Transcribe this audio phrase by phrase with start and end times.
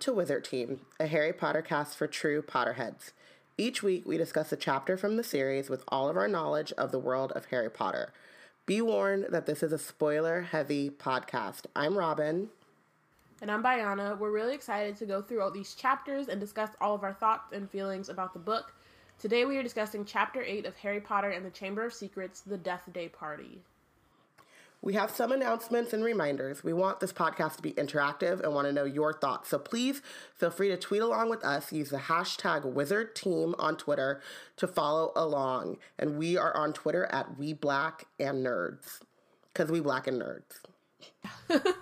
[0.00, 3.10] To Wizard Team, a Harry Potter cast for true Potterheads.
[3.56, 6.92] Each week, we discuss a chapter from the series with all of our knowledge of
[6.92, 8.12] the world of Harry Potter.
[8.64, 11.62] Be warned that this is a spoiler heavy podcast.
[11.74, 12.48] I'm Robin.
[13.42, 14.16] And I'm Bayana.
[14.16, 17.52] We're really excited to go through all these chapters and discuss all of our thoughts
[17.52, 18.72] and feelings about the book.
[19.18, 22.58] Today, we are discussing Chapter 8 of Harry Potter and the Chamber of Secrets The
[22.58, 23.62] Death Day Party.
[24.80, 26.62] We have some announcements and reminders.
[26.62, 29.48] We want this podcast to be interactive and want to know your thoughts.
[29.48, 30.02] So please
[30.36, 31.72] feel free to tweet along with us.
[31.72, 34.20] Use the hashtag Wizard Team on Twitter
[34.56, 35.78] to follow along.
[35.98, 39.00] And we are on Twitter at We Black and Nerds
[39.58, 40.60] because we black and nerds.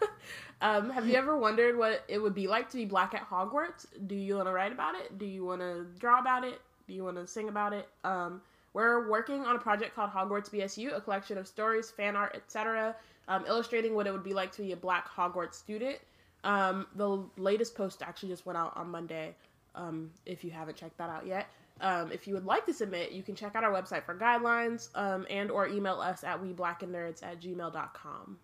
[0.62, 3.84] um, have you ever wondered what it would be like to be black at Hogwarts?
[4.06, 5.18] Do you want to write about it?
[5.18, 6.58] Do you want to draw about it?
[6.88, 7.86] Do you want to sing about it?
[8.02, 8.40] Um,
[8.76, 12.94] we're working on a project called Hogwarts BSU, a collection of stories, fan art, etc.,
[13.26, 15.96] um, illustrating what it would be like to be a black Hogwarts student.
[16.44, 19.34] Um, the latest post actually just went out on Monday.
[19.74, 21.46] Um, if you haven't checked that out yet,
[21.80, 24.90] um, if you would like to submit, you can check out our website for guidelines
[24.94, 28.36] um, and or email us at weblackandnerds at gmail.com.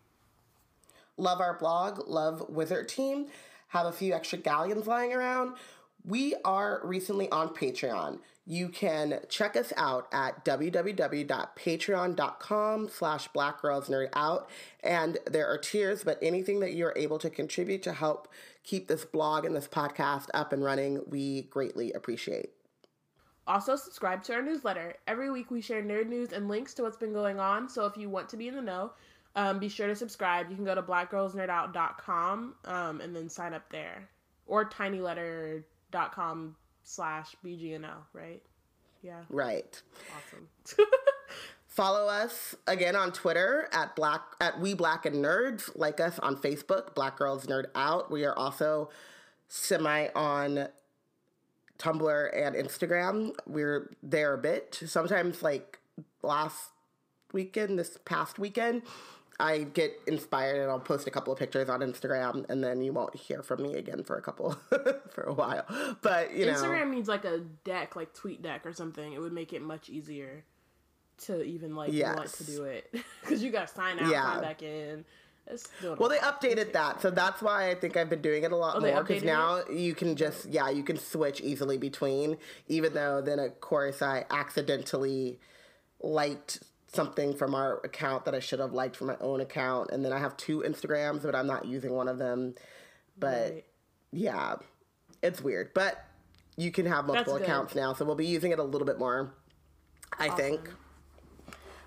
[1.19, 3.27] Love our blog, love Wizard Team.
[3.69, 5.57] Have a few extra galleons lying around.
[6.05, 8.19] We are recently on Patreon.
[8.45, 14.47] You can check us out at www.patreon.com slash blackgirlsnerdout.
[14.83, 18.27] And there are tiers, but anything that you're able to contribute to help
[18.65, 22.51] keep this blog and this podcast up and running, we greatly appreciate.
[23.47, 24.97] Also, subscribe to our newsletter.
[25.07, 27.69] Every week we share nerd news and links to what's been going on.
[27.69, 28.91] So if you want to be in the know,
[29.37, 30.51] um, be sure to subscribe.
[30.51, 34.09] You can go to blackgirlsnerdout.com um, and then sign up there.
[34.47, 34.65] Or
[35.93, 38.43] tinyletter.com slash BGNL, right?
[39.03, 39.23] Yeah.
[39.29, 39.81] Right.
[40.17, 40.49] Awesome.
[41.67, 45.71] Follow us again on Twitter at black at we black and nerds.
[45.75, 48.11] Like us on Facebook, Black Girls Nerd Out.
[48.11, 48.91] We are also
[49.49, 50.69] semi on
[51.79, 53.33] Tumblr and Instagram.
[53.47, 54.83] We're there a bit.
[54.87, 55.79] Sometimes like
[56.23, 56.71] last
[57.33, 58.83] weekend, this past weekend,
[59.41, 62.93] I get inspired and I'll post a couple of pictures on Instagram and then you
[62.93, 64.53] won't hear from me again for a couple
[65.11, 65.65] for a while.
[66.03, 69.13] But you know Instagram needs like a deck, like tweet deck or something.
[69.13, 70.45] It would make it much easier
[71.27, 72.17] to even like Yes.
[72.17, 72.95] want to do it.
[73.21, 74.35] Because you gotta sign out, Yeah.
[74.35, 75.05] sign back in.
[75.47, 78.45] It's doing a Well, they updated that, so that's why I think I've been doing
[78.45, 79.03] it a lot Oh, more.
[79.03, 82.37] Because now you can just, yeah, you can switch easily between.
[82.69, 85.41] Even though then, of course, I accidentally
[86.01, 86.61] liked
[86.97, 90.13] something from our account that I should have liked from my own account, and then
[90.13, 92.55] I have two Instagrams, but I'm not using one of them.
[93.19, 93.65] But Right.
[94.13, 94.57] yeah,
[95.23, 95.73] it's weird.
[95.75, 96.03] But
[96.57, 99.33] you can have multiple accounts now, so we'll be using it a little bit more.
[100.19, 100.71] I think.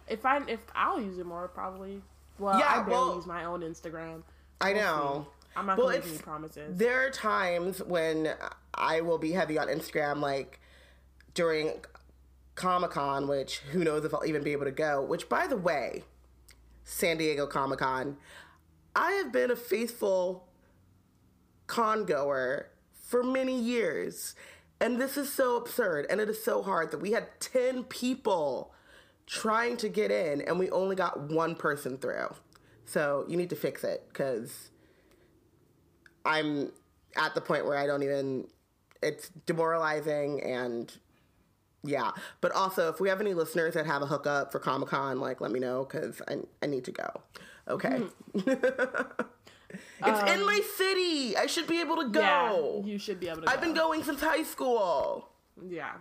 [0.08, 2.02] If I if I'll use it more probably.
[2.40, 4.24] Well, Yeah, I barely well- use my own Instagram.
[4.60, 5.28] I We'll know.
[5.28, 5.32] see.
[5.58, 6.78] I'm not Well, make any promises.
[6.78, 8.34] There are times when
[8.74, 10.60] I will be heavy on Instagram, like
[11.34, 11.82] during
[12.56, 15.02] Comic Con, which who knows if I'll even be able to go.
[15.02, 16.04] Which, by the way,
[16.84, 18.18] San Diego Comic Con,
[18.96, 20.48] I have been a faithful
[21.68, 24.36] con goer for many years.
[24.80, 28.74] And this is so absurd and it is so hard that we had 10 people
[29.26, 32.36] trying to get in and we only got one person through.
[32.86, 34.70] So you need to fix it because
[36.26, 36.72] I'm
[37.16, 38.48] at the point where I don't even,
[39.02, 40.96] it's demoralizing and
[41.86, 42.12] yeah.
[42.42, 45.42] But also, if we have any listeners that have a hookup for Comic Con, like
[45.42, 47.22] let me know because I, I need to go.
[47.68, 48.04] Okay.
[48.36, 51.36] it's in my city.
[51.38, 52.82] I should be able to go.
[52.84, 53.50] Yeah, you should be able to.
[53.50, 55.30] I've been going since high school.
[55.70, 55.94] Yeah.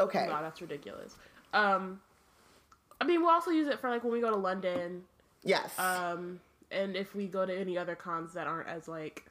[0.00, 0.26] Okay.
[0.28, 1.14] Wow, that's ridiculous.
[1.52, 2.00] Um,
[3.00, 5.02] I mean, we'll also use it for like when we go to London,
[5.42, 5.78] Yes.
[5.78, 6.40] um,
[6.70, 9.24] and if we go to any other cons that aren't as like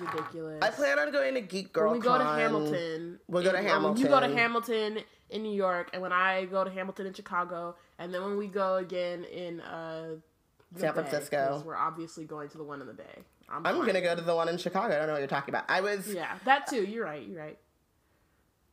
[0.00, 0.62] ridiculous.
[0.62, 3.62] I plan on going to Geek Girl when we go to Hamilton, We'll go to
[3.62, 4.02] Hamilton.
[4.02, 4.98] You go to Hamilton.
[5.30, 8.46] In New York, and when I go to Hamilton in Chicago, and then when we
[8.46, 10.14] go again in uh,
[10.74, 11.62] San Bay, Francisco.
[11.66, 13.04] we're obviously going to the one in the Bay.
[13.46, 14.94] I'm, I'm gonna go to the one in Chicago.
[14.94, 15.64] I don't know what you're talking about.
[15.68, 16.12] I was.
[16.14, 16.82] Yeah, that too.
[16.82, 17.26] You're right.
[17.26, 17.58] You're right.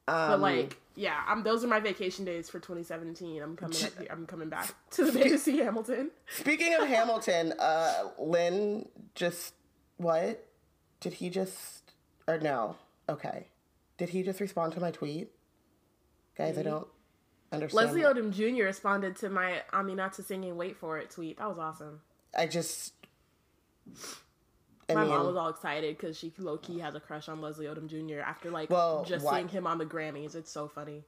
[0.07, 1.43] Um, But like, yeah, I'm.
[1.43, 3.41] Those are my vacation days for 2017.
[3.41, 3.75] I'm coming.
[3.75, 6.11] Up here, I'm coming back to the Bay to see Hamilton.
[6.37, 9.53] Speaking of Hamilton, uh, Lynn just
[9.97, 10.44] what?
[11.05, 11.91] Did he just
[12.27, 12.77] or no?
[13.07, 13.45] Okay,
[13.99, 15.29] did he just respond to my tweet?
[16.35, 16.69] Guys, I mm-hmm.
[16.71, 16.87] don't
[17.51, 17.85] understand.
[17.85, 18.63] Leslie Odom Jr.
[18.63, 21.37] responded to my Aminata singing "Wait for It" tweet.
[21.37, 22.01] That was awesome.
[22.35, 22.93] I just.
[24.89, 27.39] I My mean, mom was all excited because she low key has a crush on
[27.39, 28.21] Leslie Odom Jr.
[28.21, 30.33] after like Well, just why- seeing him on the Grammys.
[30.33, 31.03] It's so funny.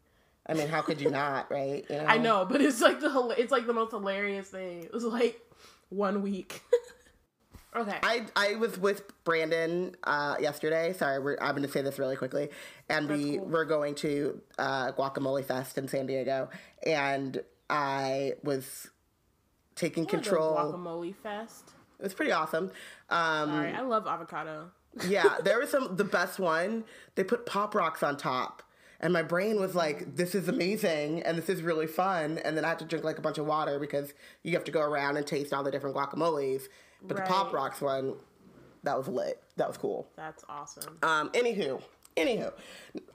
[0.45, 1.83] I mean, how could you not, right?
[1.89, 2.05] You know?
[2.05, 4.83] I know, but it's like the it's like the most hilarious thing.
[4.83, 5.41] It was like
[5.89, 6.61] one week.
[7.77, 7.97] Okay.
[8.01, 10.93] I I was with Brandon uh, yesterday.
[10.93, 12.49] Sorry, we're, I'm going to say this really quickly,
[12.89, 13.45] and we cool.
[13.47, 16.49] we're going to uh, Guacamole Fest in San Diego,
[16.85, 18.89] and I was
[19.75, 20.55] taking The control.
[20.55, 21.71] guacamole fest.
[21.99, 22.71] It was pretty awesome.
[23.09, 24.71] Um, right, I love avocado.
[25.07, 26.83] yeah, there was some the best one.
[27.15, 28.63] They put pop rocks on top.
[28.99, 32.39] And my brain was like, this is amazing and this is really fun.
[32.39, 34.71] And then I had to drink like a bunch of water because you have to
[34.71, 36.63] go around and taste all the different guacamoles.
[37.03, 38.15] But the pop rocks one,
[38.83, 39.41] that was lit.
[39.57, 40.07] That was cool.
[40.15, 40.97] That's awesome.
[41.03, 41.81] Um, anywho,
[42.15, 42.53] anywho,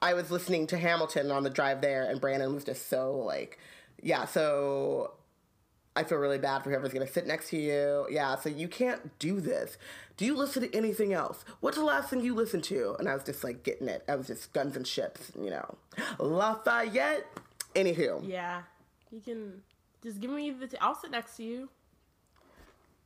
[0.00, 3.58] I was listening to Hamilton on the drive there, and Brandon was just so like,
[4.02, 4.24] yeah.
[4.24, 5.14] So
[5.94, 8.06] I feel really bad for whoever's gonna sit next to you.
[8.10, 9.76] Yeah, so you can't do this.
[10.16, 11.44] Do you listen to anything else?
[11.60, 12.94] What's the last thing you listened to?
[12.98, 14.04] And I was just like getting it.
[14.08, 15.76] I was just guns and ships, you know.
[16.18, 17.26] Lafayette.
[17.74, 18.62] Anywho, Yeah,
[19.10, 19.62] you can
[20.02, 20.66] just give me the.
[20.66, 21.68] T- I'll sit next to you.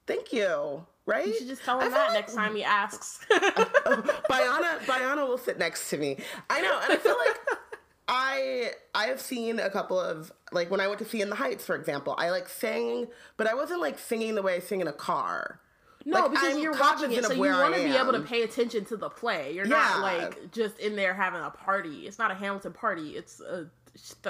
[0.06, 0.86] Thank you.
[1.06, 1.26] Right?
[1.26, 3.20] You should just tell him that like next time he asks.
[3.30, 6.18] Biana, Biana will sit next to me.
[6.50, 7.58] I know, and I feel like
[8.08, 11.36] I I have seen a couple of like when I went to see in the
[11.36, 12.14] Heights, for example.
[12.18, 13.06] I like sang,
[13.36, 15.60] but I wasn't like singing the way I sing in a car.
[16.04, 18.42] No, Like, because I'm you're watching it, so you want to be able to pay
[18.42, 19.52] attention to the play.
[19.52, 19.76] You're Yeah.
[19.76, 22.06] not like just in there having a party.
[22.06, 23.16] It's not a Hamilton party.
[23.16, 23.68] It's a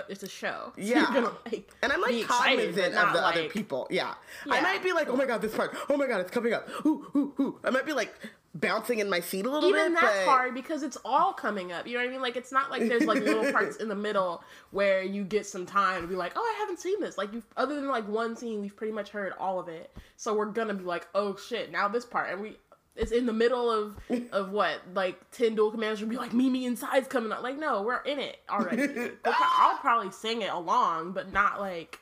[0.09, 0.73] it's a show.
[0.77, 1.07] So Yeah.
[1.13, 3.87] gonna, like, And I'm like be excited, cognizant of the not, other people.
[3.91, 4.15] Yeah.
[4.51, 5.77] I might be like, oh my god, this part.
[5.89, 6.69] Oh my god, it's coming up.
[6.87, 7.61] Ooh, ooh, ooh.
[7.65, 8.15] I might be like
[8.55, 9.91] bouncing in my seat a little Even bit.
[9.91, 11.87] Even that's but hard because it's all coming up.
[11.87, 12.23] You know what I mean?
[12.23, 15.67] Like it's not like there's like little parts in the middle where you get some
[15.67, 17.19] time to be like, oh, I haven't seen this.
[17.19, 19.91] Like you've other than like one scene, we've pretty much heard all of it.
[20.17, 22.57] So we're gonna be like, oh shit, now this part, and we.
[22.97, 23.97] It's in the middle of
[24.33, 27.43] of what like ten duel commanders would be like Mimi inside's coming up.
[27.43, 29.11] Like no, we're in it already.
[29.25, 32.01] I'll probably sing it along, but not like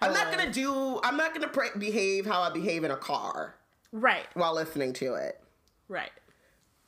[0.00, 1.00] I'm not uh, gonna do.
[1.02, 3.56] I'm not gonna pre- behave how I behave in a car
[3.92, 5.40] right, while listening to it.
[5.88, 6.10] right.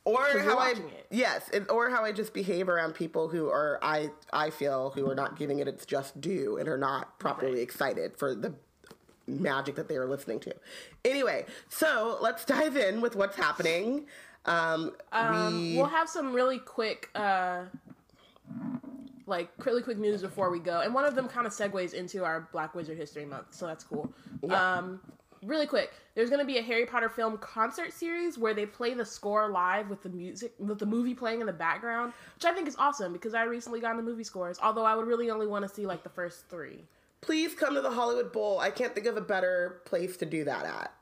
[0.05, 1.07] or how I it.
[1.11, 5.09] yes, and, or how I just behave around people who are I I feel who
[5.09, 7.61] are not giving it its just due and are not properly Right.
[7.61, 8.53] excited for the
[9.29, 10.55] magic that they are listening to.
[11.05, 14.05] Anyway, so let's dive in with what's happening.
[14.45, 17.63] Um, Um, we we'll have some really quick, uh,
[19.27, 22.23] like really quick news before we go, and one of them kind of segues into
[22.23, 24.11] our Black Wizard History Month, so that's cool.
[24.41, 24.77] Yeah.
[24.77, 25.01] Um,
[25.43, 28.93] really quick, there's going to be a Harry Potter film concert series where they play
[28.93, 32.53] the score live with the music, with the movie playing in the background, which I
[32.53, 34.59] think is awesome because I recently got into movie scores.
[34.61, 36.83] Although I would really only want to see like the first three.
[37.21, 38.59] Please come to the Hollywood Bowl.
[38.59, 40.93] I can't think of a better place to do that at.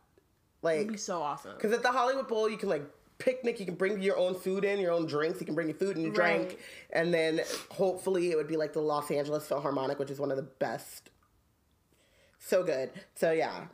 [0.62, 1.54] Like It'd be so awesome.
[1.56, 2.84] Because at the Hollywood Bowl, you can like
[3.20, 5.78] picnic, you can bring your own food in, your own drinks, you can bring your
[5.78, 6.50] food and your drink.
[6.50, 6.60] Right.
[6.92, 10.38] And then hopefully it would be like the Los Angeles Philharmonic, which is one of
[10.38, 11.10] the best.
[12.40, 12.92] So good.
[13.16, 13.66] So yeah,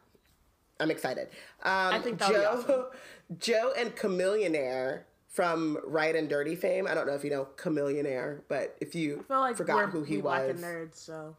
[0.79, 1.29] I'm excited.
[1.63, 2.87] Um, I think that'll be Jo,
[3.39, 6.87] Jo and Chamillionaire from Ridin' Dirty fame.
[6.87, 10.03] I don't know if you know Chamillionaire, but if you I feel like forgot who
[10.03, 11.35] he black was, and nerds, so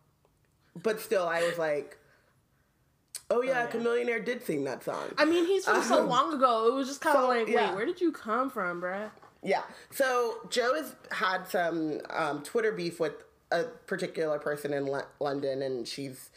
[0.82, 1.98] but still, I was like,
[3.30, 3.70] oh yeah, yeah.
[3.70, 5.04] Chamillionaire did sing that song.
[5.18, 6.68] I mean, he's from so Um, long ago.
[6.68, 7.74] It was just kind of so, like, wait, yeah.
[7.74, 9.10] where did you come from, bruh?
[9.42, 9.62] Yeah.
[9.90, 13.12] So Jo has had some um, Twitter beef with
[13.50, 16.30] a particular person in L- London, and she's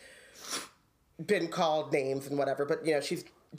[1.26, 2.66] been called names and whatever.
[2.66, 3.24] But you know, she's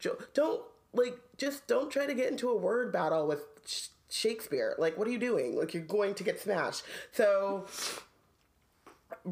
[0.00, 0.16] Jo.
[0.34, 0.62] Don't
[0.94, 4.74] like just don't try to get into a word battle with Sh- Shakespeare.
[4.78, 5.56] Like, what are you doing?
[5.58, 6.82] Like, you're going to get smashed.
[7.12, 7.66] So.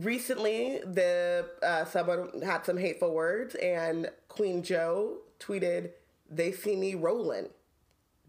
[0.04, 5.90] Recently, the uh, someone had some hateful words, and Queen Jo tweeted,
[6.30, 7.48] "They see me rolling."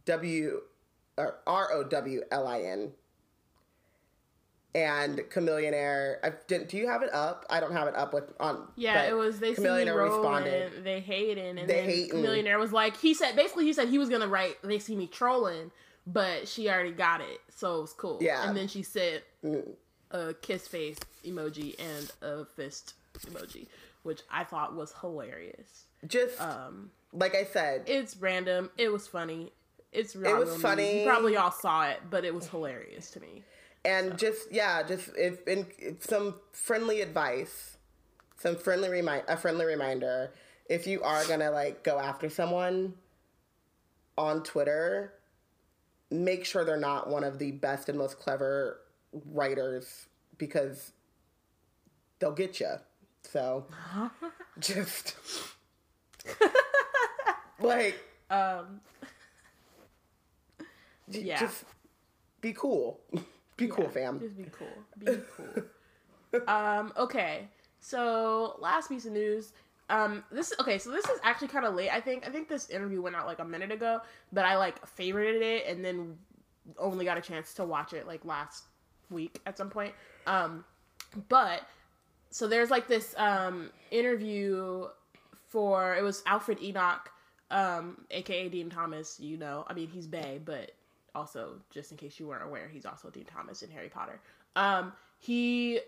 [0.06, 0.62] W
[1.18, 2.94] or R O W L I N.
[4.76, 6.70] And Chamillionaire, I didn't.
[6.70, 7.46] Do you have it up?
[7.50, 8.68] I don't have it up with on.
[8.76, 12.24] Yeah, it was they see me Chamillionaire rolling, they hating, and They then hating.
[12.24, 15.08] Chamillionaire was like, he said basically he said he was gonna write they see me
[15.08, 15.72] trolling,
[16.06, 18.20] but she already got it, so it was cool.
[18.22, 18.44] Yeah.
[18.44, 18.50] Mm.
[18.50, 19.24] and then she said
[20.12, 23.68] a kiss face emoji and a fist emoji,
[24.04, 25.86] which I thought was hilarious.
[26.08, 28.70] Just Um, like I said, it's random.
[28.78, 29.52] It was funny.
[29.92, 30.38] It's real.
[30.38, 30.62] was real news.
[30.62, 31.00] funny.
[31.02, 33.44] You probably all saw it, but it was hilarious to me.
[33.86, 37.78] and just yeah, just if in if some friendly advice,
[38.38, 40.32] some friendly remind a friendly reminder.
[40.70, 42.96] If you are gonna like go after someone
[44.18, 45.14] on Twitter,
[46.12, 48.80] make sure they're not one of the best and most clever
[49.12, 50.92] writers because
[52.20, 52.74] they'll get you.
[53.24, 53.66] So
[54.60, 55.16] just
[57.60, 57.98] like
[58.30, 58.82] Um,
[61.10, 61.40] Yeah.
[61.40, 61.64] just
[62.42, 63.00] be cool.
[63.58, 64.20] Be cool, fam.
[64.20, 64.68] Just be cool.
[65.00, 66.44] Be cool.
[66.48, 67.48] um, okay.
[67.80, 69.52] So last piece of news.
[69.90, 71.90] Um, this okay, so this is actually kind of late.
[71.90, 74.80] I think I think this interview went out like a minute ago, but I like
[74.96, 76.18] favorited it and then
[76.78, 78.66] only got a chance to watch it like last
[79.10, 79.94] week at some point.
[80.26, 80.64] Um,
[81.30, 81.62] but
[82.30, 84.88] so there's like this um interview
[85.48, 87.10] for it was Alfred Enoch,
[87.52, 89.20] um, aka Dean Thomas.
[89.20, 90.72] You know, I mean he's Bay, but
[91.16, 94.20] also just in case you weren't aware, he's also Dean Thomas in Harry Potter.
[94.56, 95.80] Um, he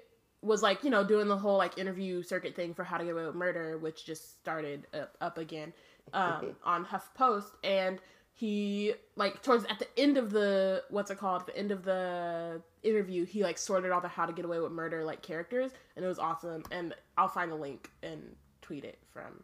[0.41, 3.13] was like you know doing the whole like interview circuit thing for How to Get
[3.13, 5.73] Away with Murder, which just started up, up again
[6.13, 7.99] um, on HuffPost, and
[8.39, 11.83] he like towards at the end of the what's it called at the end of
[11.83, 15.71] the interview he like sorted all the How to Get Away with Murder like characters,
[15.97, 16.63] and it was awesome.
[16.71, 18.21] And I'll find a link and
[18.61, 19.43] tweet it from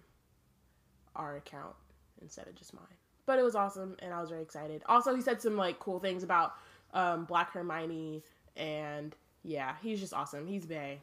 [1.14, 1.76] our account
[2.22, 2.84] instead of just mine.
[3.26, 4.82] But it was awesome, and I was very excited.
[4.88, 6.54] Also, he said some like cool things about
[6.94, 8.24] um, Black Hermione
[8.56, 10.48] and yeah, he's just awesome.
[10.48, 11.02] He's Bay.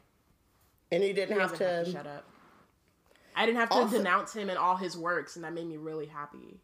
[0.91, 1.63] And he didn't He have to.
[1.63, 2.25] have to shut up.
[3.35, 5.77] I didn't have to Also- denounce him and all his works, and that made me
[5.77, 6.59] really happy.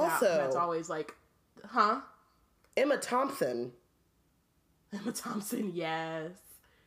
[0.00, 1.14] That- also, that's always like,
[1.66, 2.00] huh?
[2.76, 3.72] Emma Thompson.
[4.92, 6.30] Emma Thompson, yes.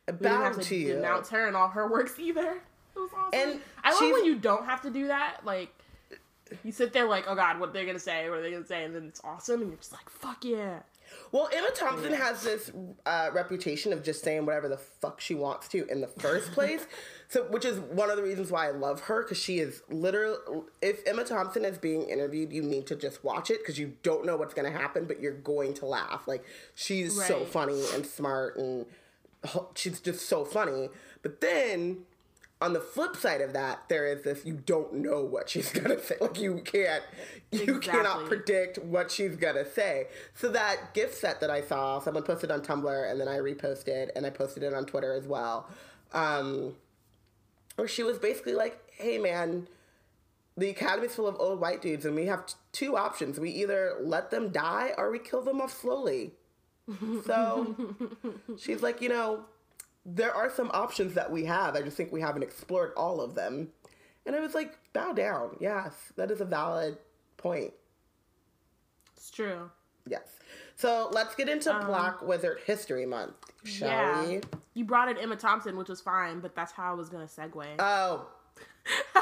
[0.08, 2.62] A We didn't have to to denounce her and all her works either.
[2.96, 3.40] It was awesome.
[3.40, 5.42] And I love when you don't have to do that.
[5.44, 5.74] Like,
[6.64, 8.30] you sit there like, oh god, what they're they gonna say?
[8.30, 8.84] What are they gonna say?
[8.84, 10.80] And then it's awesome, and you're just like, fuck yeah.
[11.32, 12.72] Well, Emma Thompson has this
[13.06, 16.86] uh, reputation of just saying whatever the fuck she wants to in the first place.
[17.28, 20.38] so, which is one of the reasons why I love her because she is literally.
[20.82, 24.26] If Emma Thompson is being interviewed, you need to just watch it because you don't
[24.26, 26.28] know what's going to happen, but you're going to laugh.
[26.28, 26.44] Like
[26.74, 28.86] she's so funny and smart, and
[29.76, 30.90] she's just so funny.
[31.22, 32.06] But then.
[32.66, 36.02] On the flip side of that, there is this you don't know what she's gonna
[36.02, 36.16] say.
[36.20, 37.04] Like you can't
[37.52, 40.08] you cannot predict what she's gonna say.
[40.34, 44.10] So that gift set that I saw, someone posted on Tumblr and then I reposted
[44.16, 45.70] and I posted it on Twitter as well.
[46.12, 46.74] Um,
[47.76, 49.68] where she was basically like, "Hey man,
[50.58, 53.40] the academy's full of old white dudes and we have t- two options.
[53.40, 56.32] We either let them die or we kill them off slowly."
[57.28, 57.76] So
[58.58, 59.46] she's like, you know,
[60.06, 61.76] there are some options that we have.
[61.76, 63.70] I just think we haven't explored all of them.
[64.26, 65.58] And I was like, bow down.
[65.60, 66.98] Yes, that is a valid
[67.38, 67.74] point.
[69.16, 69.70] It's true.
[70.08, 70.40] Yes.
[70.76, 73.34] So let's get into um, Black Wizard History Month,
[73.64, 74.26] shall yeah.
[74.26, 74.42] we?
[74.74, 77.66] You brought in Emma Thompson, which was fine, but that's how I was gonna segue.
[77.80, 78.28] Oh.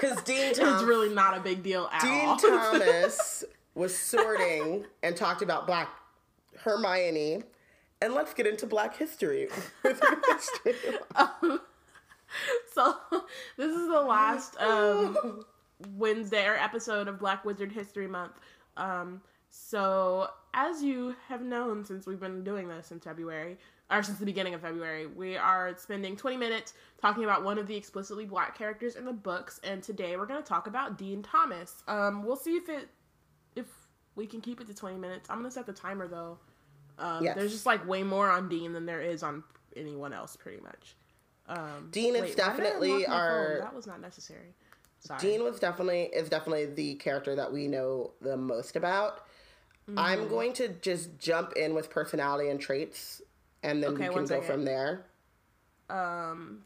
[0.00, 2.36] Because Dean, it's Thom- really not a big deal at Dean all.
[2.36, 5.88] Thomas was sorting and talked about Black
[6.56, 7.42] Hermione.
[8.00, 9.48] And let's get into Black history.
[9.82, 10.74] History.
[12.72, 12.96] so
[13.56, 15.44] this is the last um,
[15.96, 18.34] Wednesday or episode of Black Wizard History Month.
[18.76, 23.58] Um, so as you have known since we've been doing this in February,
[23.90, 27.66] or since the beginning of February, we are spending 20 minutes talking about one of
[27.66, 31.22] the explicitly black characters in the books, and today we're going to talk about Dean
[31.22, 31.82] Thomas.
[31.88, 32.88] Um, we'll see if it
[33.56, 33.66] if
[34.14, 35.28] we can keep it to 20 minutes.
[35.30, 36.38] I'm going to set the timer though.
[36.98, 37.36] Um, Yes.
[37.36, 39.44] There's just like way more on Dean than there is on
[39.76, 40.96] anyone else, pretty much.
[41.48, 44.54] Um, Dean is wait, why did I definitely our- That was not necessary.
[45.00, 45.20] Sorry.
[45.20, 49.26] Dean was definitely is definitely the character that we know the most about.
[49.88, 49.98] Mm-hmm.
[49.98, 53.22] I'm going to just jump in with personality and traits,
[53.62, 55.06] and then Okay, we can go from there.
[55.88, 56.62] Um,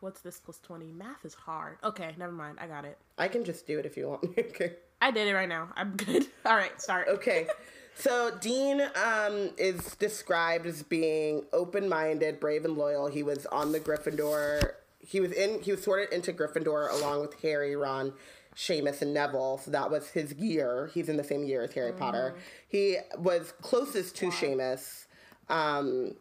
[0.00, 0.92] what's this plus 20?
[0.92, 1.76] Math is hard.
[1.84, 2.58] Okay, never mind.
[2.60, 2.96] I got it.
[3.18, 4.24] I can just do it if you want.
[4.38, 4.76] okay.
[5.02, 5.68] I did it right now.
[5.76, 6.26] I'm good.
[6.46, 7.08] All right, start.
[7.08, 7.46] Okay.
[7.94, 13.06] So Dean um, is described as being open-minded, brave, and loyal.
[13.06, 14.72] He was on the Gryffindor.
[14.98, 15.62] He was in.
[15.62, 18.12] He was sorted into Gryffindor along with Harry, Ron,
[18.56, 19.58] Seamus, and Neville.
[19.58, 20.90] So that was his year.
[20.92, 22.34] He's in the same year as Harry Potter.
[22.66, 25.06] He was closest to Seamus,
[25.48, 26.14] um,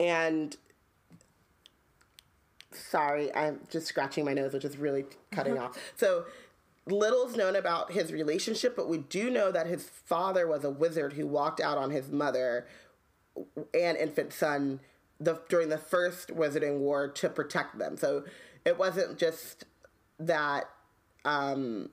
[0.00, 0.56] and
[2.72, 5.78] sorry, I'm just scratching my nose, which is really cutting off.
[5.96, 6.24] So
[6.86, 11.14] little's known about his relationship, but we do know that his father was a wizard
[11.14, 12.66] who walked out on his mother
[13.74, 14.80] and infant son
[15.18, 17.96] the during the first Wizarding War to protect them.
[17.96, 18.24] So
[18.64, 19.64] it wasn't just
[20.18, 20.68] that.
[21.24, 21.90] Um,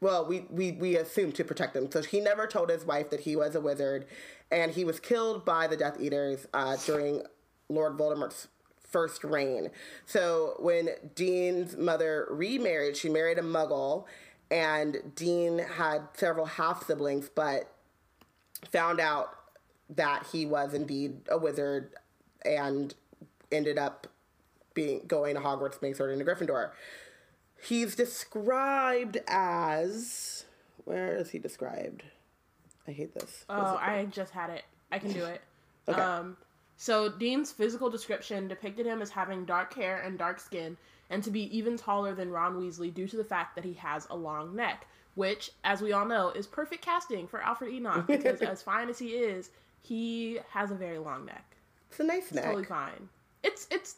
[0.00, 1.90] well, we, we, we assume to protect them.
[1.90, 4.06] So he never told his wife that he was a wizard,
[4.50, 7.22] and he was killed by the Death Eaters uh, during
[7.70, 8.48] Lord Voldemort's
[8.94, 9.72] first reign.
[10.06, 14.04] So when Dean's mother remarried, she married a Muggle,
[14.52, 17.72] and Dean had several half siblings, but
[18.70, 19.30] found out
[19.90, 21.90] that he was indeed a wizard
[22.44, 22.94] and
[23.50, 24.06] ended up
[24.74, 26.70] being going to Hogwarts, being sorted into Gryffindor.
[27.60, 30.44] He's described as
[30.84, 32.04] where is he described?
[32.86, 33.44] I hate this.
[33.48, 34.62] Oh, I just had it.
[34.92, 35.40] I can do it.
[35.88, 36.00] Okay.
[36.00, 36.36] Um,
[36.76, 40.76] So Dean's physical description depicted him as having dark hair and dark skin,
[41.10, 44.06] and to be even taller than Ron Weasley due to the fact that he has
[44.10, 48.42] a long neck, which, as we all know, is perfect casting for Alfred Enoch because
[48.42, 49.50] as fine as he is,
[49.82, 51.56] he has a very long neck.
[51.90, 52.44] It's a nice neck.
[52.44, 53.08] Totally fine.
[53.44, 53.96] It's it's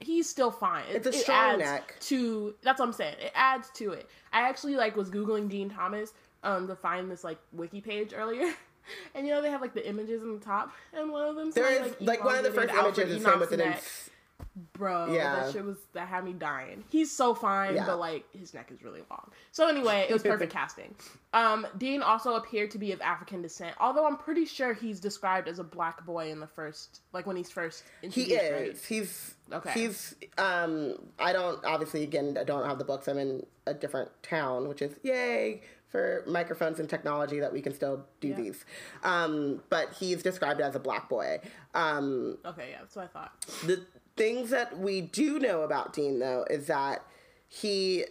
[0.00, 0.84] he's still fine.
[0.90, 1.94] It, It's a it strong adds neck.
[2.00, 3.16] To that's what I'm saying.
[3.20, 4.08] It adds to it.
[4.32, 8.52] I actually like was googling Dean Thomas um to find this like wiki page earlier.
[9.14, 11.50] And you know they have like the images on the top, and one of them
[11.50, 13.74] There is like, one of the first images is him with an.
[14.72, 15.36] Bro, Yeah.
[15.44, 16.82] that shit was that had me dying.
[16.90, 17.86] He's so fine, Yeah.
[17.86, 19.30] but like his neck is really long.
[19.52, 20.94] So anyway, it was perfect casting.
[21.32, 25.48] Um, Dean also appeared to be of African descent, although I'm pretty sure he's described
[25.48, 28.52] as a black boy in the first, like when he's first He is.
[28.52, 28.76] right?
[28.88, 29.72] He's Okay.
[29.72, 30.14] He's.
[30.38, 30.94] Um.
[31.18, 31.64] I don't.
[31.64, 33.08] Obviously, again, I don't have the books.
[33.08, 37.74] I'm in a different town, which is yay for microphones and technology that we can
[37.74, 38.36] still do Yeah.
[38.36, 38.64] these.
[39.02, 39.62] Um.
[39.70, 41.40] But he's described as a black boy.
[41.74, 42.38] Um.
[42.44, 43.40] Okay, yeah, that's what I thought.
[43.66, 43.84] The
[44.16, 47.04] things that we do know about Dean, though, is that
[47.48, 48.04] he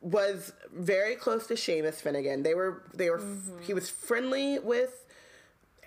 [0.00, 2.42] was very close to Seamus Finnigan.
[2.42, 2.84] They were.
[2.94, 3.22] They were.
[3.60, 5.04] He was friendly with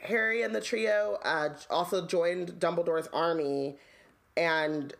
[0.02, 1.18] Harry and the trio.
[1.24, 3.78] Uh, also joined Dumbledore's army,
[4.38, 4.94] and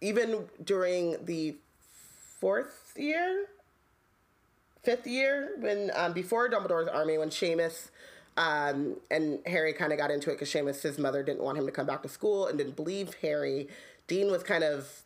[0.00, 1.56] even during the
[2.40, 3.46] fourth year,
[4.82, 7.88] fifth year, when um, before Dumbledore's army, when Seamus
[8.36, 11.72] um, and Harry kind of got into it because Seamus's mother didn't want him to
[11.72, 13.68] come back to school and didn't believe Harry.
[14.06, 15.02] Dean was kind of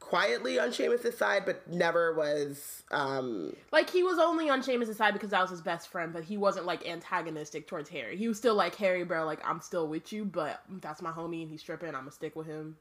[0.00, 2.82] quietly on Seamus's side, but never was.
[2.90, 6.24] Um, Like he was only on Seamus' side because that was his best friend, but
[6.24, 8.16] he wasn't like antagonistic towards Harry.
[8.16, 9.26] He was still like Harry, bro.
[9.26, 11.88] Like I'm still with you, but that's my homie and he's stripping.
[11.88, 12.76] I'm gonna stick with him.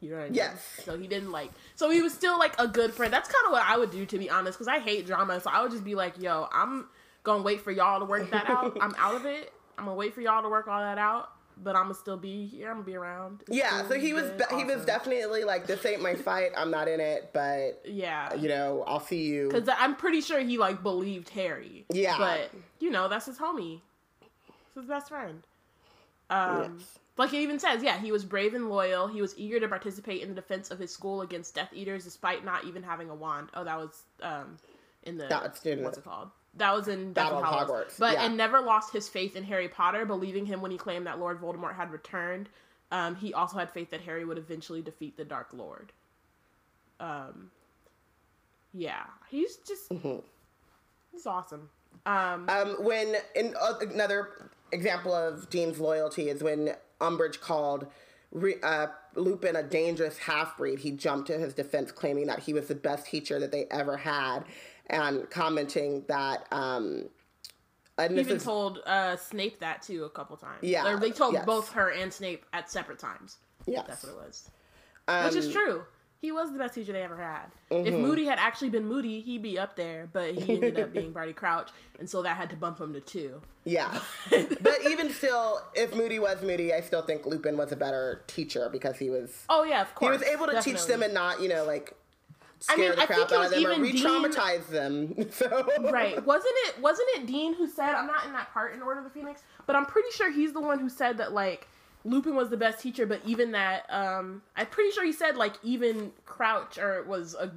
[0.00, 0.34] You know what I mean?
[0.34, 0.80] Yes.
[0.84, 1.50] So he didn't like.
[1.74, 3.12] So he was still like a good friend.
[3.12, 5.40] That's kind of what I would do to be honest, because I hate drama.
[5.40, 6.86] So I would just be like, yo, I'm
[7.22, 8.76] gonna wait for y'all to work that out.
[8.80, 9.52] I'm out of it.
[9.78, 11.30] I'm gonna wait for y'all to work all that out.
[11.62, 12.68] But I'm gonna still be here.
[12.68, 13.44] I'm gonna be around.
[13.46, 16.50] It's yeah, so he was good, he was definitely like, this ain't my fight.
[16.56, 18.34] I'm not in it, but yeah.
[18.34, 19.48] you know, I'll see you.
[19.50, 21.86] Because I'm pretty sure he like believed Harry.
[21.90, 22.18] Yeah.
[22.18, 23.80] But you know, that's his homie.
[24.20, 25.46] It's his best friend.
[26.28, 26.98] Um Yes.
[27.16, 29.06] Like it even says, yeah, he was brave and loyal.
[29.06, 32.44] He was eager to participate in the defense of his school against Death Eaters despite
[32.44, 33.48] not even having a wand.
[33.54, 34.56] Oh, that was um
[35.04, 35.26] in the
[35.84, 36.30] what's it called?
[36.56, 37.70] That was in Battle of Hallows.
[37.70, 38.26] Hogwarts, But yeah.
[38.26, 41.40] and never lost his faith in Harry Potter, believing him when he claimed that Lord
[41.40, 42.48] Voldemort had returned.
[42.92, 45.90] Um, he also had faith that Harry would eventually defeat the Dark Lord.
[47.00, 47.50] Um,
[48.72, 50.18] yeah, he's just Mm-hmm.
[51.12, 51.70] he's awesome.
[52.06, 57.86] Um, Um, when in uh, another example of Dean's loyalty is when Umbridge called
[58.32, 60.78] Re, uh, Lupin a dangerous half breed.
[60.78, 63.96] He jumped to his defense, claiming that he was the best teacher that they ever
[63.96, 64.44] had,
[64.88, 66.46] and commenting that.
[66.50, 67.08] Um,
[67.96, 70.58] and he even is told uh, Snape that too a couple times.
[70.62, 71.44] Yeah, or they told yes.
[71.44, 73.36] both her and Snape at separate times.
[73.66, 74.50] Yeah, That's what it was.
[75.08, 75.84] um, Which is true.
[76.24, 77.48] He was the best teacher they ever had.
[77.70, 78.00] If Mm-hmm.
[78.02, 81.34] Moody had actually been Moody, he'd be up there, but he ended up being Barty
[81.34, 83.42] Crouch, and so that had to bump him to two.
[83.64, 88.22] Yeah, but even still, if Moody was Moody, I still think Lupin was a better
[88.26, 90.16] teacher because he was Oh yeah, of course.
[90.16, 91.92] he was able to teach them and not you know like
[92.70, 94.02] I scare mean, the I crap think it out was of them or even Dean-
[94.04, 95.26] re-traumatize them.
[95.30, 95.46] So
[95.90, 96.24] right.
[96.24, 99.04] Wasn't it wasn't it Dean who said I'm not in that part in Order of
[99.04, 101.68] the Phoenix, but I'm pretty sure he's the one who said that like
[102.04, 105.54] Lupin was the best teacher, but even that um I'm pretty sure he said like
[105.62, 107.50] even Crouch or was a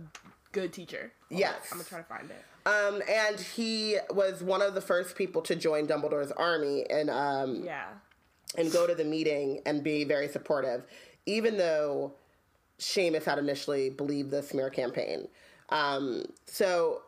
[0.53, 1.11] good teacher.
[1.29, 1.55] Hold Yes.
[1.55, 2.43] up, I'm gonna try to find it.
[2.65, 7.63] Um, and he was one of the first people to join Dumbledore's army and um,
[7.63, 7.87] Yeah.
[8.57, 10.83] and go to the meeting and be very supportive,
[11.25, 12.13] even though
[12.79, 15.27] Seamus had initially believed the smear campaign.
[15.69, 17.01] Um, so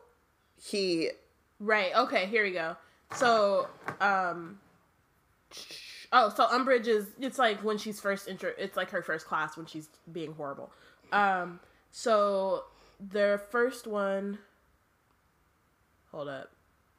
[0.62, 1.12] he,
[1.60, 1.94] Right.
[1.96, 2.26] Okay.
[2.28, 2.76] Here we go.
[3.16, 3.68] So,
[4.02, 4.60] um,
[6.12, 8.52] oh, so Umbridge is it's like when she's first intro.
[8.58, 10.72] It's like her first class when she's being horrible.
[11.12, 11.60] Um,
[11.92, 12.66] so
[13.00, 14.40] the first one.
[16.12, 16.52] Hold up.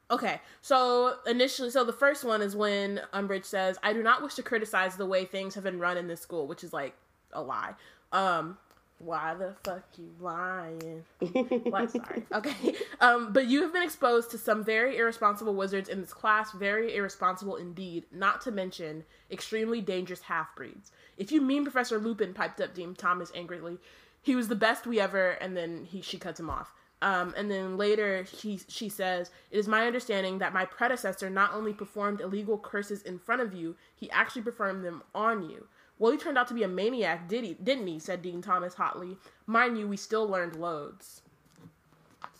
[0.09, 4.35] Okay, so initially, so the first one is when Umbridge says, "I do not wish
[4.35, 6.95] to criticize the way things have been run in this school," which is like
[7.31, 7.75] a lie.
[8.11, 8.57] Um,
[9.03, 11.03] why the fuck you lying?
[11.63, 11.91] what?
[11.91, 12.23] Sorry.
[12.31, 12.75] Okay.
[12.99, 16.95] Um, but you have been exposed to some very irresponsible wizards in this class, very
[16.95, 18.05] irresponsible indeed.
[18.11, 20.91] Not to mention extremely dangerous half breeds.
[21.17, 23.79] If you mean Professor Lupin, piped up Dean Thomas angrily,
[24.21, 25.31] he was the best we ever.
[25.31, 26.71] And then he she cuts him off.
[27.01, 31.53] Um, and then later she she says, "It is my understanding that my predecessor not
[31.53, 35.67] only performed illegal curses in front of you, he actually performed them on you."
[36.01, 37.53] Well, he turned out to be a maniac, did he?
[37.53, 37.99] Didn't he?
[37.99, 39.17] Said Dean Thomas hotly.
[39.45, 41.21] Mind you, we still learned loads.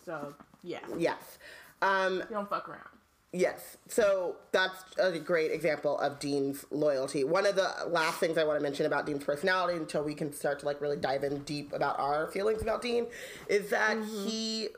[0.03, 1.37] So yeah, yes.
[1.83, 2.89] Um, you don't fuck around.
[3.31, 3.77] Yes.
[3.87, 7.23] So that's a great example of Dean's loyalty.
[7.23, 10.33] One of the last things I want to mention about Dean's personality until we can
[10.33, 13.05] start to like really dive in deep about our feelings about Dean
[13.47, 14.69] is that he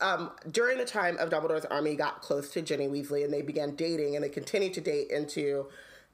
[0.00, 3.74] um, during the time of Dumbledore's army got close to Ginny Weasley and they began
[3.74, 5.66] dating and they continued to date into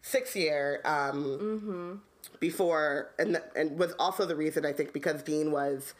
[0.02, 2.02] sixth year um,
[2.40, 5.94] before and and was also the reason I think because Dean was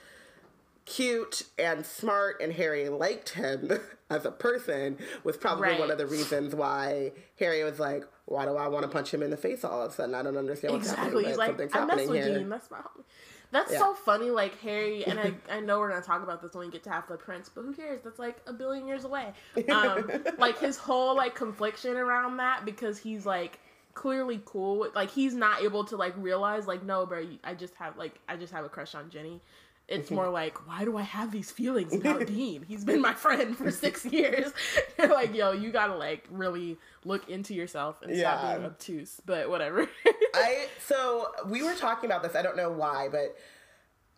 [0.85, 3.73] cute and smart and Harry liked him
[4.11, 5.81] as a person was probably Right.
[5.81, 9.23] one of the reasons why Harry was like, why do I want to punch him
[9.23, 10.15] in the face all of a sudden?
[10.15, 11.25] I don't understand what's Exactly.
[11.25, 11.29] happening.
[11.31, 12.39] He's like, something's I happening with here.
[12.39, 12.49] Dean.
[12.49, 13.03] That's my homie.
[13.51, 13.79] That's Yeah.
[13.81, 14.31] so funny.
[14.31, 16.91] Like Harry, and I, I know we're gonna talk about this when we get to
[16.91, 18.01] Half Blood Prince, but who cares?
[18.03, 19.33] That's like a billion years away.
[19.73, 23.59] Um, like his whole like confliction around that because he's like
[23.97, 24.79] clearly cool.
[24.79, 27.27] With, like he's not able to like realize like no, bro.
[27.43, 29.41] I just have like I just have a crush on Ginny.
[29.89, 32.65] It's more like, why do I have these feelings about Dean?
[32.69, 34.53] He's been my friend for six years.
[34.99, 39.21] You're like, yo, you gotta like really look into yourself and stop being obtuse.
[39.27, 39.89] But whatever.
[40.35, 42.37] I so we were talking about this.
[42.37, 43.37] I don't know why, but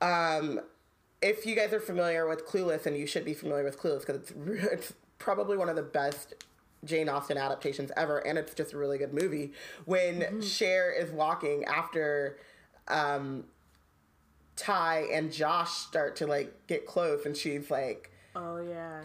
[0.07, 0.61] um,
[1.23, 4.17] if you guys are familiar with Clueless, and you should be familiar with Clueless because
[4.17, 4.33] it's
[4.73, 6.35] it's probably one of the best
[6.85, 9.53] Jane Austen adaptations ever, and it's just a really good movie.
[9.85, 12.39] When Cher is walking after
[12.87, 13.45] um,
[14.57, 18.13] Tai and Josh start to like get close, and she's like.
[18.35, 19.01] oh yeah.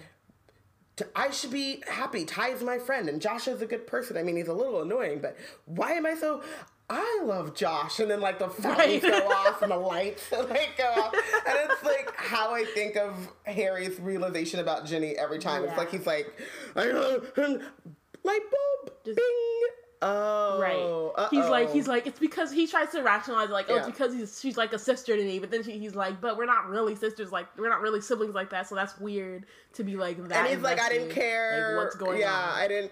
[1.16, 2.24] I should be happy.
[2.24, 4.16] Tai is my friend, and Josh is a good person.
[4.16, 6.44] I mean, he's a little annoying, but why am I so?
[6.90, 9.22] I love Josh, and then like the fountains Right.
[9.22, 13.14] go off and the lights like go off, and it's like how I think of
[13.44, 15.64] Harry's realization about Ginny every time.
[15.64, 16.28] It's like he's like,
[16.76, 19.60] I know, light bulb, Just- bing.
[20.06, 21.30] Oh, Right.
[21.32, 21.74] He's like uh-oh.
[21.74, 23.80] he's like it's because he tries to rationalize like oh Yeah.
[23.80, 26.36] it's because he's she's like a sister to me, but then she, he's like but
[26.36, 29.84] we're not really sisters like we're not really siblings like that, so that's weird to
[29.86, 30.40] be like that.
[30.46, 31.76] and he's like, I didn't care.
[31.78, 32.50] Like, what's going yeah, on?
[32.60, 32.92] I didn't.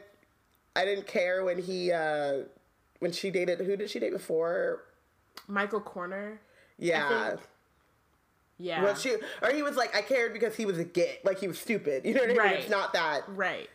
[0.77, 2.43] I didn't care when he uh
[3.01, 3.59] when she dated.
[3.59, 4.83] Who did she date before?
[5.47, 6.39] Michael Corner.
[6.77, 7.35] Yeah.
[8.57, 8.83] Yeah.
[8.83, 11.47] Well, she or he was like, I cared because he was a git, like he
[11.47, 12.05] was stupid.
[12.05, 12.37] You know what I mean?
[12.37, 12.59] Right.
[12.59, 13.69] It's not that right.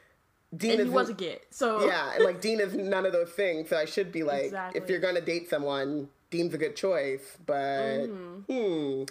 [0.57, 1.45] Dean And is he was a git.
[1.51, 3.69] So yeah, and like Dean is none of those things.
[3.69, 4.81] So I should be like, Exactly.
[4.81, 7.37] if you're gonna date someone, Dean's a good choice.
[7.45, 8.53] But Mm-hmm.
[8.53, 9.05] hmm.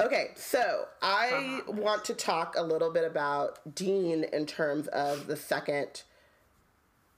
[0.00, 1.72] Okay, so I Uh-huh.
[1.72, 6.02] want to talk a little bit about Dean in terms of the second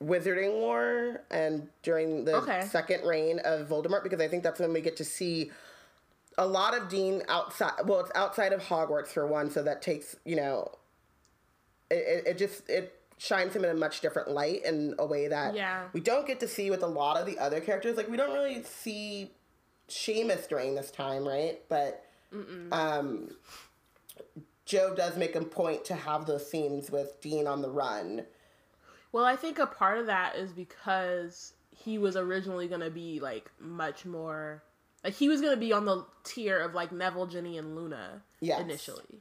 [0.02, 2.62] Wizarding War and during the Okay.
[2.70, 5.50] second reign of Voldemort because I think that's when we get to see
[6.38, 7.72] a lot of Dean outside.
[7.84, 10.70] Well, it's outside of Hogwarts for one, so that takes you know,
[11.90, 15.54] it, it, just it shines him in a much different light in a way that
[15.54, 15.84] Yeah.
[15.92, 17.96] we don't get to see with a lot of the other characters.
[17.98, 19.32] Like we don't really see
[19.88, 21.60] Seamus during this time, right?
[21.68, 22.04] But
[22.72, 23.32] um,
[24.64, 28.24] Jo does make a point to have those scenes with Dean on the run.
[29.12, 33.20] Well, I think a part of that is because he was originally going to be
[33.20, 34.62] like much more
[35.02, 38.22] like he was going to be on the tier of like Neville, Ginny and Luna
[38.40, 38.60] Yes.
[38.60, 39.20] initially.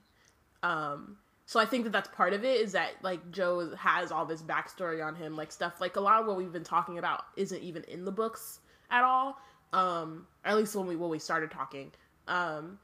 [0.63, 4.25] Um so I think that that's part of it is that like Jo has all
[4.25, 7.23] this backstory on him, like stuff like a lot of what we've been talking about
[7.37, 8.59] isn't even in the books
[8.91, 9.35] at all.
[9.73, 11.91] Um, at least when we when we started talking.
[12.27, 12.77] Um,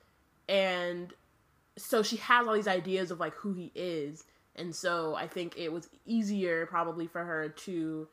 [0.50, 1.14] and
[1.78, 4.24] so she has all these ideas of like who he is
[4.56, 8.08] and so i think it was easier probably for her to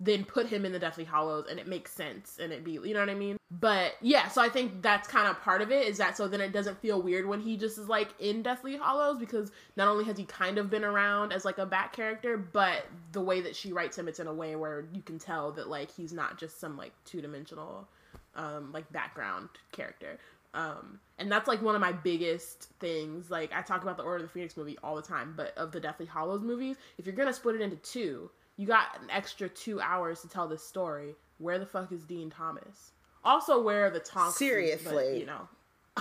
[0.00, 2.94] then put him in the deathly hallows and it makes sense and it be you
[2.94, 3.36] know what i mean?
[3.50, 6.40] But yeah so i think that's kind of part of it is that so then
[6.40, 10.04] it doesn't feel weird when he just is like in deathly hallows because not only
[10.04, 13.56] has he kind of been around as like a back character but the way that
[13.56, 16.38] she writes him it's in a way where you can tell that like he's not
[16.38, 17.88] just some like two-dimensional
[18.36, 20.18] um like background character
[20.54, 24.16] um and that's like one of my biggest things like i talk about the order
[24.16, 27.14] of the phoenix movie all the time but of the deathly hallows movies if you're
[27.14, 31.14] gonna split it into two you got an extra two hours to tell this story
[31.38, 32.92] where the fuck is dean thomas
[33.24, 35.20] also where are the tonks Seriously.
[35.20, 35.48] you know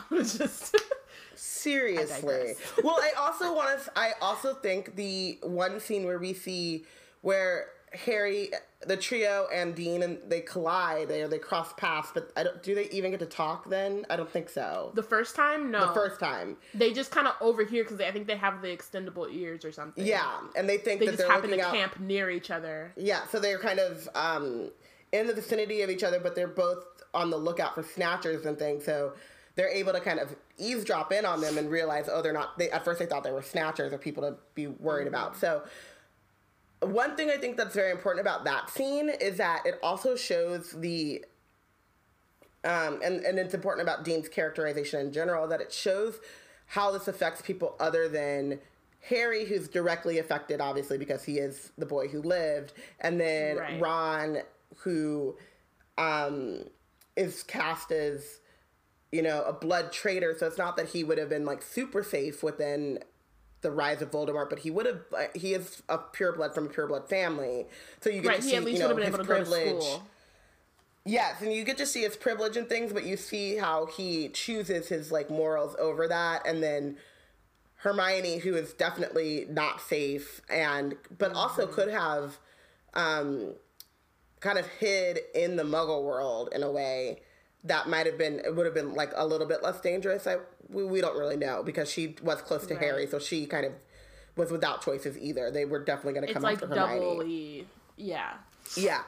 [0.12, 0.76] just
[1.36, 2.22] Seriously.
[2.22, 2.58] digress.
[2.84, 3.92] well, I also want to.
[3.96, 6.86] I also think the one scene where we see
[7.22, 7.68] where
[8.06, 8.50] Harry,
[8.86, 11.08] the trio, and Dean, and they collide.
[11.08, 12.62] They they cross paths, but I don't.
[12.62, 14.06] Do they even get to talk then?
[14.10, 14.92] I don't think so.
[14.94, 18.28] the first time no The first time, they just kind of overhear because i think
[18.28, 21.32] they have the extendable ears or something yeah, and they think they that just they're
[21.32, 21.74] happen to out.
[21.74, 24.72] camp near each other Yeah, so they're kind of um,
[25.12, 28.58] in the vicinity of each other, but they're both on the lookout for snatchers and
[28.60, 28.86] things.
[28.86, 29.14] So
[29.56, 32.58] they're able to kind of eavesdrop in on them and realize, oh, they're not.
[32.58, 35.36] They at first they thought they were snatchers or people to be worried about.
[35.38, 35.64] So
[36.82, 40.72] one thing I think that's very important about that scene is that it also shows
[40.72, 41.24] the.
[42.64, 46.20] Um, and, and it's important about Dean's characterization in general that it shows
[46.66, 48.60] how this affects people other than
[49.02, 53.80] Harry, who's directly affected, obviously, because he is the boy who lived, and then Right.
[53.80, 54.38] Ron,
[54.78, 55.38] who
[55.98, 56.66] um,
[57.16, 58.42] is cast as,
[59.12, 60.36] you know, a blood traitor.
[60.38, 63.00] So it's not that he would have been like super safe within
[63.62, 65.02] the rise of Voldemort, but he would have.
[65.16, 67.66] Uh, he is a pure blood from a pure blood family,
[68.02, 69.44] so you get Right, to see, you know, would have been his able to go
[69.44, 70.00] to privilege.
[71.06, 74.30] Yes, and you get to see his privilege and things, but you see how he
[74.30, 76.98] chooses his like morals over that, and then
[77.78, 82.38] Hermione, who is definitely not safe, and but also could have
[82.94, 83.54] um,
[84.40, 87.22] kind of hid in the Muggle world in a way
[87.64, 90.28] that might have been it would have been like a little bit less dangerous.
[90.28, 90.38] I
[90.70, 92.84] we, we don't really know because she was close to Right.
[92.84, 93.74] Harry, so she kind of
[94.36, 95.50] was without choices either.
[95.52, 97.00] They were definitely going to come like after Hermione.
[97.00, 98.34] doubly, yeah.
[98.76, 99.02] Yeah.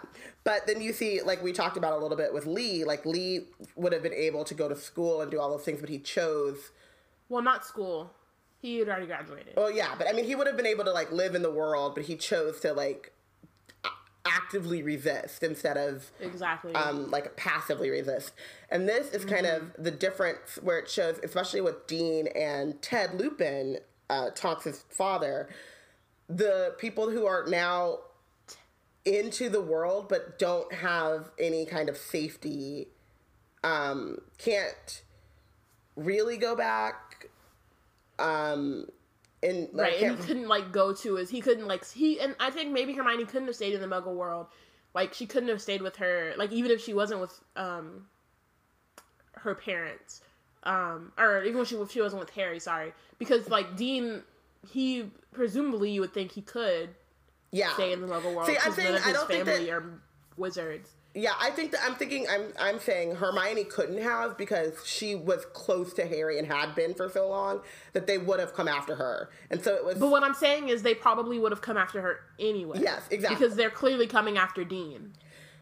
[0.43, 3.47] But then you see, like we talked about a little bit with Lee, like Lee
[3.75, 5.99] would have been able to go to school and do all those things, but he
[5.99, 6.71] chose.
[7.27, 8.13] Well, not school.
[8.62, 9.53] He had already graduated.
[9.55, 11.51] Well, yeah, but I mean, he would have been able to like live in the
[11.51, 13.13] world, but he chose to like
[14.25, 16.73] actively resist instead of Exactly.
[16.75, 18.34] um, like passively resist.
[18.69, 23.15] And this is kind of the difference where it shows, especially with Dean and Ted
[23.19, 23.77] Lupin,
[24.10, 25.49] uh, Tonks' father,
[26.27, 27.99] the people who are now
[29.05, 32.89] into the world but don't have any kind of safety,
[33.63, 35.01] um, can't
[35.95, 37.29] really go back.
[38.19, 38.88] Um,
[39.41, 41.30] and like, right, and he couldn't like go to his.
[41.30, 44.15] He couldn't like he and I think maybe Hermione couldn't have stayed in the Muggle
[44.15, 44.47] world.
[44.93, 46.34] Like she couldn't have stayed with her.
[46.38, 48.08] Like even if she wasn't with um
[49.34, 50.21] her parents,
[50.63, 52.60] um, or even when she if she wasn't with Harry.
[52.60, 54.23] Sorry, because like Dean,
[54.69, 56.89] he presumably you would think he could
[57.52, 57.73] yeah.
[57.73, 59.45] stay in the Muggle world See, I'm because saying- none of I his don't think
[59.45, 60.02] family that- are
[60.38, 60.89] wizards.
[61.15, 65.43] Yeah, I think that I'm thinking I'm I'm saying Hermione couldn't have because she was
[65.54, 67.62] close to Harry and had been for so long
[67.93, 69.30] that they would have come after her.
[69.50, 72.00] And so it was But what I'm saying is they probably would have come after
[72.02, 72.80] her anyway.
[72.82, 73.38] Yes, exactly.
[73.39, 75.13] Because they're clearly coming after Dean.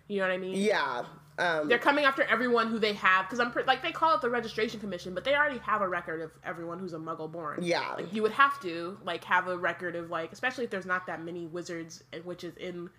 [0.08, 0.56] You know what I mean?
[0.56, 1.06] yeah.
[1.40, 4.22] Um They're coming after everyone who they have because I'm pre- like they call it
[4.22, 7.60] the registration commission, but they already have a record of everyone who's a Muggle born.
[7.62, 7.94] Yeah.
[7.96, 11.06] like you would have to like have a record of like, especially if there's not
[11.08, 12.90] that many wizards and witches in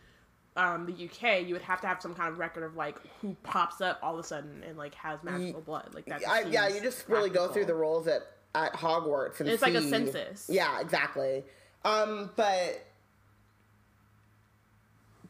[0.56, 3.36] um, the UK, you would have to have some kind of record of like who
[3.42, 5.90] pops up all of a sudden and like has magical blood.
[5.94, 6.22] Like that.
[6.28, 8.22] I, yeah, you just really go through the rolls at
[8.54, 10.46] at Hogwarts and It's like a census.
[10.50, 11.44] Yeah, exactly.
[11.84, 12.84] Um but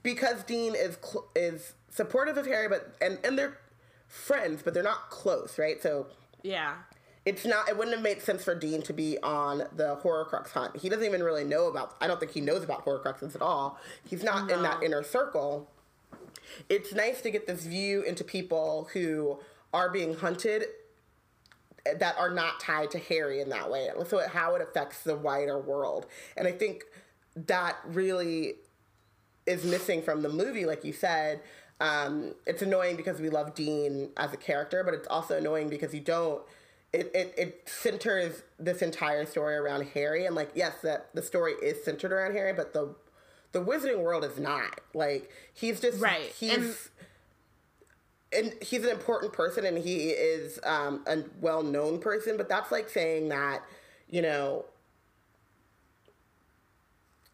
[0.02, 3.58] because Dean is cl- is supportive of Harry but and and they're
[4.06, 5.82] friends but they're not close, right?
[5.82, 6.06] So
[6.42, 6.74] Yeah.
[7.28, 10.78] It's not it wouldn't have made sense for Dean to be on the Horcrux hunt.
[10.78, 13.78] He doesn't even really know about I don't think he knows about Horcruxes at all.
[14.08, 15.70] He's not in that inner circle.
[16.70, 19.40] It's nice to get this view into people who
[19.74, 20.64] are being hunted
[21.98, 23.90] that are not tied to Harry in that way.
[24.06, 26.06] So how it affects the wider world.
[26.34, 26.84] And I think
[27.36, 28.54] that really
[29.46, 31.42] is missing from the movie, like you said.
[31.78, 35.92] Um, it's annoying because we love Dean as a character, but it's also annoying because
[35.92, 36.42] you don't.
[36.92, 41.52] It, it, it centers this entire story around Harry, and like yes, that the story
[41.62, 42.94] is centered around Harry, but the
[43.52, 44.80] the Wizarding world is not.
[44.94, 46.76] Like he's just Right, He's and-
[48.30, 52.90] and he's an important person and he is um, a well-known person but that's like
[52.90, 53.62] saying that
[54.10, 54.66] you know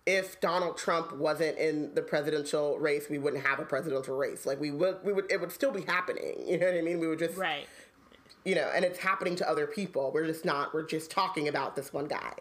[0.07, 4.45] if donald trump wasn't in the presidential race we wouldn't have a presidential race.
[4.47, 6.35] Like we would we would it would still be happening.
[6.47, 7.01] You know what i mean?
[7.01, 7.67] We would just Right.
[8.45, 11.77] You know and it's happening to other people we're just not we're just talking about
[11.77, 12.35] this one guy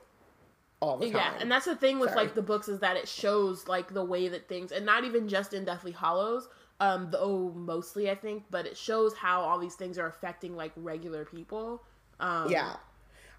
[0.83, 3.07] all the time Yeah, and that's the thing with like the books is that it
[3.07, 7.53] shows like the way that things, and not even just in Deathly Hallows, um, though
[7.55, 11.83] mostly I think, but it shows how all these things are affecting like regular people.
[12.19, 12.75] Um, yeah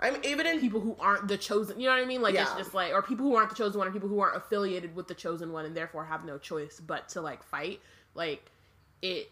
[0.00, 1.78] i'm even in people who aren't the chosen.
[1.78, 2.20] You know what I mean?
[2.22, 4.36] Like it's just like, or people who aren't the chosen one, or people who aren't
[4.36, 7.80] affiliated with the chosen one, and therefore have no choice but to like fight.
[8.14, 8.50] Like
[9.02, 9.30] it.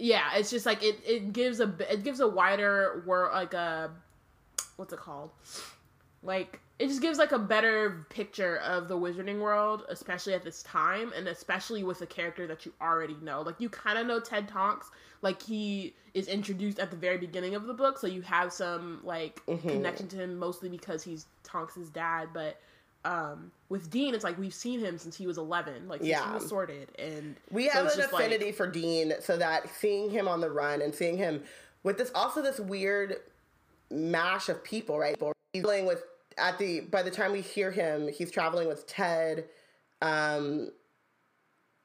[0.00, 0.98] Yeah, it's just like it.
[1.06, 3.90] It gives a it gives a wider world like a
[4.76, 5.30] what's it called?
[6.22, 10.62] Like it just gives like a better picture of the wizarding world, especially at this
[10.62, 13.42] time, and especially with a character that you already know.
[13.42, 17.54] Like you kind of know Ted Tonks, like he is introduced at the very beginning
[17.54, 19.68] of the book, so you have some like mm-hmm.
[19.68, 22.30] connection to him mostly because he's Tonks's dad.
[22.32, 22.58] But
[23.04, 26.26] um with Dean, it's like we've seen him since he was eleven, like since Yeah.
[26.28, 29.68] he was sorted, and We so have an just, like- affinity for Dean, so that
[29.74, 31.42] seeing him on the run and seeing him
[31.82, 33.16] with this also this weird
[33.90, 35.16] mash of people, right?
[35.52, 36.02] He's dealing with
[36.38, 39.46] at the by the time we hear him, he's traveling with Ted.
[40.02, 40.70] Um,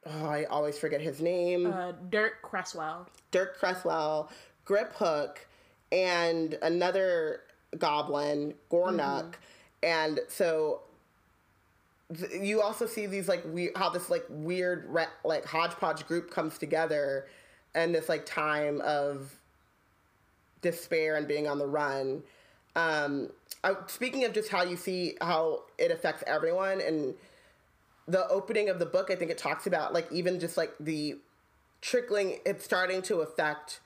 [0.05, 1.67] oh, I always forget his name.
[1.67, 3.07] uh, Dirk Cresswell.
[3.31, 4.29] Dirk Cresswell,
[4.65, 5.37] Griphook,
[5.91, 7.41] and another
[7.77, 9.33] goblin, Gornuk.
[9.83, 10.81] and so
[12.39, 16.57] you also see these like weird how this like weird re- like hodgepodge group comes
[16.57, 17.25] together
[17.73, 19.35] and this like time of
[20.61, 22.21] despair and being on the run
[22.75, 23.29] um
[23.63, 27.15] I, speaking of just how you see how it affects everyone and
[28.07, 31.17] the opening of the book i think it talks about like even just like the
[31.81, 33.79] trickling it's starting to affect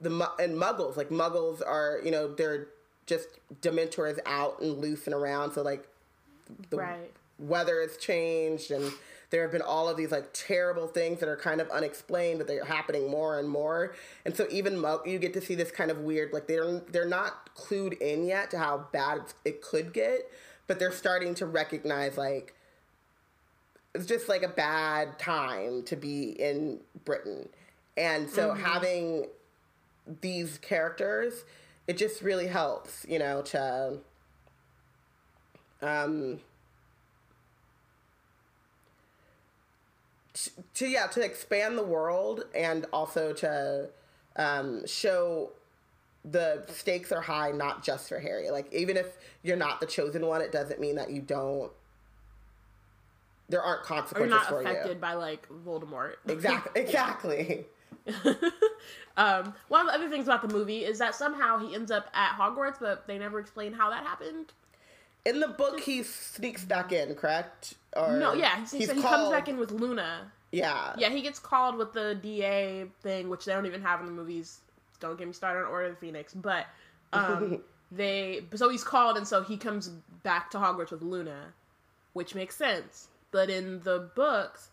[0.00, 2.68] the and muggles like muggles are you know they're
[3.06, 3.28] just
[3.62, 5.88] dementors out and loose and around so like
[6.68, 7.12] the right.
[7.38, 8.92] Weather has changed and
[9.30, 12.46] there have been all of these like terrible things that are kind of unexplained but
[12.46, 13.94] they're happening more and more
[14.24, 17.08] and so even mug you get to see this kind of weird like they're they're
[17.08, 20.30] not clued in yet to how bad it could get
[20.66, 22.54] but they're starting to recognize like
[23.94, 27.48] it's just like a bad time to be in Britain
[27.96, 28.62] and so mm-hmm.
[28.62, 29.26] having
[30.20, 31.44] these characters
[31.86, 33.98] it just really helps, you know, to
[35.82, 36.40] um
[40.34, 43.88] to, to yeah, to expand the world and also to
[44.36, 45.50] um show
[46.24, 48.50] the stakes are high not just for Harry.
[48.50, 49.06] Like even if
[49.42, 51.70] you're not the chosen one, it doesn't mean that you don't
[53.48, 56.14] there aren't consequences or not affected by like Voldemort.
[56.28, 56.82] Exactly.
[56.82, 57.66] Exactly.
[59.16, 62.10] um, one of the other things about the movie is that somehow he ends up
[62.14, 64.52] at Hogwarts, but they never explain how that happened.
[65.24, 67.74] In the book, he sneaks back in, correct?
[67.96, 70.30] Or no, yeah, he, he comes back in with Luna.
[70.52, 74.06] Yeah, yeah, he gets called with the DA thing, which they don't even have in
[74.06, 74.60] the movies.
[75.00, 76.66] Don't get me started on Order of the Phoenix, but
[77.12, 77.60] um,
[77.92, 79.88] they so he's called, and so he comes
[80.22, 81.52] back to Hogwarts with Luna,
[82.12, 83.08] which makes sense.
[83.30, 84.70] But in the books,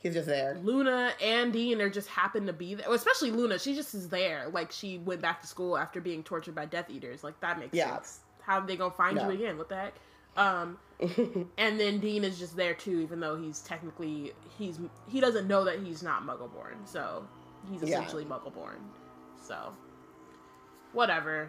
[0.00, 0.56] He's just there.
[0.62, 2.86] Luna and Dean are just happen to be there.
[2.86, 3.58] Well, especially Luna.
[3.58, 4.48] She just is there.
[4.52, 7.24] Like she went back to school after being tortured by Death Eaters.
[7.24, 7.94] Like that makes yeah.
[7.94, 8.20] sense.
[8.42, 9.58] How they gonna find you again?
[9.58, 9.94] What the heck?
[10.36, 10.78] Um,
[11.58, 15.64] and then Dean is just there too, even though he's technically he's he doesn't know
[15.64, 17.26] that he's not Muggleborn, so
[17.70, 18.30] he's essentially yeah.
[18.30, 18.78] Muggleborn.
[19.40, 19.72] So
[20.92, 21.48] whatever.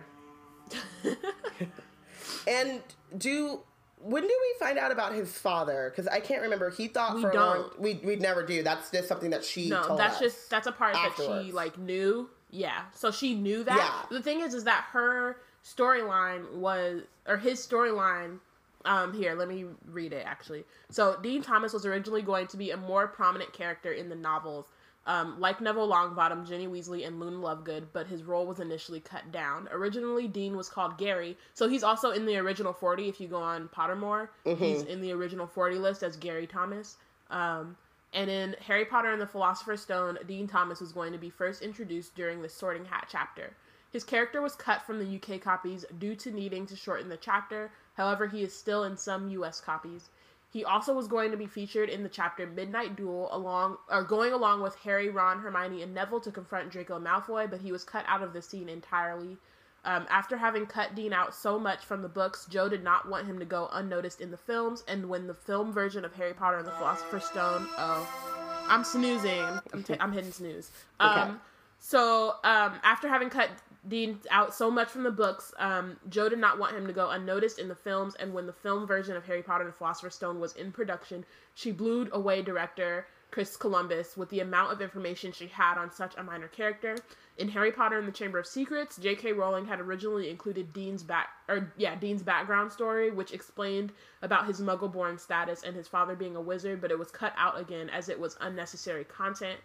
[2.48, 2.82] and
[3.18, 3.62] do
[4.02, 5.92] when do we find out about his father?
[5.92, 6.70] Because I can't remember.
[6.70, 7.58] He thought we for don't.
[7.58, 8.64] a long we we'd never do.
[8.64, 9.98] That's just something that she no.
[9.98, 11.34] that's just that's a part afterwards.
[11.34, 12.30] that she like knew.
[12.52, 13.78] Yeah, so she knew that.
[14.10, 14.18] Yeah.
[14.18, 15.38] The thing is, is that her
[15.76, 18.40] storyline was or his storyline.
[18.86, 20.64] Um, here, let me read it actually.
[20.90, 24.68] So Dean Thomas was originally going to be a more prominent character in the novels
[25.10, 29.32] um, like Neville Longbottom, Ginny Weasley, and Luna Lovegood, but his role was initially cut
[29.32, 29.68] down.
[29.72, 33.10] Originally, Dean was called Gary, so he's also in the original 40.
[33.10, 34.64] If you go on Pottermore, mm-hmm.
[34.64, 36.98] he's in the original 40 list as Gary Thomas.
[37.32, 37.76] Um,
[38.14, 41.64] and in Harry Potter and the Philosopher's Stone, Dean Thomas was going to be first
[41.64, 43.56] introduced during the Sorting Hat chapter.
[43.92, 47.72] His character was cut from the UK copies due to needing to shorten the chapter,
[47.96, 50.10] however, he is still in some US copies.
[50.52, 54.34] He also was going to be featured in the chapter Midnight Duel along or going
[54.34, 58.04] along with Harry, Ron, Hermione, and Neville to confront Draco Malfoy, but he was cut
[58.08, 59.38] out of the scene entirely.
[59.86, 63.28] Um, after having cut Dean out so much from the books, Jo did not want
[63.28, 66.58] him to go unnoticed in the films, and when the film version of Harry Potter
[66.58, 69.46] and the Philosopher's Stone, oh, I'm snoozing.
[69.72, 70.72] I'm, t- I'm hitting snooze.
[71.00, 71.32] Um, okay.
[71.80, 73.50] So um, after having cut
[73.88, 75.54] Dean out so much from the books.
[75.58, 78.54] Um, Jo did not want him to go unnoticed in the films, and when the
[78.54, 82.42] film version of Harry Potter and the Philosopher's Stone was in production, she blew away
[82.42, 86.98] director Chris Columbus with the amount of information she had on such a minor character.
[87.38, 89.34] In Harry Potter and the Chamber of Secrets, J.K.
[89.34, 93.92] Rowling had originally included Dean's back or yeah, Dean's background story, which explained
[94.24, 97.60] about his muggle-born status and his father being a wizard, but it was cut out
[97.60, 99.60] again as it was unnecessary content.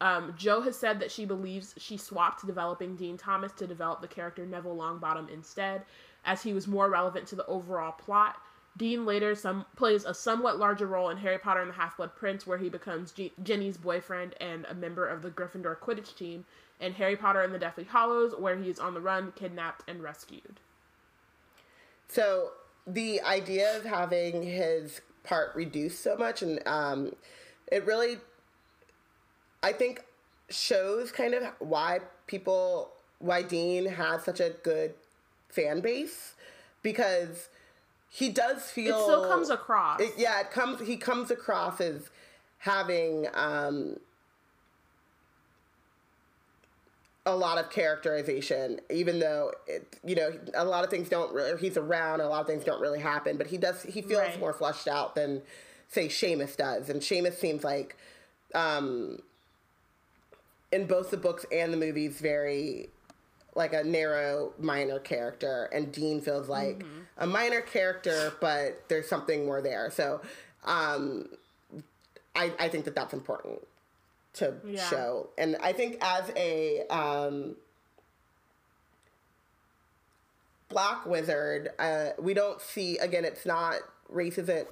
[0.00, 4.08] Um, Jo has said that she believes she swapped developing Dean Thomas to develop the
[4.08, 5.82] character Neville Longbottom instead,
[6.24, 8.36] as he was more relevant to the overall plot.
[8.76, 12.46] Dean later some plays a somewhat larger role in Harry Potter and the Half-Blood Prince,
[12.46, 16.46] where he becomes G- Ginny's boyfriend and a member of the Gryffindor Quidditch team,
[16.80, 20.02] and Harry Potter and the Deathly Hallows, where he is on the run, kidnapped, and
[20.02, 20.60] rescued.
[22.08, 22.52] So
[22.86, 27.12] the idea of having his part reduced so much, and um,
[27.70, 28.18] it really
[29.62, 30.04] I think
[30.48, 34.94] shows kind of why people why Dean has such a good
[35.48, 36.34] fan base
[36.82, 37.48] because
[38.08, 40.00] he does feel it still comes across.
[40.00, 40.86] It, yeah, it comes.
[40.86, 42.10] He comes across as
[42.58, 43.98] having um,
[47.24, 51.32] a lot of characterization, even though it, you know a lot of things don't.
[51.32, 53.82] really He's around, a lot of things don't really happen, but he does.
[53.84, 54.40] He feels right.
[54.40, 55.42] more fleshed out than
[55.88, 57.96] say Seamus does, and Seamus seems like.
[58.52, 59.20] Um,
[60.72, 62.90] in both the books and the movies very
[63.56, 67.00] like a narrow minor character, and Dean feels like Mm-hmm.
[67.18, 69.90] a minor character, but there's something more there.
[69.90, 70.20] So,
[70.64, 71.28] um,
[72.36, 73.58] I I think that that's important
[74.34, 74.88] to Yeah.
[74.88, 77.56] show, and I think as a um,
[80.68, 83.24] black wizard, uh, we don't see again.
[83.24, 84.68] It's not race isn't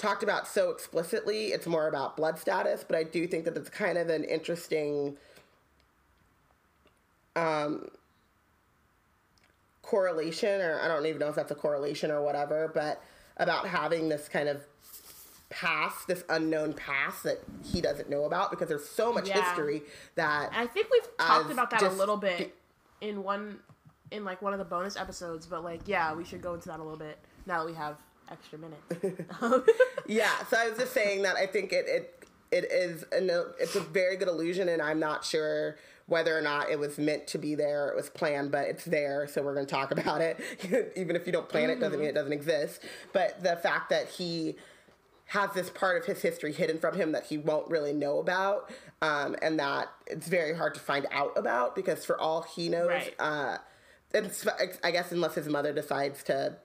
[0.00, 1.48] talked about so explicitly.
[1.48, 5.16] It's more about blood status, but I do think that it's kind of an interesting
[7.36, 7.88] um,
[9.82, 13.02] correlation, or I don't even know if that's a correlation or whatever, but
[13.36, 14.62] about having this kind of
[15.50, 19.42] past, this unknown past that he doesn't know about because there's so much Yeah.
[19.42, 19.82] history
[20.14, 22.54] that I think we've talked about that a little bit
[23.00, 23.58] in one
[24.10, 26.78] in like one of the bonus episodes, but like yeah, we should go into that
[26.80, 27.96] a little bit now that we have
[28.30, 29.30] extra minutes.
[30.06, 33.76] Yeah, so I was just saying that I think it it it is an, it's
[33.76, 35.76] a very good illusion, and I'm not sure
[36.06, 38.84] whether or not it was meant to be there, or it was planned, but it's
[38.84, 40.40] there, so we're going to talk about it.
[40.96, 42.82] Even if you don't plan it, doesn't mean it doesn't exist.
[43.12, 44.56] But the fact that he
[45.26, 48.68] has this part of his history hidden from him that he won't really know about,
[49.00, 52.88] um, and that it's very hard to find out about because for all he knows,
[52.88, 53.14] Right.
[53.20, 53.58] uh,
[54.12, 54.44] it's,
[54.82, 56.56] I guess unless his mother decides to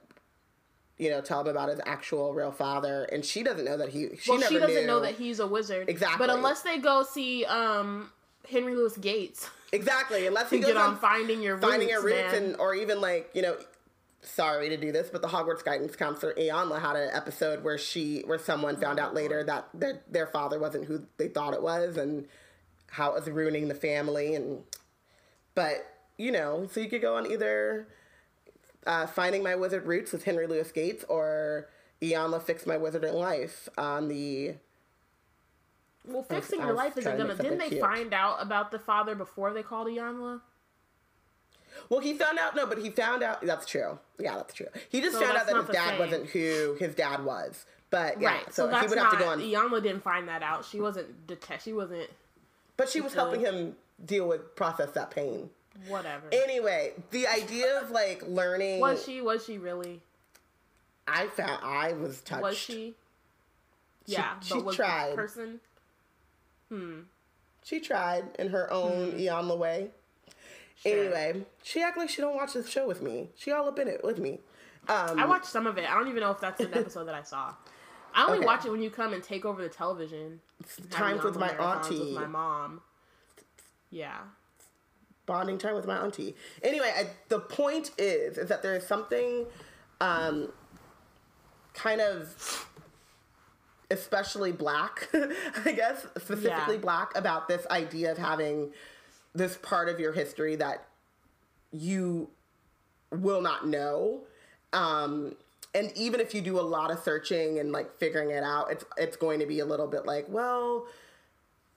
[0.98, 4.10] you know, tell him about his actual real father, and she doesn't know that he.
[4.18, 4.88] She well, never she doesn't knew.
[4.88, 5.90] know that he's a wizard.
[5.90, 6.26] Exactly.
[6.26, 8.12] But unless they go see um
[8.50, 12.44] Henry Louis Gates exactly unless he goes on finding your finding roots, your roots, man.
[12.44, 13.58] and or even like you know.
[14.22, 18.24] Sorry to do this, but the Hogwarts guidance counselor Iyanla had an episode where she,
[18.26, 21.96] where someone found out later that their their father wasn't who they thought it was,
[21.96, 22.26] and
[22.90, 24.64] how it was ruining the family, and
[25.54, 25.86] but
[26.18, 27.88] you know, so you could go on either
[28.86, 31.68] uh, finding my wizard roots with Henry Louis Gates or
[32.02, 34.56] Iyanla fix my wizard in life on the
[36.08, 37.36] well, fixing your life isn't gonna.
[37.36, 37.82] Didn't they cute.
[37.82, 40.42] find out about the father before they called Iyanla?
[41.90, 42.56] Well, he found out.
[42.56, 43.42] No, but he found out.
[43.42, 44.00] That's true.
[44.20, 44.68] Yeah, that's true.
[44.90, 46.00] He just So found out that his dad same.
[46.00, 47.66] wasn't who his dad was.
[47.90, 48.54] But yeah, right.
[48.54, 49.12] so, So, he would not.
[49.12, 49.40] have to go on.
[49.40, 50.66] Iyanla didn't find that out.
[50.66, 51.64] She wasn't detect.
[51.64, 52.10] She wasn't.
[52.78, 53.76] but she was helping him
[54.06, 55.50] deal with process that pain.
[55.88, 56.24] Whatever.
[56.32, 58.80] Anyway, the idea of like learning.
[58.80, 59.22] was she?
[59.22, 60.02] Was she really?
[61.08, 62.42] I found I was touched.
[62.42, 62.74] Was she?
[64.08, 65.12] She- Yeah, she but was tried.
[65.12, 65.60] the person.
[66.70, 67.00] Hmm.
[67.64, 69.90] She tried in her own Iyanla way.
[70.28, 70.32] Hmm.
[70.90, 70.92] Sure.
[71.00, 73.30] Anyway, she acted like she don't watch the show with me.
[73.38, 74.40] She all up in it with me.
[74.88, 75.90] Um, I watched some of it.
[75.90, 77.54] I don't even know if that's an episode that I saw.
[78.14, 78.46] I only Okay.
[78.46, 80.40] watch it when you come and take over the television.
[80.90, 82.00] Times with my auntie.
[82.00, 82.82] With my mom.
[83.90, 84.20] Yeah.
[85.26, 86.36] Bonding time with my auntie.
[86.64, 89.46] Anyway, I, the point is, is that there is something,
[90.02, 90.52] um,
[91.74, 92.68] kind of,
[93.92, 95.10] especially black,
[95.66, 96.82] I guess, specifically Yeah.
[96.82, 98.72] black about this idea of having
[99.34, 100.86] this part of your history that
[101.72, 102.30] you
[103.12, 104.22] will not know.
[104.74, 105.36] Um,
[105.74, 108.86] and even if you do a lot of searching and like figuring it out, it's
[108.98, 110.86] it's going to be a little bit like, well,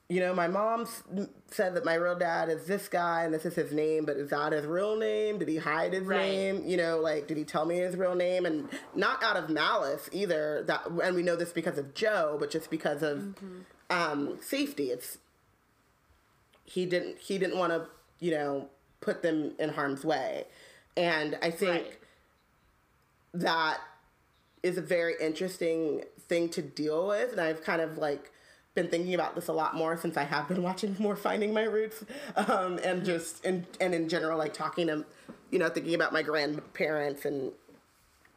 [0.09, 0.87] you know, my mom
[1.51, 4.31] said that my real dad is this guy and this is his name, but is
[4.31, 5.37] that his real name?
[5.37, 6.17] Did he hide his Right.
[6.17, 6.63] name?
[6.65, 8.45] You know, like, did he tell me his real name?
[8.47, 10.63] And not out of malice either.
[10.63, 13.59] That, and we know this because of Jo, but just because of Mm-hmm.
[13.91, 14.89] um, safety.
[14.89, 15.19] It's
[16.65, 17.87] he didn't he didn't want to
[18.19, 18.67] you know
[19.01, 20.45] put them in harm's way,
[20.97, 21.97] and I think Right.
[23.33, 23.77] that
[24.63, 28.31] is a very interesting thing to deal with and i've kind of like
[28.75, 31.63] been thinking about this a lot more since i have been watching more finding my
[31.63, 32.03] roots
[32.35, 35.05] um, and just and, and in general like talking to
[35.51, 37.51] you know thinking about my grandparents and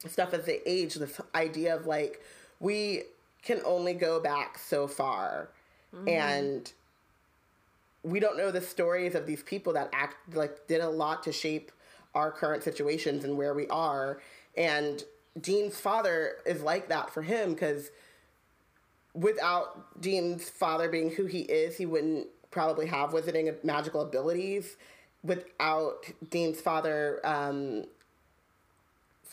[0.09, 2.21] stuff as they age this idea of like
[2.61, 3.03] we
[3.43, 5.49] can only go back so far.
[6.09, 6.73] And
[8.03, 11.33] we don't know the stories of these people that act like did a lot to
[11.33, 11.71] shape
[12.15, 14.21] our current situations and where we are.
[14.57, 15.03] And
[15.41, 17.91] dean's father is like that for him because
[19.15, 24.77] without dean's father being who he is he wouldn't probably have wizarding magical abilities
[25.23, 27.85] without dean's father um,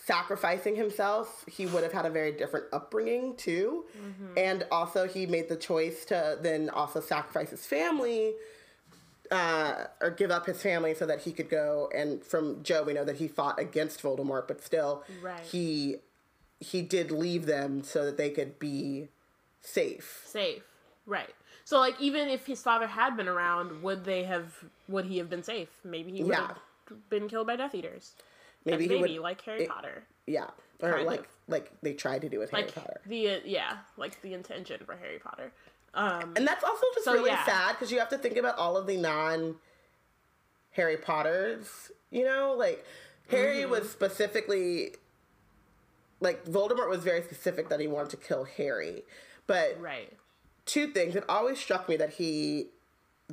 [0.05, 3.85] sacrificing himself, he would have had a very different upbringing too.
[4.37, 8.33] And also, he made the choice to then also sacrifice his family
[9.31, 11.91] uh, or give up his family so that he could go.
[11.95, 15.41] And from Jo, we know that he fought against Voldemort, but still, Right.
[15.41, 15.97] he
[16.59, 19.07] he did leave them so that they could be
[19.61, 20.23] safe.
[20.25, 20.63] Safe.
[21.05, 21.33] Right.
[21.65, 24.53] So like even if his father had been around, would they have
[24.87, 25.69] would he have been safe?
[25.83, 26.47] Maybe he would Yeah.
[26.47, 28.13] have been killed by Death Eaters.
[28.65, 30.03] Maybe As he maybe would, like Harry it- Potter.
[30.27, 30.49] yeah,
[30.81, 31.25] or kind like of.
[31.47, 33.01] like they tried to do with Like Harry Potter.
[33.05, 35.51] the uh, yeah, like the intention for Harry Potter.
[35.93, 37.45] Um And that's also just So, really yeah.
[37.45, 39.55] sad because you have to think about all of the non
[40.71, 41.91] Harry Potter's.
[42.11, 42.83] You know, like
[43.29, 43.71] Harry Mm-hmm.
[43.71, 44.95] was specifically
[46.19, 49.03] like Voldemort was very specific that he wanted to kill Harry,
[49.49, 50.13] but Right.
[50.65, 51.15] two things.
[51.15, 52.69] It always struck me that he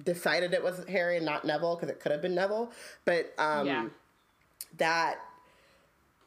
[0.02, 2.72] decided it was Harry and not Neville because it could have been Neville.
[3.04, 3.88] But um, Yeah.
[4.78, 5.18] that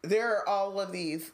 [0.04, 1.32] there are all of these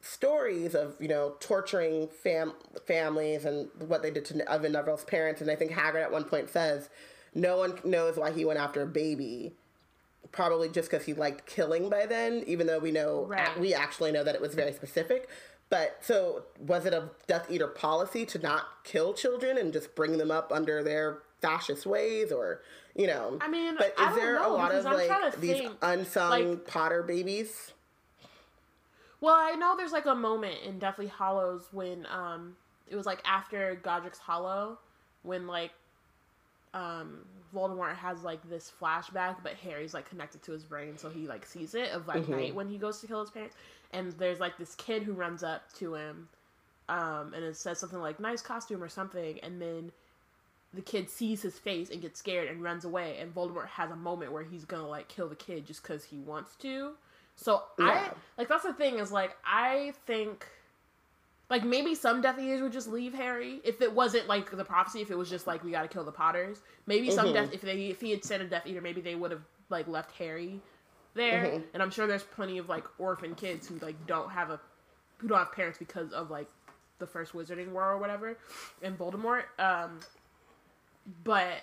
[0.00, 2.54] stories of you know torturing fam-
[2.86, 5.40] families and what they did to Evan Neville's parents.
[5.42, 6.88] And I think Hagrid at one point says
[7.34, 9.52] no one knows why he went after a baby.
[10.32, 13.58] Probably just because he liked killing by then, even though we know Right.
[13.58, 15.28] we actually know that it was very specific.
[15.70, 20.18] But so was it a Death Eater policy to not kill children and just bring
[20.18, 22.60] them up under their fascist ways, or
[22.96, 23.38] you know?
[23.40, 27.02] I mean, but is there a lot of I'm like these think, unsung like- Potter
[27.04, 27.72] babies?
[29.20, 32.56] Well, I know there's like a moment in Deathly Hallows when um
[32.88, 34.78] it was like after Godric's Hollow
[35.22, 35.70] when like
[36.74, 37.18] um
[37.54, 41.46] Voldemort has like this flashback, but Harry's like connected to his brain, so he like
[41.46, 43.54] sees it of like night when he goes to kill his parents.
[43.92, 46.28] And there's like this kid who runs up to him,
[46.88, 49.92] um, and it says something like "nice costume" or something, and then
[50.72, 53.18] the kid sees his face and gets scared and runs away.
[53.18, 56.18] And Voldemort has a moment where he's gonna like kill the kid just because he
[56.18, 56.92] wants to.
[57.36, 60.46] So I like that's the thing is like I think
[61.48, 65.00] like maybe some Death Eaters would just leave Harry if it wasn't like the prophecy.
[65.00, 67.32] If it was just like we got to kill the Potters, maybe some Mhm.
[67.32, 69.88] Death if they if he had sent a Death Eater, maybe they would have like
[69.88, 70.60] left Harry
[71.14, 71.44] there.
[71.44, 71.64] Mhm.
[71.74, 74.60] And I'm sure there's plenty of like orphan kids who like don't have a
[75.18, 76.46] who don't have parents because of like
[76.98, 78.36] the first Wizarding War or whatever,
[78.82, 79.44] and Voldemort.
[79.58, 80.00] Um,
[81.24, 81.62] but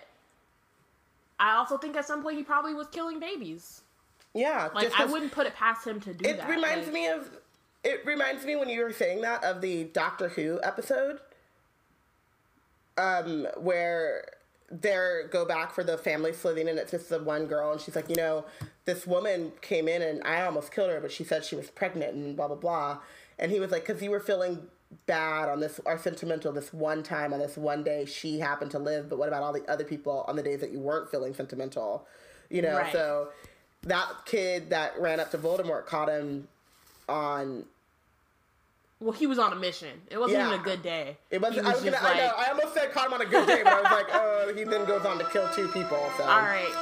[1.40, 3.82] I also think at some point he probably was killing babies.
[4.34, 6.50] Yeah, Like I wouldn't put it past him to do It that.
[6.50, 7.30] reminds like- me of.
[7.84, 11.20] It reminds me when you were saying that of the Doctor Who episode,
[12.98, 14.26] um, where
[14.70, 17.96] they go back for the family Slitheen, and it's just the one girl, and she's
[17.96, 18.44] like, you know,
[18.88, 22.16] this woman came in and I almost killed her, but she said she was pregnant
[22.16, 22.98] and blah blah blah,
[23.38, 24.68] and he was like, because you were feeling
[25.06, 28.80] bad on this or sentimental this one time on this one day she happened to
[28.80, 31.34] live, but what about all the other people on the days that you weren't feeling
[31.34, 32.08] sentimental,
[32.50, 32.78] you know?
[32.78, 32.92] Right.
[32.94, 33.28] So
[33.84, 36.48] that kid that ran up to Voldemort caught him
[37.10, 37.66] on
[39.02, 40.02] Well, he was on a mission.
[40.10, 40.48] It wasn't Yeah.
[40.48, 41.18] even a good day.
[41.30, 43.22] it wasn't He I was gonna just I know I almost said caught him on
[43.22, 45.68] a good day but I was like oh he then goes on to kill two
[45.68, 46.74] people so All right,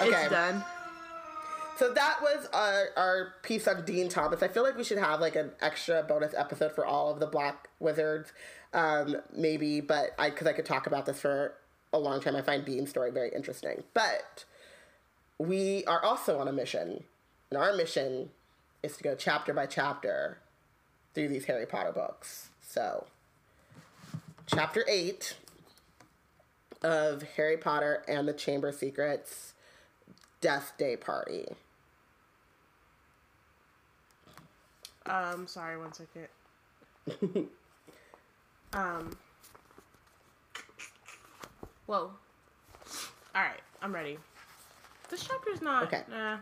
[0.00, 0.10] Okay.
[0.10, 0.64] it's done.
[1.78, 4.42] So that was our, our piece on Dean Thomas.
[4.42, 7.26] I feel like we should have like an extra bonus episode for all of the
[7.26, 8.32] Black Wizards
[8.74, 11.54] um maybe but I because I could talk about this for
[11.92, 12.36] a long time.
[12.36, 13.84] I find Dean's story very interesting.
[13.94, 14.44] But
[15.38, 17.04] we are also on a mission
[17.50, 18.30] and our mission
[18.82, 20.38] is to go chapter by chapter
[21.14, 22.50] through these Harry Potter books.
[22.60, 23.06] So
[24.46, 25.36] chapter 8
[26.82, 29.54] of Harry Potter and the Chamber Secrets
[30.40, 31.46] Death Day Party.
[35.08, 36.28] Um, sorry, one second.
[38.72, 39.16] um.
[41.86, 42.10] Whoa.
[43.34, 44.18] All right, I'm ready.
[45.10, 45.84] This chapter's not.
[45.84, 46.02] Okay.
[46.10, 46.38] Nah.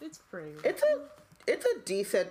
[0.00, 0.52] It's pretty.
[0.64, 1.00] It's a
[1.46, 2.30] it's a decent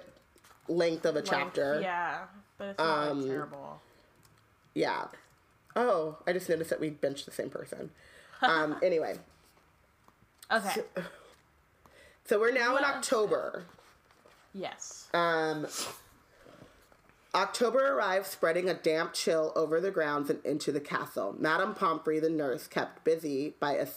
[0.67, 1.79] length of a length, chapter.
[1.81, 2.19] Yeah,
[2.57, 3.81] but it's not Um, terrible.
[4.73, 5.05] Yeah.
[5.75, 7.91] Oh, I just noticed that we benched the same person.
[8.41, 9.19] Um anyway,
[10.51, 10.81] Okay.
[12.25, 13.65] so we're now in October.
[14.57, 15.07] Yes.
[15.13, 15.67] Um,
[17.35, 21.35] October arrived, spreading a damp chill over the grounds and into the castle.
[21.37, 23.87] Madame Pomfrey, the nurse, kept busy by a,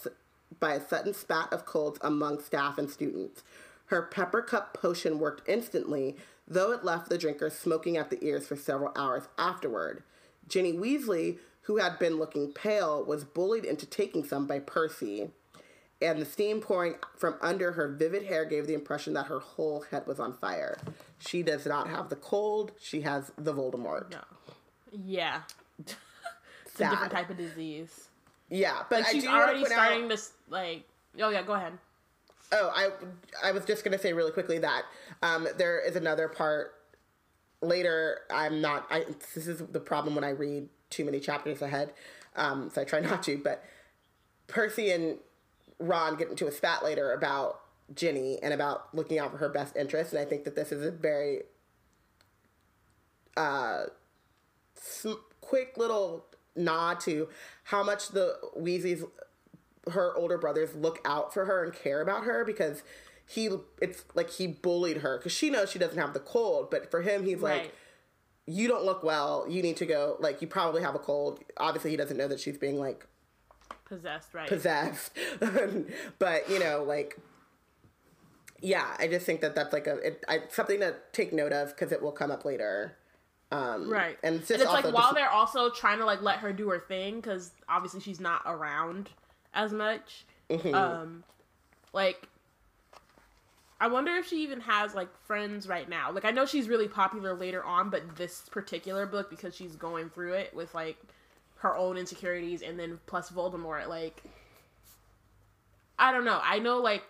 [0.58, 3.42] by a sudden spat of colds among staff and students.
[3.86, 8.56] Her Pepperup potion worked instantly, though it left the drinkers smoking at the ears for
[8.56, 10.02] several hours afterward.
[10.46, 15.30] Ginny Weasley, who had been looking pale, was bullied into taking some by Percy
[16.02, 19.82] and the steam pouring from under her vivid hair gave the impression that her whole
[19.90, 20.78] head was on fire.
[21.18, 24.10] She does not have the cold, she has the Voldemort.
[24.10, 24.20] No.
[24.92, 25.42] Yeah.
[25.78, 25.94] it's
[26.80, 28.08] a different type of disease.
[28.48, 30.08] Yeah, but Like she's do want to already starting out.
[30.08, 30.84] this like.
[31.20, 31.72] Oh yeah, go ahead.
[32.52, 32.90] Oh, I
[33.46, 34.82] I was just gonna say really quickly that
[35.22, 36.74] um, there is another part
[37.60, 38.22] later.
[38.28, 38.86] I'm not.
[38.90, 41.92] I this is the problem when I read too many chapters ahead,
[42.34, 43.38] um, so I try not to.
[43.38, 43.62] But
[44.48, 45.18] Percy and
[45.80, 47.60] Ron get into a spat later about
[47.94, 50.84] Ginny and about looking out for her best interest, and I think that this is
[50.84, 51.40] a very
[53.36, 53.84] uh,
[54.74, 57.28] sm- quick little nod to
[57.64, 59.08] how much the Weasleys
[59.90, 62.82] her older brothers look out for her and care about her because
[63.26, 63.48] he
[63.80, 67.00] it's like he bullied her because she knows she doesn't have the cold but for
[67.00, 67.72] him he's like
[68.50, 69.46] you don't look well.
[69.48, 71.40] You need to go like you probably have a cold.
[71.56, 73.06] Obviously he doesn't know that she's being like
[73.90, 74.48] possessed, right?
[74.48, 75.12] possessed.
[76.18, 77.18] but you know, like,
[78.62, 81.68] yeah, I just think that that's like a it, I, something to take note of
[81.70, 82.96] because it will come up later.
[83.52, 84.16] Um, Right.
[84.22, 86.52] and it's just and it's like while just- they're also trying to like let her
[86.52, 89.10] do her thing because obviously she's not around
[89.52, 90.24] as much.
[90.48, 90.74] Mm-hmm.
[90.74, 91.24] Um,
[91.92, 92.28] like
[93.80, 96.12] I wonder if she even has like friends right now.
[96.12, 100.10] Like I know she's really popular later on, but this particular book because she's going
[100.10, 100.98] through it with like
[101.60, 103.88] her own insecurities and then plus Voldemort.
[103.88, 104.22] Like
[105.98, 106.40] I don't know.
[106.42, 107.04] I know like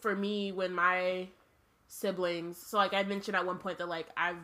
[0.00, 1.28] for me when my
[1.88, 4.36] siblings so like i mentioned at one point that like i've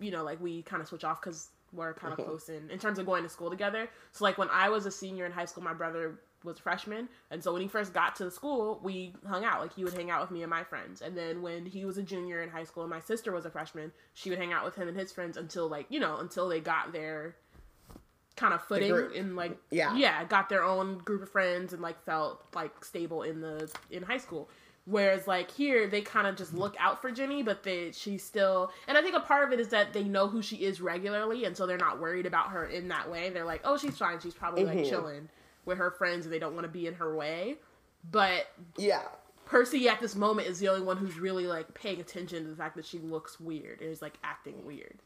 [0.00, 2.78] you know like we kind of switch off because we're kind of close in in
[2.78, 5.44] terms of going to school together so like when i was a senior in high
[5.44, 8.80] school my brother was a freshman and so when he first got to the school
[8.82, 11.42] we hung out like he would hang out with me and my friends and then
[11.42, 14.30] when he was a junior in high school and my sister was a freshman she
[14.30, 16.92] would hang out with him and his friends until like you know until they got
[16.92, 17.34] their
[18.36, 19.96] kind of footing and like Yeah.
[19.96, 24.02] yeah got their own group of friends and like felt like stable in the in
[24.02, 24.48] high school.
[24.84, 28.70] Whereas like here they kind of just look out for Ginny but they she's still
[28.86, 31.44] and i think a part of it is that they know who she is regularly
[31.44, 33.30] and so they're not worried about her in that way.
[33.30, 34.20] They're like oh she's fine.
[34.20, 34.88] She's probably like mm-hmm.
[34.88, 35.28] chilling
[35.64, 37.56] with her friends and they don't want to be in her way.
[38.10, 39.02] But yeah,
[39.46, 42.56] percy at this moment is the only one who's really like paying attention to the
[42.56, 45.00] fact that she looks weird and is like acting weird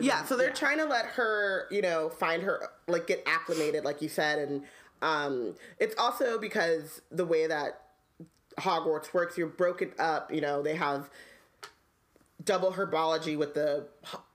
[0.00, 0.18] yeah.
[0.18, 4.02] than- So they're trying to let her, you know, find her like get acclimated, like
[4.02, 4.62] you said, and
[5.02, 7.80] um, it's also because the way that
[8.58, 10.32] Hogwarts works, you're broken up.
[10.32, 11.10] You know, they have
[12.44, 13.88] double herbology with the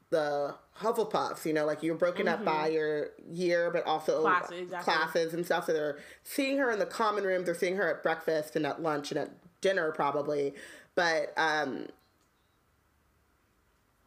[0.10, 1.46] the Hufflepuffs.
[1.46, 4.94] You know, like you're broken up by your year, but also Classes, exactly.
[4.94, 5.66] classes and stuff.
[5.66, 7.46] So they're seeing her in the common rooms.
[7.46, 9.32] They're seeing her at breakfast and at lunch and at
[9.62, 10.54] dinner probably.
[10.96, 11.88] But um,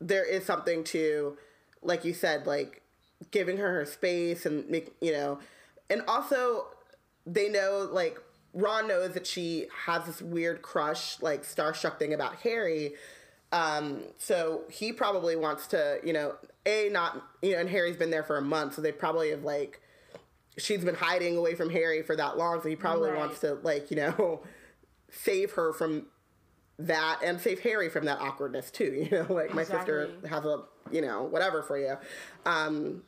[0.00, 1.36] there is something to,
[1.82, 2.82] like you said, like
[3.30, 5.38] giving her her space and make you know,
[5.88, 6.66] and also
[7.26, 8.18] they know like
[8.54, 12.94] Ron knows that she has this weird crush, like starstruck thing about Harry.
[13.52, 16.34] Um, so he probably wants to, you know,
[16.66, 19.42] a not, you know, and Harry's been there for a month, so they probably have
[19.42, 19.80] like,
[20.56, 23.18] she's been hiding away from Harry for that long, so he probably Right.
[23.18, 24.42] wants to like, you know,
[25.10, 26.06] save her from
[26.86, 29.06] that and save Harry from that awkwardness too.
[29.10, 31.96] You know, like my sister has a, you know, whatever for you.
[32.46, 33.02] Um,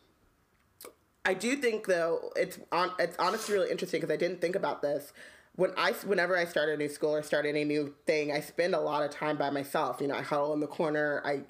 [1.25, 4.83] I do think though it's on it's honestly really interesting because I didn't think about
[4.83, 5.13] this.
[5.55, 8.75] When I whenever I start a new school or start any new thing, I spend
[8.75, 10.01] a lot of time by myself.
[10.01, 11.23] You know, I huddle in the corner.
[11.25, 11.43] I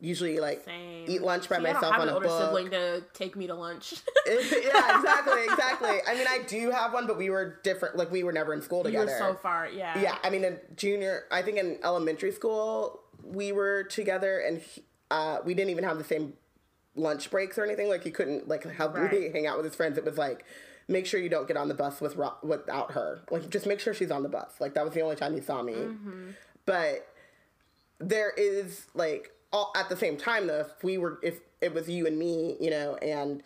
[0.00, 1.04] usually like Same.
[1.08, 2.42] eat lunch by See, myself don't have on an a older book.
[2.42, 3.94] sibling to take me to lunch.
[4.26, 5.96] yeah, exactly, exactly.
[6.06, 7.96] I mean, I do have one, but we were different.
[7.96, 9.18] Like we were never in school you were together.
[9.18, 10.00] so far, yeah.
[10.00, 14.84] Yeah, I mean, in junior, I think in elementary school we were together, and he,
[15.10, 16.34] uh, we didn't even have the same
[16.94, 17.88] lunch breaks or anything.
[17.88, 19.98] Like he couldn't like help me hang out with his friends.
[19.98, 20.44] It was like,
[20.86, 23.20] make sure you don't get on the bus with without her.
[23.30, 24.52] Like just make sure she's on the bus.
[24.60, 25.72] Like that was the only time he saw me.
[25.74, 26.30] Mm-hmm.
[26.66, 27.06] But
[27.98, 31.88] there is like all, at the same time though, if we were if it was
[31.88, 33.42] you and me, you know, and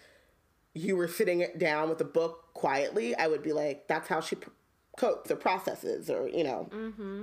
[0.75, 4.37] you were sitting down with a book quietly, I would be like, that's how she
[4.37, 4.51] p-
[4.97, 6.69] copes or processes, or you know.
[6.73, 7.23] Mm-hmm.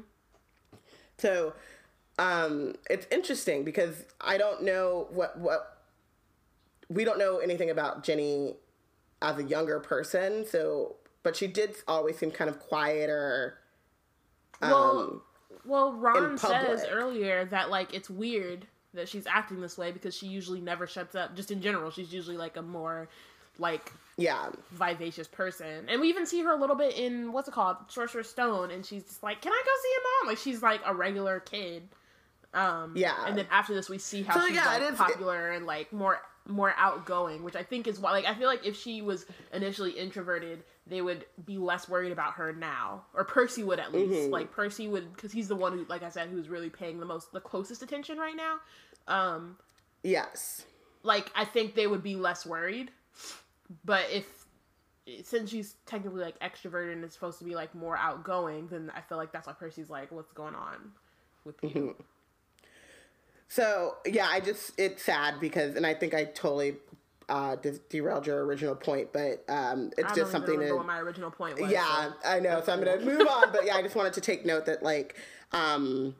[1.17, 1.53] So,
[2.17, 5.79] um, it's interesting because I don't know what what
[6.89, 8.55] we don't know anything about Ginny
[9.21, 10.45] as a younger person.
[10.47, 13.57] So, but she did always seem kind of quieter.
[14.61, 15.23] Um, well,
[15.69, 20.61] Ron says earlier that like it's weird that she's acting this way because she usually
[20.61, 21.35] never shuts up.
[21.35, 23.07] Just in general, she's usually like a more
[23.57, 27.53] like yeah, vivacious person, and we even see her a little bit in what's it
[27.53, 30.61] called, Sorcerer's Stone, and she's just like, "Can I go see your mom?" Like she's
[30.61, 31.87] like a regular kid.
[32.53, 33.15] Um, Yeah.
[33.27, 35.93] And then after this, we see how So, she's yeah, like it popular and like
[35.93, 38.11] more more outgoing, which I think is why.
[38.11, 42.33] Like I feel like if she was initially introverted, they would be less worried about
[42.33, 44.13] her now, or Percy would at least.
[44.13, 44.33] Mm-hmm.
[44.33, 47.05] Like Percy would, because he's the one who, like I said, who's really paying the
[47.05, 48.57] most, the closest attention right now.
[49.07, 49.57] Um,
[50.03, 50.65] yes,
[51.03, 52.91] like I think they would be less worried.
[53.85, 54.25] But if
[55.23, 59.01] since she's technically like extroverted and is supposed to be like more outgoing, then I
[59.01, 60.91] feel like that's why Percy's like, "What's going on
[61.45, 62.01] with you?" Mm-hmm.
[63.47, 66.75] So yeah, I just it's sad because, and I think I totally
[67.29, 70.83] uh, de- derailed your original point, but um, it's just something to.
[70.83, 71.71] my original point was.
[71.71, 72.61] yeah, so- I know.
[72.65, 75.15] So I'm gonna move on, but yeah, I just wanted to take note that like
[75.51, 76.15] um,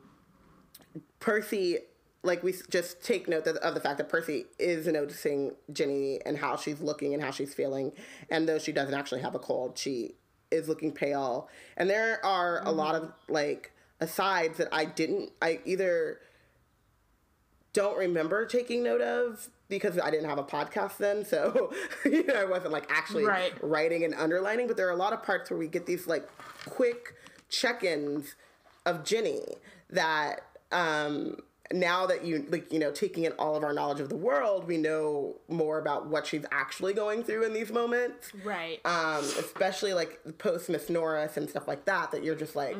[1.18, 1.78] Percy,
[2.22, 6.38] like we just take note that, of the fact that Percy is noticing Ginny and
[6.38, 7.92] how she's looking and how she's feeling,
[8.30, 10.14] and though she doesn't actually have a cold, she
[10.50, 15.60] is looking pale, and there are a lot of like asides that I didn't, I
[15.64, 16.20] either
[17.72, 21.72] don't remember taking note of because I didn't have a podcast then, so
[22.04, 23.52] you know I wasn't like actually Right.
[23.62, 24.66] writing and underlining.
[24.66, 26.28] But there are a lot of parts where we get these like
[26.68, 27.14] quick
[27.48, 28.34] check-ins
[28.86, 29.44] of Ginny
[29.90, 30.42] that
[30.72, 31.36] um,
[31.72, 34.66] now that you like you know taking in all of our knowledge of the world,
[34.66, 38.32] we know more about what she's actually going through in these moments.
[38.44, 38.80] Right.
[38.84, 42.10] Um, especially like post Miss Norris and stuff like that.
[42.10, 42.76] That you're just like,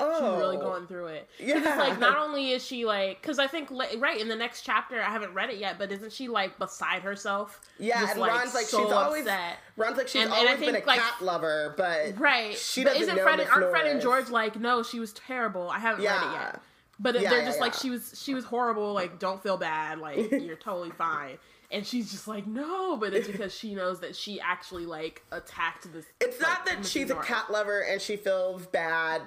[0.00, 0.12] oh.
[0.32, 0.60] She's really oh.
[0.60, 1.28] going through it.
[1.38, 1.58] Yeah.
[1.58, 5.00] It's like not only is she like, because I think right in the next chapter,
[5.00, 7.60] I haven't read it yet, but isn't she like beside herself?
[7.78, 9.58] Yeah, Just, and Ron's like so she's always upset.
[9.76, 12.56] Ron's like she's And- and I always been a like- cat lover, but Right.
[12.56, 15.68] she doesn't isn't know Fred and, aren't Fred and George like, no, she was terrible.
[15.70, 16.60] I haven't read it yet.
[16.98, 17.78] But Yeah, they're yeah, just like yeah.
[17.80, 21.38] she was she was horrible, like don't feel bad, like you're totally fine.
[21.70, 25.92] And she's just like, no, but it's because she knows that she actually like attacked
[25.92, 26.04] this.
[26.20, 29.22] It's not that she's a cat lover and she feels bad.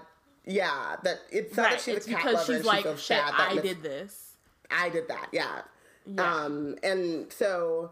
[0.49, 1.71] Yeah, that it's not Right.
[1.73, 3.33] that she's It's a cat because lover she's and like, she feels shit, bad.
[3.33, 4.33] That I did this.
[4.71, 5.27] I did that.
[5.33, 5.61] Yeah.
[6.05, 6.35] Yeah.
[6.35, 7.91] Um, and so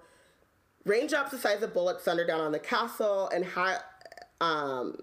[0.86, 3.78] raindrops the size of bullets thunder down on the castle and high,
[4.40, 4.98] um,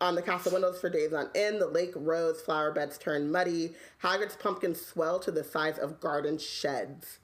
[0.00, 1.60] on the castle windows for days on end.
[1.60, 3.74] The lake rose, flower beds turn muddy.
[4.02, 7.18] Hagrid's pumpkins swell to the size of garden sheds.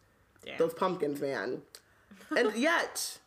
[0.44, 0.56] Damn.
[0.58, 1.62] Those pumpkins, man.
[2.36, 3.18] And yet,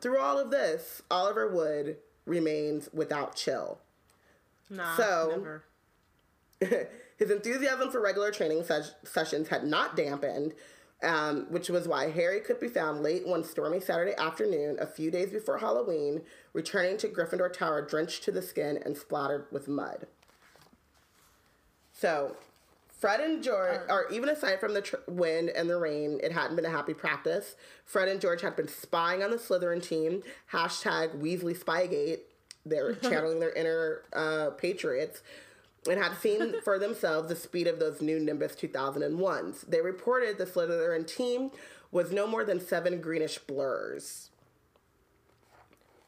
[0.00, 1.96] through all of this, Oliver Wood
[2.26, 3.78] remains without chill.
[4.72, 5.60] Nah, So-.
[7.18, 10.54] His enthusiasm for regular training ses- sessions had not dampened,
[11.02, 15.10] um, which was why Harry could be found late one stormy Saturday afternoon, a few
[15.10, 20.06] days before Halloween, returning to Gryffindor Tower drenched to the skin and splattered with mud.
[21.92, 22.36] So,
[22.98, 26.56] Fred and George, or even aside from the tr- wind and the rain, it hadn't
[26.56, 27.56] been a happy practice.
[27.84, 30.22] Fred and George had been spying on the Slytherin team.
[30.52, 32.20] Hashtag Weasley Spygate.
[32.64, 35.22] They're channeling their inner uh, patriots
[35.88, 39.68] and had seen for themselves the speed of those new Nimbus 2001s.
[39.68, 41.50] They reported the Slytherin team
[41.90, 44.30] was no more than seven greenish blurs.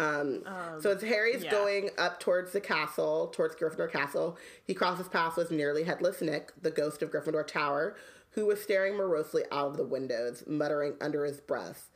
[0.01, 0.43] Um,
[0.81, 1.51] so as Harry's yeah.
[1.51, 6.53] going up towards the castle, towards Gryffindor Castle, he crosses paths with nearly headless Nick,
[6.61, 7.95] the ghost of Gryffindor Tower,
[8.31, 11.91] who was staring morosely out of the windows, muttering under his breath,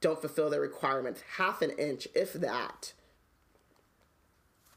[0.00, 2.94] "Don't fulfill the requirements, half an inch, if that."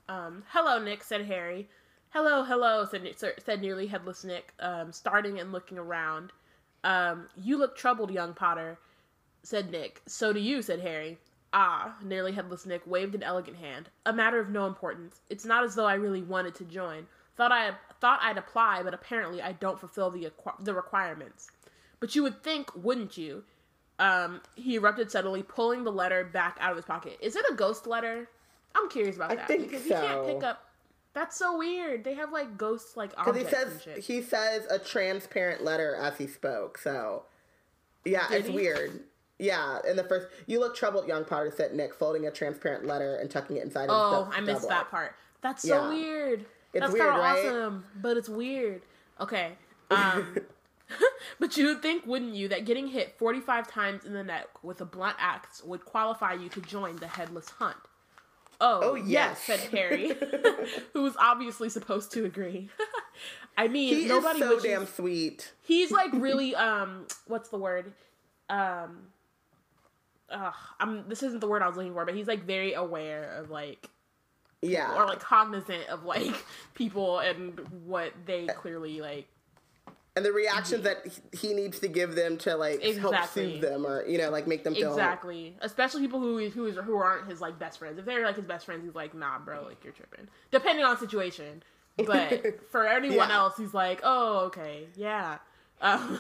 [0.10, 1.68] Um, hello, Nick, said Harry.
[2.12, 3.06] Hello, hello, said,
[3.44, 6.32] said nearly headless Nick, um, starting and looking around.
[6.84, 8.80] Um, you look troubled, young Potter,
[9.44, 10.02] said Nick.
[10.06, 11.18] So do you, said Harry.
[11.52, 13.90] Ah, nearly headless Nick waved an elegant hand.
[14.06, 15.22] A matter of no importance.
[15.30, 17.08] It's not as though I really wanted to join.
[17.36, 21.50] Thought I thought I'd apply, but apparently I don't fulfill the the requirements.
[22.00, 23.44] But you would think, wouldn't you?
[24.00, 27.18] Um, he erupted suddenly, pulling the letter back out of his pocket.
[27.22, 28.30] Is it a ghost letter?
[28.78, 30.34] I'm curious about I that think because he can't so.
[30.34, 30.64] pick up.
[31.14, 32.04] That's so weird.
[32.04, 36.28] They have like ghosts like Because he says he says a transparent letter as he
[36.28, 36.78] spoke.
[36.78, 37.24] So,
[38.06, 38.56] yeah, Did it's he?
[38.56, 39.00] weird.
[39.40, 43.16] Yeah, in the first, you look troubled, young Potter said Nick, folding a transparent letter
[43.18, 45.16] and tucking it inside his oh, belt I missed that part.
[45.42, 45.90] That's so Yeah.
[45.90, 46.46] weird.
[46.74, 47.46] It's That's weird, kind of right?
[47.46, 48.82] awesome, but it's weird.
[49.20, 49.54] Okay.
[49.90, 50.36] Um,
[51.40, 54.82] but you would think, wouldn't you, that getting hit 45 times in the neck with
[54.82, 57.78] a blunt axe would qualify you to join the headless hunt?
[58.60, 59.08] Oh, Oh, yes,
[59.48, 59.60] yes.
[59.62, 60.14] said Harry,
[60.94, 62.70] who was obviously supposed to agree.
[63.58, 65.52] I mean, He nobody is so wishes- damn sweet.
[65.64, 67.94] he's like really um what's the word
[68.50, 69.08] um
[70.30, 73.34] uh, I'm this isn't the word I was looking for, but he's like very aware
[73.36, 73.90] of like
[74.62, 74.94] Yeah.
[74.96, 76.36] or like cognizant of like
[76.74, 79.28] people and what they clearly like
[80.18, 80.98] and the reactions that
[81.32, 84.64] he- needs to give them to like help soothe them or you know like make
[84.64, 88.06] them feel exactly especially people who who is who aren't his like best friends if
[88.06, 91.62] they're like his best friends he's like nah bro like you're tripping depending on situation
[92.06, 93.36] but for anyone Yeah.
[93.36, 95.38] else he's like oh okay yeah
[95.82, 96.20] um,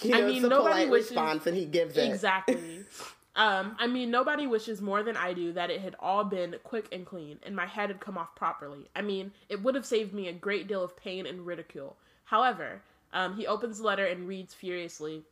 [0.00, 2.80] he I mean the nobody polite wishes response and he gives it Exactly.
[3.36, 6.88] um, I mean, nobody wishes more than I do that it had all been quick
[6.92, 8.88] and clean, and my head had come off properly.
[8.96, 11.96] I mean, it would have saved me a great deal of pain and ridicule.
[12.24, 12.80] However,
[13.12, 15.22] um, he opens the letter and reads furiously.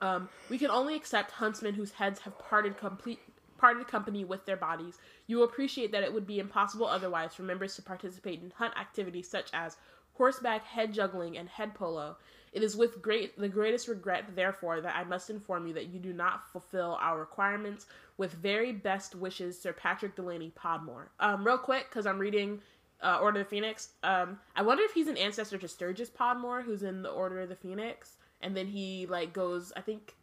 [0.00, 3.20] Um, we can only accept huntsmen whose heads have parted complete
[3.58, 4.98] parted company with their bodies.
[5.26, 8.74] You will appreciate that it would be impossible otherwise for members to participate in hunt
[8.78, 9.76] activities such as
[10.12, 12.16] horseback, head juggling, and head polo.
[12.52, 15.98] It is with great the greatest regret, therefore, that I must inform you that you
[15.98, 17.86] do not fulfill our requirements.
[18.18, 21.08] With very best wishes, Sir Patrick Delaney Podmore.
[21.20, 22.60] Um, real quick, because I'm reading
[23.02, 23.90] uh, Order of the Phoenix.
[24.02, 27.48] Um, I wonder if he's an ancestor to Sturgis Podmore, who's in the Order of
[27.48, 29.72] the Phoenix, and then he like goes.
[29.76, 30.14] I think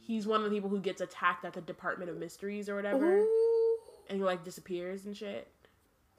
[0.00, 3.18] he's one of the people who gets attacked at the Department of Mysteries or whatever,
[3.18, 3.78] Ooh.
[4.08, 5.48] and he like disappears and shit.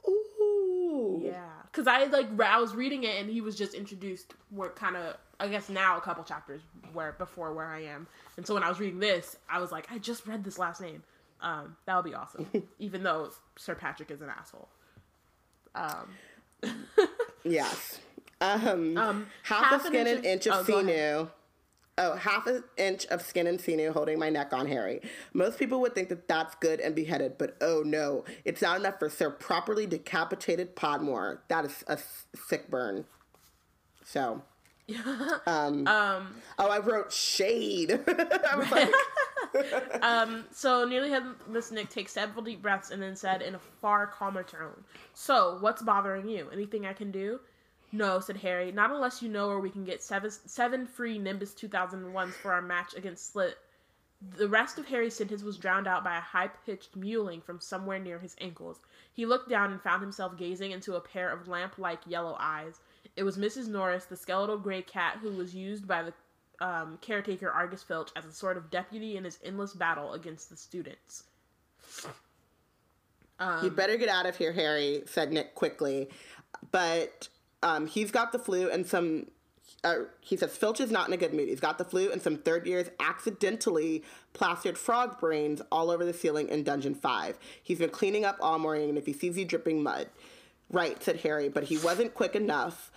[0.07, 1.21] Ooh.
[1.23, 1.41] Yeah,
[1.71, 4.33] because I like I was reading it and he was just introduced.
[4.49, 6.61] Where kind of I guess now a couple chapters
[6.93, 9.91] where before where I am, and so when I was reading this, I was like,
[9.91, 11.03] I just read this last name.
[11.41, 12.47] Um, that would be awesome,
[12.79, 14.69] even though Sir Patrick is an asshole.
[15.75, 16.15] Um,
[17.43, 17.99] Yes.
[18.39, 21.29] Um, Um, half, half a an skin inch and of- inch of oh, sinew.
[21.95, 24.99] Oh, half an inch of skin and sinew holding my neck on Harry.
[25.33, 28.97] Most people would think that that's good and beheaded, but oh no, it's not enough
[28.97, 31.41] for Sir properly decapitated Podmore.
[31.49, 31.99] That is a
[32.35, 33.05] sick burn.
[34.03, 34.41] So,
[35.45, 37.91] um, um, oh, I wrote shade.
[38.07, 38.89] I was like,
[40.01, 44.07] um, so nearly headless Nick takes several deep breaths and then said in a far
[44.07, 44.83] calmer tone,
[45.13, 46.49] "So, what's bothering you?
[46.51, 47.39] Anything I can do?"
[47.91, 48.71] No, said Harry.
[48.71, 52.61] Not unless you know where we can get seven seven free Nimbus 2001s for our
[52.61, 53.57] match against Slit.
[54.37, 57.99] The rest of Harry's sentence was drowned out by a high pitched mewling from somewhere
[57.99, 58.79] near his ankles.
[59.11, 62.79] He looked down and found himself gazing into a pair of lamp like yellow eyes.
[63.15, 63.67] It was Mrs.
[63.67, 66.13] Norris, the skeletal gray cat who was used by the
[66.59, 70.57] um, caretaker Argus Filch as a sort of deputy in his endless battle against the
[70.57, 71.23] students.
[73.63, 76.09] You better get out of here, Harry, said Nick quickly.
[76.71, 77.27] But
[77.61, 79.27] um, he's got the flu and some.
[79.83, 81.49] Uh, he says Filch is not in a good mood.
[81.49, 84.01] He's got the flu and some third years accidentally
[84.31, 87.37] plastered frog brains all over the ceiling in Dungeon 5.
[87.61, 90.07] He's been cleaning up all morning, and if he sees you dripping mud.
[90.69, 92.91] Right, said Harry, but he wasn't quick enough.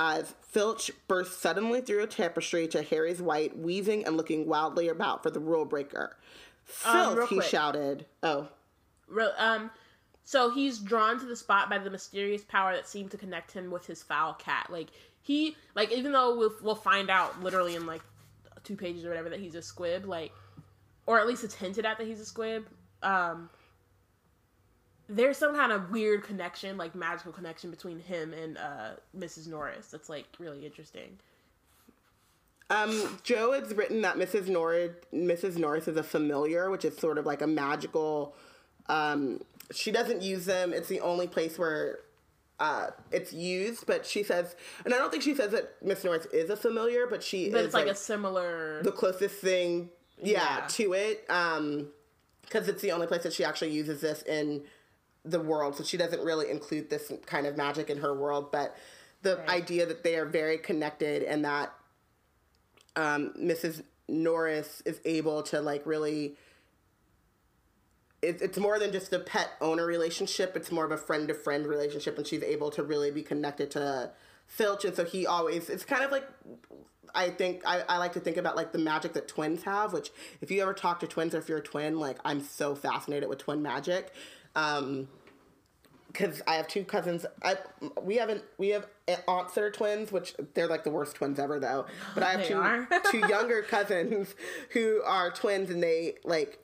[0.00, 5.24] As Filch burst suddenly through a tapestry to Harry's right, wheezing and looking wildly about
[5.24, 6.16] for the rule breaker.
[6.62, 8.06] Filch, real he shouted.
[8.22, 8.46] Oh,
[9.08, 9.72] Re- um,
[10.22, 13.72] so he's drawn to the spot by the mysterious power that seemed to connect him
[13.72, 14.68] with his foul cat.
[14.70, 14.90] Like
[15.20, 18.02] he, like even though we'll we'll find out literally in like
[18.62, 20.30] two pages or whatever that he's a squib, like,
[21.06, 22.68] or at least it's hinted at that he's a squib.
[23.02, 23.50] Um,
[25.08, 29.46] there's some kind of weird connection, like magical connection between him and uh, Mrs.
[29.48, 29.88] Norris.
[29.90, 31.18] That's like really interesting.
[32.70, 34.48] Um, Jo has written that Mrs.
[34.48, 35.56] Norris, Mrs.
[35.56, 38.34] Norris is a familiar, which is sort of like a magical.
[38.88, 39.40] Um,
[39.72, 40.72] she doesn't use them.
[40.74, 42.00] It's the only place where
[42.60, 43.86] uh, it's used.
[43.86, 44.54] But she says,
[44.84, 47.60] and I don't think she says that Miss Norris is a familiar, but she But
[47.60, 48.82] is it's like, a similar.
[48.82, 49.88] the closest thing,
[50.22, 50.66] yeah, Yeah.
[50.68, 51.24] to it.
[51.30, 51.88] Um,
[52.42, 54.62] because it's the only place that she actually uses this in
[55.24, 55.76] the world.
[55.76, 58.76] So she doesn't really include this kind of magic in her world, but
[59.22, 59.48] the Right.
[59.50, 61.74] idea that they are very connected and that
[62.96, 63.82] um, Mrs.
[64.08, 66.36] Norris is able to like really.
[68.20, 70.56] It, it's more than just a pet owner relationship.
[70.56, 73.70] It's more of a friend to friend relationship, and she's able to really be connected
[73.72, 74.10] to
[74.46, 75.68] Filch, and so he always.
[75.70, 76.24] It's kind of like
[77.14, 79.92] I think I, I like to think about like the magic that twins have.
[79.92, 80.10] Which,
[80.40, 83.28] if you ever talk to twins or if you're a twin, like I'm so fascinated
[83.28, 84.12] with twin magic.
[84.58, 85.08] Um,
[86.08, 87.26] because I have two cousins.
[87.42, 87.56] I
[88.02, 88.86] we haven't we have
[89.28, 91.86] aunts that are twins, which they're like the worst twins ever though.
[92.14, 92.86] But I have two
[93.20, 94.34] two younger cousins
[94.70, 96.58] who are twins, and they like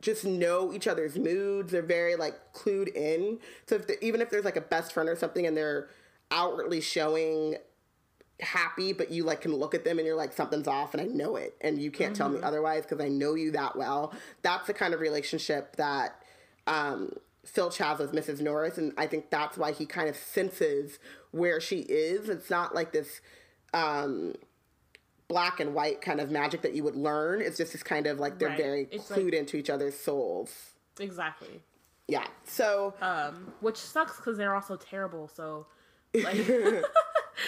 [0.00, 1.72] just know each other's moods.
[1.72, 3.38] They're very like clued in.
[3.66, 5.88] So if even if there's like a best friend or something, and they're
[6.30, 7.56] outwardly showing
[8.40, 11.04] happy, but you like can look at them and you're like something's off, and I
[11.04, 14.12] know it, and you can't tell me otherwise because I know you that well.
[14.40, 16.21] That's the kind of relationship that
[16.66, 17.12] um,
[17.44, 18.40] Filch has with Mrs.
[18.40, 20.98] Norris, and I think that's why he kind of senses
[21.32, 22.28] where she is.
[22.28, 23.20] It's not like this
[23.74, 24.34] um,
[25.28, 27.40] black and white kind of magic that you would learn.
[27.40, 28.58] It's just this kind of like they're Right.
[28.58, 30.70] very It's clued like- into each other's souls.
[31.00, 31.62] exactly.
[32.08, 32.26] Yeah.
[32.44, 35.28] So Um, which sucks because they're also terrible.
[35.28, 35.66] So,
[36.14, 36.36] like,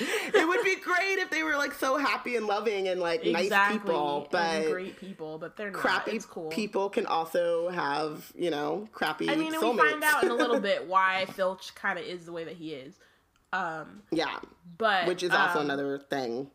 [0.34, 3.44] it would be great if they were like so happy and loving and like nice
[3.44, 5.80] exactly, people, and but great people, but they're not.
[5.80, 6.50] crappy cool.
[6.50, 9.28] people can also have you know crappy.
[9.28, 9.72] I mean, and soulmates.
[9.72, 12.56] we find out in a little bit why Filch kind of is the way that
[12.56, 12.98] he is.
[13.52, 14.38] Um, yeah,
[14.78, 16.50] but which is also um, another thing.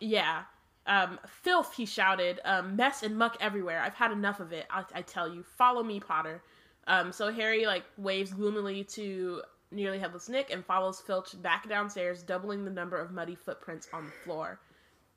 [0.00, 0.42] Yeah.
[0.86, 2.40] Um, filth, he shouted.
[2.44, 3.80] Um, mess and muck everywhere.
[3.80, 4.66] I've had enough of it.
[4.70, 5.44] I, I tell you.
[5.56, 6.42] Follow me, Potter.
[6.86, 12.22] Um, so Harry like waves gloomily to nearly headless Nick and follows Filch back downstairs,
[12.22, 14.58] doubling the number of muddy footprints on the floor.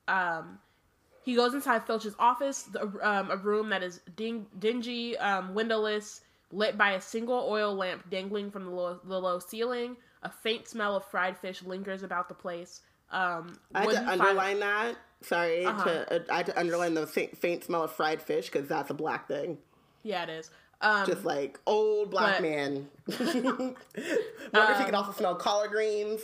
[0.08, 0.60] Um,
[1.24, 6.22] he goes inside Filch's office, the, um, a room that is ding- dingy, um, windowless,
[6.52, 9.96] lit by a single oil lamp dangling from the low, the low ceiling.
[10.22, 12.82] A faint smell of fried fish lingers about the place.
[13.12, 14.96] Um, I had to underline that.
[15.22, 15.84] Sorry, Uh-huh.
[15.84, 18.90] to, uh, I had to underline the faint, faint smell of fried fish because that's
[18.90, 19.58] a black thing.
[20.04, 20.50] Yeah, it is.
[20.84, 22.88] Um, Just like old black but- man.
[23.08, 23.76] Wonder
[24.72, 26.22] if he could also smell collard greens.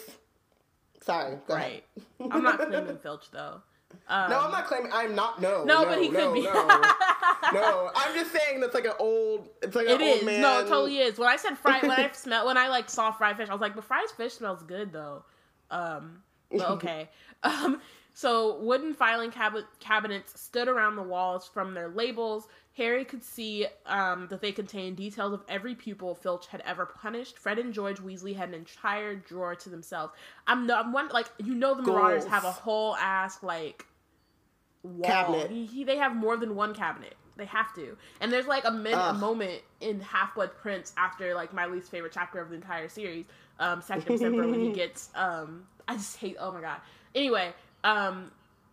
[1.01, 1.81] Sorry, go ahead.
[2.19, 2.31] right.
[2.31, 3.61] I'm not claiming Filch though.
[4.07, 4.91] Um, no, I'm not claiming.
[4.93, 5.41] I'm not.
[5.41, 5.63] No.
[5.63, 6.41] No, No, but he could be.
[6.43, 6.51] No,
[7.53, 9.49] no, I'm just saying that's like an old.
[9.63, 10.15] It's like It an is.
[10.17, 10.41] old man.
[10.41, 11.17] No, it totally is.
[11.17, 13.61] When I said fried, when I smell, when I like saw fried fish, I was
[13.61, 15.23] like, but fried fish smells good though.
[15.71, 17.09] Um, but okay.
[17.43, 17.81] um,
[18.13, 22.47] so wooden filing cabinet cabinets stood around the walls from their labels.
[22.79, 27.37] Harry could see um, that they contained details of every pupil Filch had ever punished.
[27.37, 30.13] Fred and George Weasley had an entire drawer to themselves.
[30.47, 33.85] I'm no, I'm one like you know the Marauders have a whole ass like
[34.81, 35.03] wall.
[35.03, 35.51] Cabinet.
[35.51, 37.15] He, he, they have more than one cabinet.
[37.35, 37.97] They have to.
[38.21, 41.91] And there's like a minute, a moment in Half Blood Prince after like my least
[41.91, 43.25] favorite chapter of the entire series,
[43.59, 46.37] um, Sectumsempra, when he gets um, I just hate.
[46.39, 46.77] Oh my god.
[47.13, 47.51] Anyway,
[47.83, 48.31] um,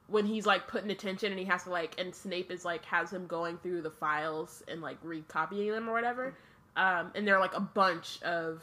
[0.09, 3.11] when he's like putting attention and he has to like, and Snape is like has
[3.12, 6.34] him going through the files and like recopying them or whatever.
[6.76, 8.62] Um, and there are like a bunch of.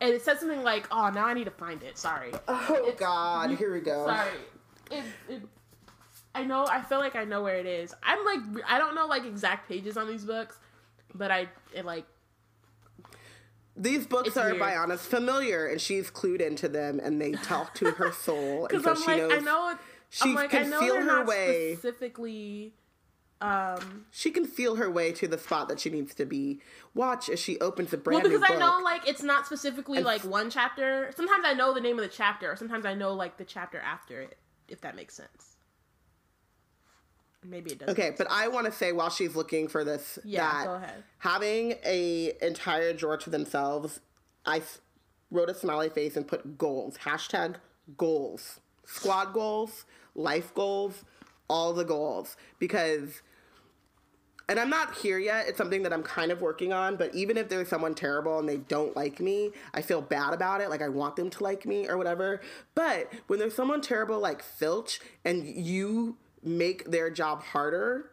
[0.00, 2.30] And it says something like, "Oh, now I need to find it." Sorry.
[2.48, 4.06] Oh It's- God, here we go.
[4.06, 4.30] Sorry.
[4.90, 5.42] It, it,
[6.34, 6.66] I know.
[6.66, 7.94] I feel like I know where it is.
[8.02, 10.58] I'm like, I don't know like exact pages on these books,
[11.14, 12.04] but I it like
[13.76, 14.58] These books are weird.
[14.58, 18.68] by Anna's familiar, and she's clued into them, and they talk to her soul, and
[18.82, 19.78] because so I'm she like knows I know.
[20.10, 21.74] She like can feel her way.
[21.74, 22.74] specifically.
[23.38, 26.60] Um, she can feel her way to the spot that she needs to be.
[26.94, 28.22] Watch as she opens a brand.
[28.22, 31.12] well, because I know like it's not specifically like one chapter.
[31.14, 33.78] Sometimes I know the name of the chapter, or sometimes I know like the chapter
[33.78, 34.38] after it.
[34.68, 35.56] If that makes sense.
[37.44, 37.92] Maybe it doesn't.
[37.96, 41.04] Okay, but I want to say while she's looking for this, Yeah, that go ahead.
[41.18, 44.00] having a entire drawer to themselves,
[44.44, 44.62] i
[45.30, 46.98] wrote a smiley face and put goals.
[46.98, 47.56] Hashtag
[47.96, 48.60] goals.
[48.86, 49.84] Squad goals,
[50.14, 51.04] life goals,
[51.48, 52.36] all the goals.
[52.58, 53.22] Because,
[54.48, 55.48] and I'm not here yet.
[55.48, 56.96] It's something that I'm kind of working on.
[56.96, 60.60] But even if there's someone terrible and they don't like me, I feel bad about
[60.60, 60.70] it.
[60.70, 62.40] Like I want them to like me or whatever.
[62.74, 68.10] But when there's someone terrible like Filch and you make their job harder,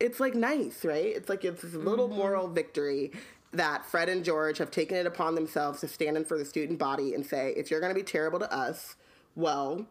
[0.00, 1.14] it's like nice, right?
[1.14, 2.18] It's like it's this little mm-hmm.
[2.18, 3.12] moral victory
[3.52, 6.78] that Fred and George have taken it upon themselves to stand in for the student
[6.78, 8.96] body and say, if you're going to be terrible to us,
[9.34, 9.86] well,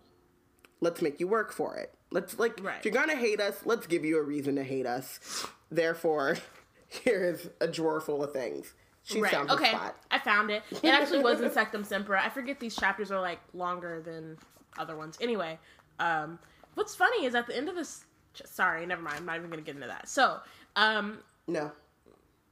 [0.82, 1.94] let's make you work for it.
[2.12, 2.78] Let's like Right.
[2.80, 5.46] if you're to hate us, let's give you a reason to hate us.
[5.70, 6.38] Therefore,
[6.88, 8.74] here's a drawer full of things.
[9.04, 9.32] She Right.
[9.32, 9.70] found Okay.
[9.70, 9.96] spot.
[10.12, 10.64] I found it.
[10.84, 12.20] It actually was in Sectumsempra.
[12.20, 14.38] I forget these chapters are like longer than
[14.78, 15.18] other ones.
[15.22, 15.60] Anyway,
[16.00, 16.40] um,
[16.76, 18.04] what's funny is at the end of this.
[18.46, 19.18] Sorry, never mind.
[19.18, 20.08] I'm not even gonna get into that.
[20.08, 20.40] So,
[20.76, 21.72] um, No.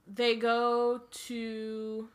[0.06, 2.08] they go to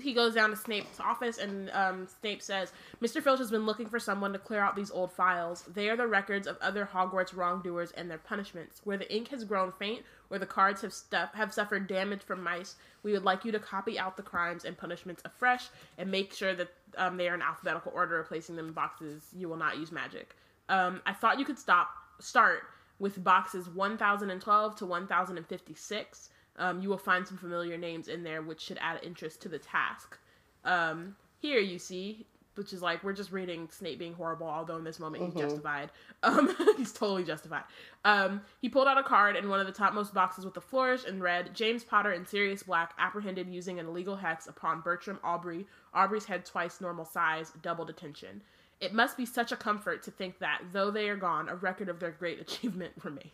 [0.00, 3.22] he goes down to Snape's office and um, Snape says, Mr.
[3.22, 5.64] Filch has been looking for someone to clear out these old files.
[5.72, 8.80] They are the records of other Hogwarts wrongdoers and their punishments.
[8.84, 12.42] Where the ink has grown faint, where the cards have stuff have suffered damage from
[12.42, 16.32] mice, we would like you to copy out the crimes and punishments afresh and make
[16.32, 19.78] sure that um, they are in alphabetical order, placing them in boxes you will not
[19.78, 20.36] use magic.
[20.68, 21.88] Um, I thought you could stop
[22.20, 22.62] start
[22.98, 28.60] with boxes 1012 to 1056 um, you will find some familiar names in there which
[28.60, 30.18] should add interest to the task.
[30.64, 34.84] Um, here you see which is like we're just reading snape being horrible although in
[34.84, 35.90] this moment he's justified.
[36.24, 37.62] Um, he's totally justified.
[38.04, 41.04] Um, he pulled out a card in one of the topmost boxes with a flourish
[41.04, 45.66] and read james potter and sirius black apprehended using an illegal hex upon bertram aubrey.
[45.94, 48.42] Aubrey's head twice normal size double detention.
[48.80, 51.88] It must be such a comfort to think that, though they are gone, a record
[51.88, 53.32] of their great achievement remains.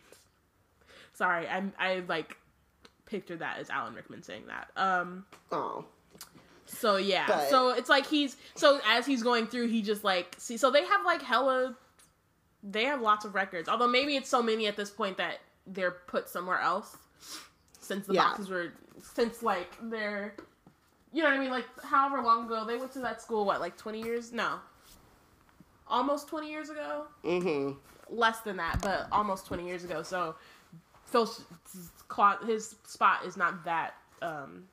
[1.13, 2.37] Sorry, I'm I like
[3.05, 4.69] pictured that as Alan Rickman saying that.
[4.75, 5.85] Um Oh.
[6.65, 7.25] so yeah.
[7.27, 10.71] But- so it's like he's so as he's going through he just like see so
[10.71, 11.75] they have like hella
[12.63, 13.69] they have lots of records.
[13.69, 16.97] Although maybe it's so many at this point that they're put somewhere else
[17.79, 18.23] since the Yeah.
[18.29, 20.35] boxes were since like they're
[21.13, 23.59] you know what I mean like however long ago they went to that school what
[23.61, 24.59] like 20 years no
[25.87, 27.73] almost 20 years ago Mm-hmm.
[28.09, 30.35] less than that but almost 20 years ago so
[32.45, 34.65] His spot is not that um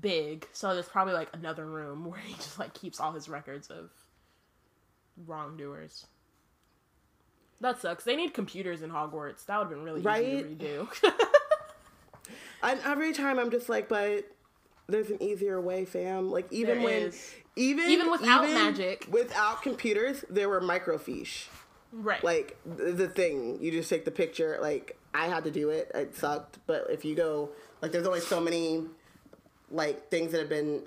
[0.00, 3.68] big so there's probably like another room where he just like keeps all his records
[3.68, 3.90] of
[5.26, 6.06] wrongdoers
[7.60, 10.24] that sucks they need computers in hogwarts that would have been really Right?
[10.24, 11.12] easy to redo
[12.64, 14.24] And every time I'm just like, but
[14.86, 16.30] there's an easier way, fam.
[16.30, 17.34] Like even There when, is.
[17.56, 19.06] even Even without magic.
[19.10, 21.46] without computers, there were microfiche.
[21.92, 24.58] Right Like th- the thing, you just take the picture.
[24.60, 25.90] Like I had to do it.
[25.94, 27.50] It sucked, but if you go,
[27.82, 28.84] like, there's only so many,
[29.70, 30.84] like things that have been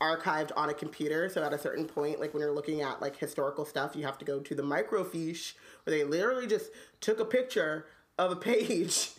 [0.00, 1.28] archived on a computer.
[1.28, 4.18] So at a certain point, like when you're looking at like historical stuff, you have
[4.18, 5.52] to go to the microfiche
[5.84, 6.70] where they literally just
[7.00, 7.86] took a picture
[8.18, 9.10] of a page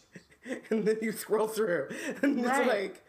[0.69, 1.89] and then you scroll through.
[2.21, 2.59] And Right.
[2.61, 3.03] it's like,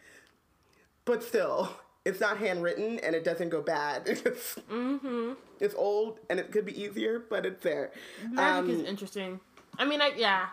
[1.05, 1.69] but still,
[2.05, 4.07] it's not handwritten and it doesn't go bad.
[4.25, 5.33] It's, Mm-hmm.
[5.59, 7.91] it's old and it could be easier, but it's there.
[8.29, 9.39] Magic is Um, interesting.
[9.77, 10.47] I mean, I yeah.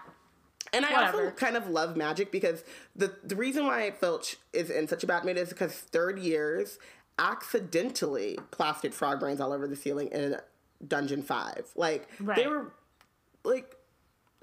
[0.73, 2.63] And I also kind of love magic because
[2.95, 6.79] the the reason why Filch is in such a bad mood is because third years
[7.19, 10.37] accidentally plastered frog brains all over the ceiling in
[10.87, 11.67] Dungeon Five.
[11.75, 12.73] Like they were
[13.45, 13.75] like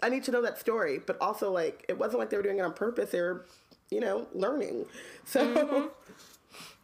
[0.04, 2.60] I need to know that story, but also like it wasn't like they were doing
[2.60, 3.12] it on purpose.
[3.12, 3.46] They were,
[3.90, 4.86] you know, learning.
[5.26, 5.88] So Mm-hmm.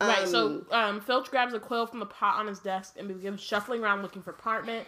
[0.01, 3.07] Right, so um, um, Filch grabs a quill from the pot on his desk and
[3.07, 4.85] begins shuffling around looking for parchment.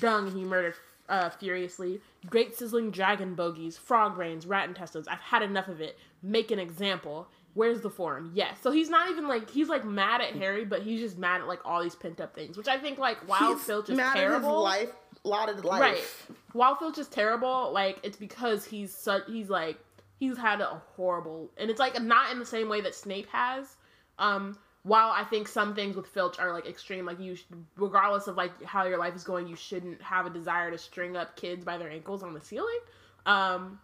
[0.00, 0.74] Dung he murdered
[1.08, 2.00] uh, furiously.
[2.28, 5.06] Great sizzling dragon bogies, frog brains, rat intestines.
[5.06, 5.98] I've had enough of it.
[6.22, 7.28] Make an example.
[7.54, 8.32] Where's the form?
[8.34, 8.58] Yes.
[8.60, 11.46] So he's not even like he's like mad at Harry, but he's just mad at
[11.46, 14.16] like all these pent up things, which I think like while he's Filch is mad
[14.16, 14.92] at terrible, his life,
[15.24, 15.80] A lot of life.
[15.80, 16.36] right?
[16.52, 19.78] While Filch is terrible, like it's because he's such he's like
[20.18, 23.76] he's had a horrible, and it's like not in the same way that Snape has.
[24.18, 27.44] Um, while I think some things with Filch are like extreme, like you, sh-
[27.76, 31.16] regardless of like how your life is going, you shouldn't have a desire to string
[31.16, 32.78] up kids by their ankles on the ceiling.
[33.26, 33.80] Um,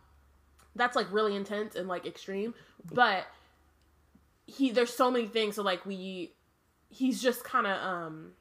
[0.76, 2.54] that's like really intense and like extreme,
[2.94, 3.26] but
[4.46, 5.56] he there's so many things.
[5.56, 6.32] So like we,
[6.88, 8.32] he's just kind of um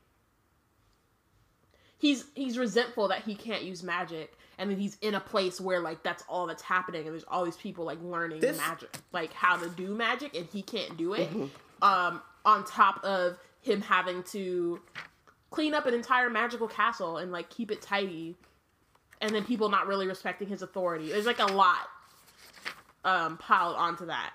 [1.98, 5.80] he's he's resentful that he can't use magic and then he's in a place where
[5.80, 9.32] like that's all that's happening and there's all these people like learning This- magic like
[9.34, 11.30] how to do magic and he can't do it
[11.82, 14.80] um on top of him having to
[15.50, 18.36] clean up an entire magical castle and like keep it tidy
[19.20, 21.88] and then people not really respecting his authority there's like a lot
[23.06, 24.34] um piled onto that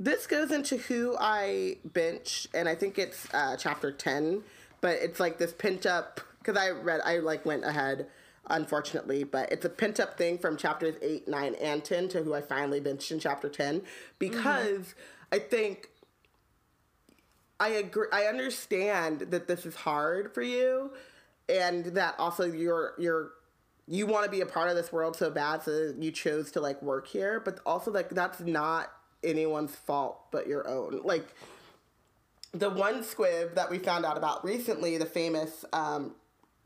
[0.00, 4.42] This goes into who I bench, and I think it's uh, chapter ten.
[4.80, 8.06] But it's like this pent up because I read, I like went ahead,
[8.50, 9.22] unfortunately.
[9.22, 12.40] But it's a pent up thing from chapters eight, nine, and ten to who I
[12.42, 13.82] finally benched in chapter ten
[14.18, 14.94] because
[15.30, 15.90] I think
[17.64, 18.08] I agree.
[18.12, 20.90] I understand that this is hard for you,
[21.48, 23.30] and that also you're you're
[23.88, 26.60] you want to be a part of this world so bad, so you chose to
[26.60, 27.40] like work here.
[27.40, 28.92] But also like that's not
[29.22, 31.00] anyone's fault but your own.
[31.04, 31.26] Like
[32.52, 36.14] the one squib that we found out about recently, the famous um,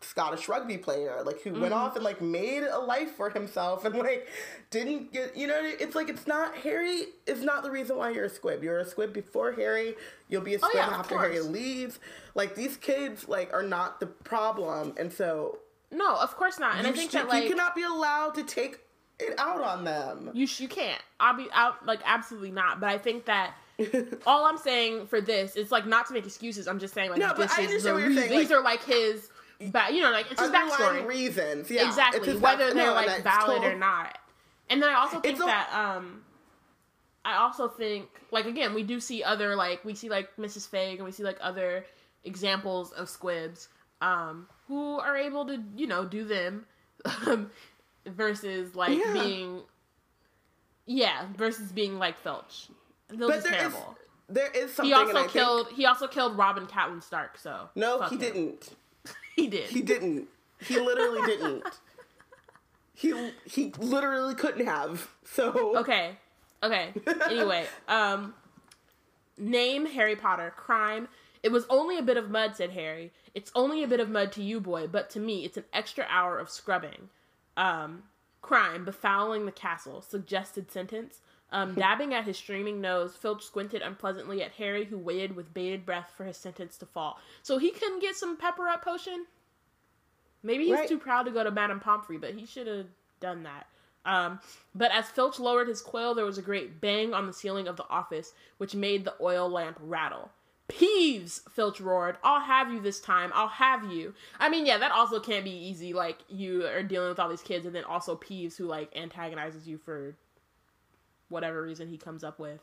[0.01, 1.75] Scottish rugby player, like who went mm-hmm.
[1.75, 4.29] off and like made a life for himself and like
[4.71, 8.25] didn't get, you know, it's like it's not Harry is not the reason why you're
[8.25, 8.63] a squib.
[8.63, 9.95] You're a squib before Harry.
[10.29, 11.99] You'll be a oh, squib yeah, after Harry leaves.
[12.35, 15.59] Like these kids like are not the problem, and so
[15.91, 18.43] no of course not and i think should- that like you cannot be allowed to
[18.43, 18.81] take
[19.19, 20.31] it out on them.
[20.33, 21.01] You sh- you can't.
[21.19, 22.81] I'll be out like absolutely not.
[22.81, 23.55] But I think that
[24.27, 26.69] all I'm saying for this is like not to make excuses.
[26.69, 29.31] I'm just saying like No, but I understand what you're saying, these are like his,
[29.61, 30.71] ba- you know, like it's Underlying
[31.05, 31.07] backstory.
[31.07, 34.19] reasons, yeah, exactly, whether they're no, like valid total- or not.
[34.71, 36.23] And then I also think a- that um,
[37.25, 40.69] I also think like again we do see other like we see like Mrs.
[40.69, 41.85] Figg and we see like other
[42.25, 43.69] examples of squibs
[44.01, 46.67] um who are able to you know do them
[47.27, 47.51] um,
[48.07, 49.13] versus like Yeah.
[49.13, 49.63] being
[50.87, 52.69] yeah versus being like Filch.
[53.09, 53.97] Filch But is there is terrible.
[54.29, 54.87] there is something.
[54.91, 55.69] He also think- killed.
[55.75, 57.39] He also killed Robin Catelyn Stark.
[57.39, 58.71] So No, he didn't.
[59.39, 59.71] He did.
[59.71, 60.27] He didn't.
[60.61, 61.63] He literally didn't.
[62.93, 65.09] He he literally couldn't have.
[65.25, 66.17] So Okay.
[66.61, 66.93] Okay.
[67.31, 68.35] Anyway, um
[69.37, 71.07] name Harry Potter crime.
[71.45, 73.13] It was only a bit of mud, said Harry.
[73.33, 76.05] It's only a bit of mud to you, boy, but to me it's an extra
[76.09, 77.09] hour of scrubbing.
[77.57, 78.03] Um
[78.43, 80.03] crime befouling the castle.
[80.03, 81.21] Suggested sentence.
[81.51, 85.87] Um, dabbing at his streaming nose, Filch squinted unpleasantly at Harry, who waited with bated
[85.87, 87.19] breath for his sentence to fall.
[87.43, 89.27] So he couldn't get some Pepperup potion?
[90.43, 90.89] Maybe he's Right.
[90.89, 92.87] too proud to go to Madame Pomfrey, but he should have
[93.21, 93.67] done that.
[94.05, 94.41] Um,
[94.75, 97.77] but as Filch lowered his quill, there was a great bang on the ceiling of
[97.77, 100.31] the office, which made the oil lamp rattle.
[100.69, 101.41] Peeves!
[101.51, 102.19] Filch roared.
[102.23, 103.33] I'll have you this time.
[103.35, 104.15] I'll have you.
[104.39, 105.95] I mean, yeah, that also can't be easy.
[105.95, 109.67] Like, you are dealing with all these kids, and then also Peeves, who, like, antagonizes
[109.67, 110.15] you for
[111.29, 112.61] whatever reason he comes up with.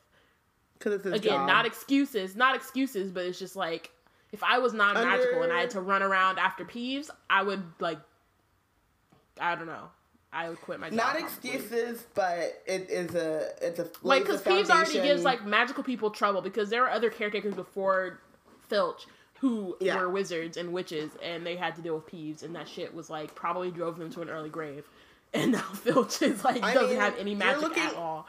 [0.77, 1.47] because it's his Again, job.
[1.47, 3.91] not excuses, not excuses, but it's just like,
[4.31, 7.63] if I was non magical and I had to run around after Peeves, I would,
[7.79, 7.99] like,
[9.39, 9.89] I don't know.
[10.33, 10.97] I would quit my job.
[10.97, 11.23] not probably.
[11.23, 16.09] excuses, but it is a it's a like because Peeves already gives like magical people
[16.09, 18.19] trouble because there were other caretakers before
[18.67, 19.05] Filch
[19.39, 19.97] who Yeah.
[19.97, 23.09] were wizards and witches and they had to deal with Peeves and that shit was
[23.09, 24.85] like probably drove them to an early grave.
[25.33, 28.27] And now Filch is like I doesn't mean, have any magic looking- at all.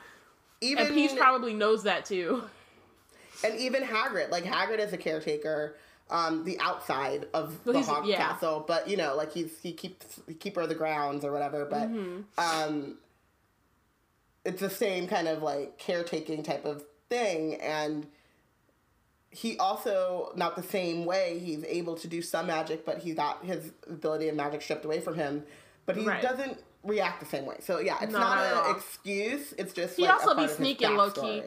[0.61, 2.45] Even And Peeves probably knows that too.
[3.45, 5.77] and even Hagrid, like Hagrid is a caretaker,
[6.11, 8.17] um, the outside of Well, the Hog yeah.
[8.17, 11.65] Castle, but you know, like he's he keeps the keeper of the grounds or whatever.
[11.65, 12.21] But Mm-hmm.
[12.39, 12.97] um,
[14.45, 18.07] it's the same kind of like caretaking type of thing, and
[19.31, 21.39] he also not the same way.
[21.41, 25.01] He's able to do some magic, but he got his ability of magic stripped away
[25.01, 25.43] from him.
[25.85, 26.23] But he Right.
[26.23, 27.57] doesn't react the same way.
[27.61, 29.53] So yeah, it's not, not an excuse.
[29.59, 31.43] It's just He like, also be sneaking low key.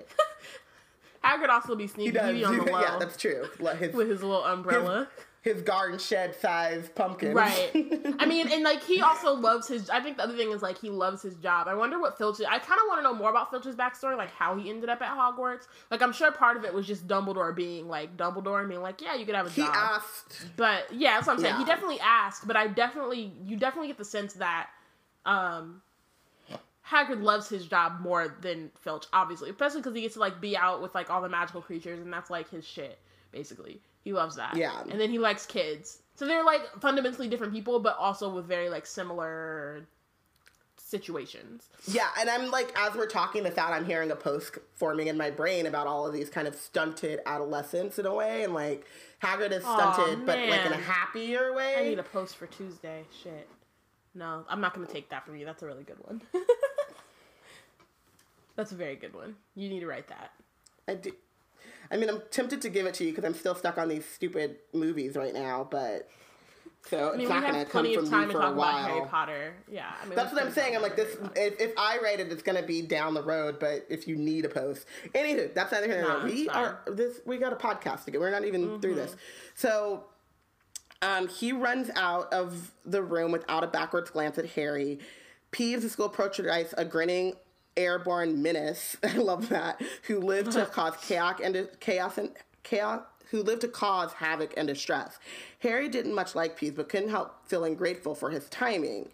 [1.24, 2.11] Hagrid also be He sneaky.
[2.11, 2.28] does.
[2.34, 3.48] He be on the low yeah, that's true.
[3.60, 5.10] Like His, with his little umbrella.
[5.41, 7.34] his garden shed size pumpkin.
[7.34, 7.72] Right.
[8.20, 9.90] I mean, and like he also loves his.
[9.90, 11.68] I think the other thing is like he loves his job.
[11.68, 12.40] I wonder what Filch.
[12.41, 15.02] I kind of want to know more about Filch's backstory, like how he ended up
[15.02, 15.68] at Hogwarts.
[15.91, 19.02] Like I'm sure part of it was just Dumbledore being like Dumbledore and being like,
[19.02, 19.74] yeah, you could have a he job.
[19.74, 20.45] He asked.
[20.56, 21.57] But yeah, that's what I'm saying.
[21.57, 24.70] He definitely asked, but I definitely you definitely get the sense that
[25.30, 25.81] um
[26.89, 30.57] Hagrid loves his job more than Filch, obviously, especially because he gets to like be
[30.57, 32.97] out with like all the magical creatures, and that's like his shit.
[33.31, 34.56] Basically, he loves that.
[34.56, 34.81] Yeah.
[34.89, 35.99] and then he likes kids.
[36.15, 39.85] So they're like fundamentally different people, but also with very like similar
[40.77, 41.69] situations.
[41.88, 45.15] Yeah, and I'm like, as we're talking this out, I'm hearing a post forming in
[45.18, 48.88] my brain about all of these kind of stunted adolescents in a way, and like
[49.22, 51.76] Hagrid is Aw, stunted, but like in a happier way.
[51.77, 53.03] I need a post for Tuesday.
[53.23, 53.47] Shit.
[54.20, 55.46] No, I'm not gonna take that from you.
[55.46, 56.22] That's a really good one.
[58.58, 59.36] That's a very good one.
[59.56, 60.32] You need to write that.
[60.90, 61.12] I do.
[61.90, 64.04] I mean, I'm tempted to give it to you because I'm still stuck on these
[64.06, 66.10] stupid movies right now, but
[66.90, 68.34] so I mean, it's we not going to have come plenty from of time me
[68.34, 69.08] to for a talk about Harry.
[69.08, 69.54] Potter.
[69.72, 70.76] Yeah, I mean, That's what I'm saying.
[70.76, 71.16] I'm like this.
[71.36, 73.58] If, if I write it, it's gonna be down the road.
[73.60, 74.86] But if you need a post,
[75.16, 76.26] anywho, that's neither here nor Nah.
[76.26, 76.48] We.
[76.48, 76.58] Mm-hmm.
[76.58, 77.20] are this.
[77.26, 78.20] We got a podcast to get.
[78.20, 79.16] We're not even through this.
[79.56, 80.04] So,
[81.01, 84.99] um, he runs out of the room without a backwards glance at Harry.
[85.51, 87.34] Peeves, the school poltergeist, a grinning
[87.77, 88.97] airborne menace.
[89.03, 89.81] I love that.
[90.03, 92.31] Who lived to cause chaos and chaos and
[92.63, 93.01] chaos.
[93.31, 95.19] Who lived to cause havoc and distress.
[95.59, 99.09] Harry didn't much like Peeves, but couldn't help feeling grateful for his timing.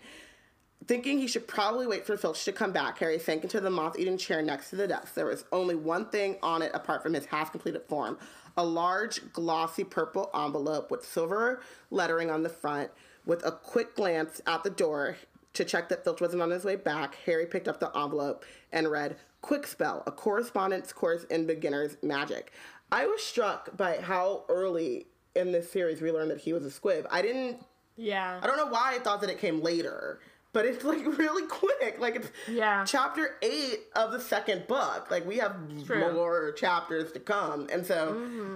[0.87, 3.99] Thinking he should probably wait for Filch to come back, Harry sank into the moth
[3.99, 5.15] eaten chair next to the desk.
[5.15, 8.17] There was only one thing on it apart from his half completed form
[8.57, 11.61] a large, glossy purple envelope with silver
[11.91, 12.91] lettering on the front.
[13.25, 15.17] With a quick glance at the door
[15.53, 18.91] to check that Filch wasn't on his way back, Harry picked up the envelope and
[18.91, 22.51] read Quick Spell, a correspondence course in beginner's magic.
[22.91, 26.71] I was struck by how early in this series we learned that he was a
[26.71, 27.07] squib.
[27.09, 27.63] I didn't
[27.97, 30.19] yeah, I don't know why I thought that it came later,
[30.55, 31.97] but it's like really quick.
[31.99, 32.85] Like it's Yeah.
[32.87, 35.11] chapter eight of the second book.
[35.11, 35.55] Like we have
[35.85, 36.13] True.
[36.13, 38.09] more chapters to come, and so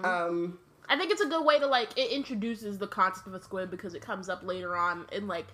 [0.06, 0.58] um,
[0.88, 3.70] I think it's a good way to like it introduces the concept of a squib
[3.70, 5.48] because it comes up later on in like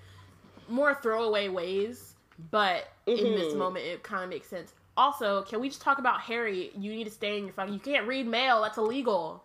[0.69, 2.13] more throwaway ways,
[2.51, 3.57] but in this Mhm.
[3.57, 4.73] moment it kind of makes sense.
[4.97, 6.71] Also, can we just talk about Harry?
[6.77, 7.73] You need to stay in your fucking.
[7.73, 8.61] You can't read mail.
[8.61, 9.43] That's illegal.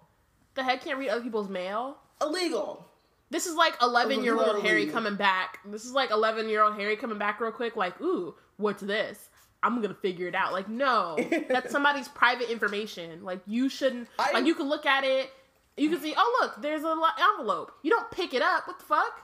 [0.54, 1.96] The heck can't read other people's mail.
[2.22, 2.86] illegal.
[3.30, 5.58] This is like 11 year old Harry coming back.
[5.64, 9.28] This is like 11 year old Harry coming back real quick, like, ooh, what's this?
[9.62, 10.52] I'm gonna figure it out.
[10.52, 11.16] Like, no,
[11.48, 13.22] that's somebody's private information.
[13.24, 14.08] Like, you shouldn't.
[14.18, 15.30] I- like, you can look at it.
[15.76, 17.72] You can see, oh, look, there's a lo- envelope.
[17.82, 18.66] You don't pick it up.
[18.66, 19.22] What the fuck?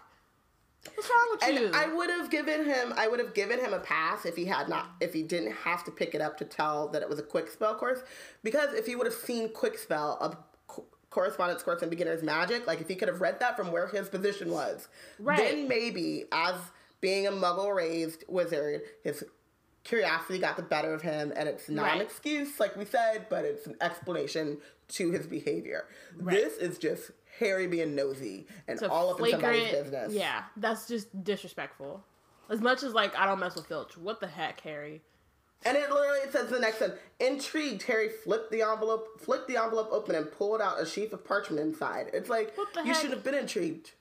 [0.94, 1.66] What's wrong with you?
[1.66, 4.44] And I would have given him, I would have given him a pass if he
[4.44, 7.18] had not, if he didn't have to pick it up to tell that it was
[7.18, 7.98] a quick spell course.
[8.44, 10.46] Because if he would have seen quick spell,
[11.16, 14.06] correspondence course in beginner's magic, like if he could have read that from where his
[14.10, 14.86] position was,
[15.18, 15.38] Right.
[15.38, 16.56] then maybe as
[17.00, 19.24] being a muggle raised wizard, his
[19.82, 23.46] curiosity got the better of him, and it's not an excuse, like we said, but
[23.46, 25.86] it's an explanation to his behavior.
[26.18, 26.34] Right.
[26.36, 30.12] This is just Harry being nosy and all up in somebody's business.
[30.12, 32.04] Yeah, that's just disrespectful.
[32.50, 33.96] As much as like I don't mess with Filch.
[33.96, 35.00] What the heck, Harry?
[35.64, 36.92] And it literally it says the next one.
[37.18, 41.24] Intrigued, Harry flipped the envelope, flipped the envelope open, and pulled out a sheaf of
[41.24, 42.10] parchment inside.
[42.12, 42.54] It's like
[42.84, 43.92] you should have been intrigued.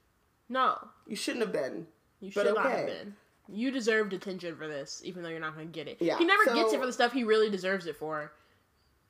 [0.49, 0.77] No,
[1.07, 1.87] You shouldn't have been.
[2.19, 3.15] You should not have been.
[3.47, 5.97] You deserved attention for this, even though you're not going to get it.
[5.99, 8.31] Yeah, he never so- gets it for the stuff he really deserves it for.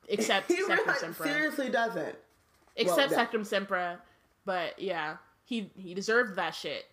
[0.08, 1.24] Except He Sectum really, Sempra.
[1.24, 2.16] seriously doesn't.
[2.76, 3.26] Except yeah.
[3.26, 3.96] Sectumsempra.
[4.44, 6.84] But yeah, he he deserved that shit.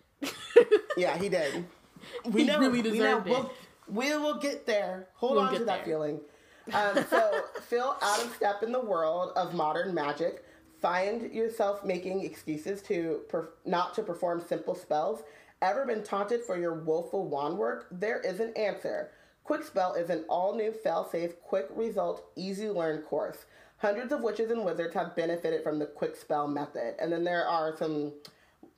[0.96, 1.64] Yeah, he did.
[2.26, 2.58] We He know.
[2.58, 2.90] really we know.
[2.90, 3.30] deserved it.
[3.30, 3.52] We'll,
[3.88, 5.08] we will get there.
[5.14, 5.84] Hold We'll on to that there.
[5.84, 6.20] feeling.
[6.72, 10.42] Um, so, feel out of step in the world of modern magic.
[10.80, 15.24] Find yourself making excuses to per- not to perform simple spells.
[15.60, 17.86] Ever been taunted for your woeful wand work?
[17.90, 19.10] There is an answer.
[19.44, 23.44] Quick Spell is an all new, fail safe, quick result, easy learn course.
[23.76, 26.94] Hundreds of witches and wizards have benefited from the Quick Spell method.
[26.98, 28.14] And then there are some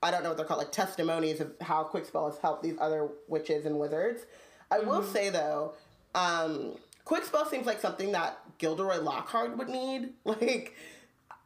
[0.02, 2.76] I don't know what they're called, like testimonies of how Quick Spell has helped these
[2.80, 4.26] other witches and wizards.
[4.70, 5.72] I will say though,
[6.14, 6.72] um,
[7.04, 10.74] Quickspell seems like something that Gilderoy Lockhart would need, like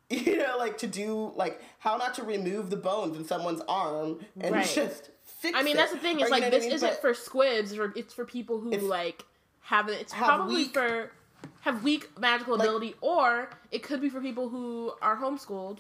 [0.09, 4.19] you know, like to do like how not to remove the bones in someone's arm
[4.41, 4.67] and Right.
[4.67, 5.77] just fix I mean, it.
[5.79, 6.17] that's the thing.
[6.17, 6.75] Or, you like know what I this mean?
[6.75, 7.77] isn't But- for squibs.
[7.79, 9.25] Or it's for people who like
[9.63, 10.01] have it.
[10.01, 11.13] It's have probably weak- for
[11.61, 15.79] have weak magical ability, or it could be for people who are homeschooled.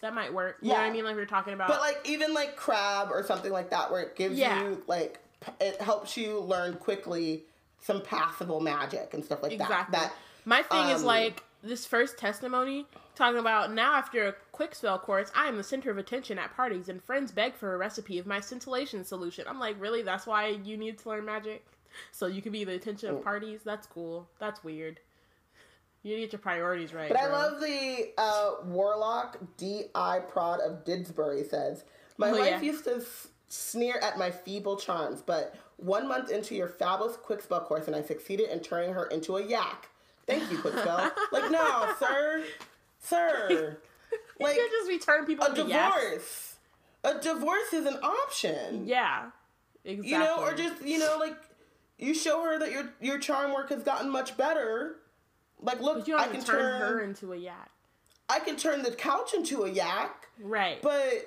[0.00, 0.58] That might work.
[0.62, 1.04] You know what I mean?
[1.04, 1.68] Like we were talking about.
[1.68, 4.62] But like even like Crabbe or something like that, where it gives Yeah.
[4.62, 5.18] you like
[5.60, 7.44] it helps you learn quickly
[7.80, 9.92] some passable magic and stuff like Exactly.
[9.92, 10.10] that.
[10.10, 10.12] That
[10.44, 14.98] My thing is um, like this first testimony talking about now after a quick spell
[14.98, 18.18] course, I am the center of attention at parties and friends beg for a recipe
[18.18, 19.44] of my scintillation solution.
[19.48, 20.02] I'm like, really?
[20.02, 21.64] That's why you need to learn magic?
[22.12, 23.18] So you can be the attention Mm.
[23.18, 23.60] of parties?
[23.64, 24.28] That's cool.
[24.38, 25.00] That's weird.
[26.02, 27.08] You need to get your priorities right.
[27.08, 30.20] But I love the uh, Warlock D.I.
[30.28, 31.84] Prod of Didsbury says,
[32.18, 32.60] My Oh, wife yeah.
[32.60, 33.02] used to
[33.48, 37.94] sneer at my feeble charms, but one month into your fabulous quick spell course, and
[37.96, 39.88] I succeeded in turning her into a yak.
[40.26, 41.10] Thank you, quick spell.
[41.32, 42.44] like, no, sir.
[43.00, 43.78] Sir.
[44.38, 45.96] You Like, can't just return people a into yaks.
[45.96, 46.56] divorce.
[47.04, 48.86] A divorce is an option.
[48.86, 49.30] Yeah.
[49.84, 50.10] Exactly.
[50.10, 51.36] You know, or just, you know, like,
[51.98, 54.96] you show her that your your charm work has gotten much better.
[55.60, 57.70] Like, look, you I can turn turn her into a yak.
[58.28, 60.80] I can turn the couch into a yak, Right.
[60.82, 61.26] but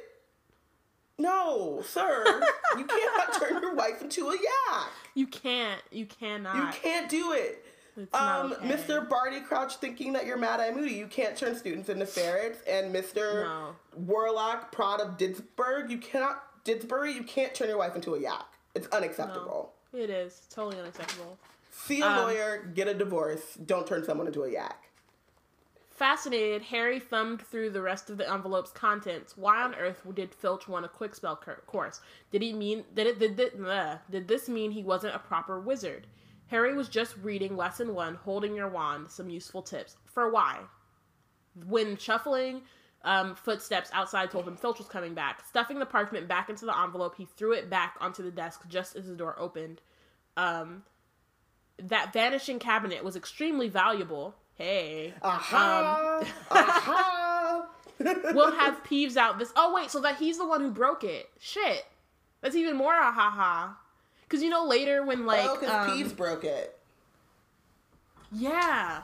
[1.20, 2.42] no, sir,
[2.78, 4.90] you cannot turn your wife into a yak.
[5.14, 5.82] you can't.
[5.92, 6.56] You cannot.
[6.56, 7.66] You can't do it.
[8.14, 8.66] Um, okay.
[8.70, 9.08] Mr.
[9.10, 12.96] Barty Crouch thinking that you're Mad Eye Moody, you can't turn students into ferrets, and
[12.96, 13.44] Mr.
[13.44, 13.76] No.
[13.98, 18.46] Warlock Prod of Didsburg, you cannot Didsbury, you can't turn your wife into a yak.
[18.74, 19.74] It's unacceptable.
[19.94, 21.38] It is totally unacceptable.
[21.72, 23.56] See a Um, lawyer, get a divorce.
[23.66, 24.89] Don't turn someone into a yak.
[26.00, 29.36] Fascinated, Harry thumbed through the rest of the envelope's contents.
[29.36, 32.00] Why on earth did Filch want a quick spell course?
[32.32, 34.00] Did he mean did it did, did, bleh.
[34.10, 36.08] did this mean he wasn't a proper wizard?
[36.48, 39.12] Harry was just reading lesson one, holding your wand.
[39.12, 40.60] Some useful tips for why.
[41.68, 42.62] When shuffling
[43.04, 45.46] um, footsteps outside told him Filch was coming back.
[45.46, 48.96] Stuffing the parchment back into the envelope, he threw it back onto the desk just
[48.96, 49.82] as the door opened.
[50.38, 50.84] Um,
[51.78, 54.36] that vanishing cabinet was extremely valuable.
[54.60, 55.14] Hey.
[55.22, 56.20] Aha!
[56.22, 57.66] Um, Aha!
[58.34, 59.54] we'll have Peeves out this.
[59.56, 61.30] Oh wait, so that he's the one who broke it.
[61.40, 61.86] Shit,
[62.42, 63.78] that's even more a ha ha.
[64.24, 66.78] Because you know later when like oh, because um, Peeves broke it.
[68.34, 69.04] yeah,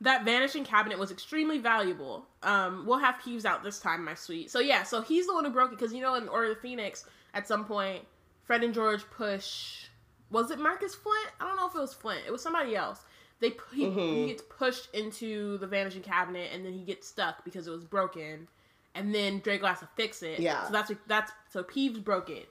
[0.00, 2.24] that vanishing cabinet was extremely valuable.
[2.44, 4.52] Um, we'll have Peeves out this time, my sweet.
[4.52, 6.56] So yeah, so he's the one who broke it because you know in Order of
[6.56, 8.04] the Phoenix at some point
[8.44, 9.86] Fred and George push.
[10.30, 11.32] Was it Marcus Flint?
[11.40, 12.22] I don't know if it was Flint.
[12.24, 13.00] It was somebody else.
[13.40, 13.98] They he, Mm-hmm.
[14.16, 17.84] he gets pushed into the vanishing cabinet and then he gets stuck because it was
[17.84, 18.48] broken.
[18.94, 20.40] And then Draco has to fix it.
[20.40, 20.66] Yeah.
[20.66, 22.48] So that's what- that's so Peeves broke it.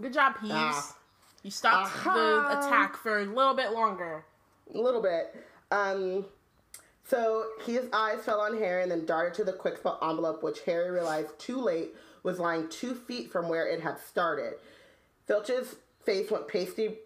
[0.00, 0.50] Good job, Peeves.
[0.52, 0.96] Ah.
[1.42, 2.14] You stopped Aha.
[2.14, 4.24] the attack for a little bit longer.
[4.74, 5.34] A little bit.
[5.70, 6.26] Um,
[7.04, 10.60] so his eyes fell on Harry and then darted to the quick spell envelope, which
[10.62, 14.54] Harry realized too late was lying two feet from where it had started.
[15.26, 16.96] Filch's face went pasty,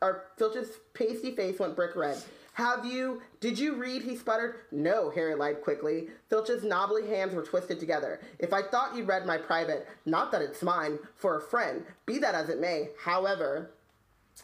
[0.00, 2.22] or Filch's pasty face went brick red.
[2.54, 3.20] Have you?
[3.40, 4.02] Did you read?
[4.02, 4.56] He sputtered.
[4.70, 6.08] No, Harry lied quickly.
[6.30, 8.20] Filch's knobbly hands were twisted together.
[8.38, 12.18] If I thought you'd read my private, not that it's mine, for a friend, be
[12.18, 12.90] that as it may.
[13.02, 13.72] However,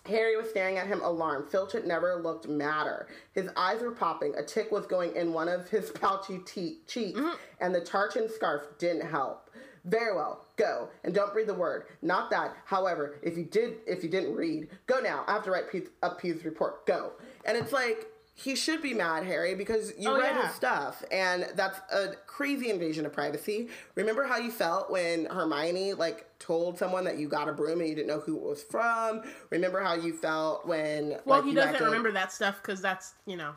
[0.06, 1.50] Harry was staring at him alarmed.
[1.50, 3.06] Filch had never looked madder.
[3.32, 4.34] His eyes were popping.
[4.36, 7.36] A tick was going in one of his pouchy te- cheeks, mm-hmm.
[7.60, 9.50] and the tartan scarf didn't help.
[9.84, 11.84] Very well, go and don't breathe the word.
[12.02, 15.24] Not that, however, if you did, if you didn't read, go now.
[15.26, 16.86] I have to write Pe- up report.
[16.86, 17.12] Go.
[17.44, 20.46] And it's like he should be mad, Harry, because you Oh, read yeah.
[20.46, 23.68] his stuff, and that's a crazy invasion of privacy.
[23.96, 27.88] Remember how you felt when Hermione like told someone that you got a broom and
[27.88, 29.22] you didn't know who it was from?
[29.50, 33.14] Remember how you felt when Well, like, he doesn't acted- remember that stuff because that's
[33.26, 33.52] you know.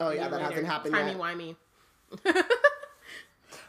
[0.00, 0.44] Oh yeah, that later.
[0.44, 1.20] hasn't happened Timey yet.
[1.20, 1.56] wimey.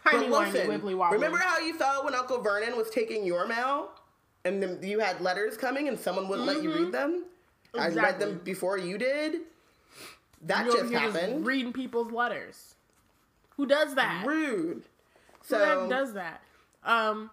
[0.04, 1.18] But listen, wibbly wobbly.
[1.18, 3.90] remember how you felt when Uncle Vernon was taking your mail,
[4.46, 7.26] and then you had letters coming and someone wouldn't let you read them?
[7.78, 8.20] I read Mm-hmm.
[8.20, 9.42] Them before you did.
[10.46, 11.46] That You're just here just happened.
[11.46, 12.76] reading people's letters.
[13.58, 14.26] Who does that?
[14.28, 14.84] Rude.
[15.48, 16.42] Who the does that?
[16.84, 17.30] Um,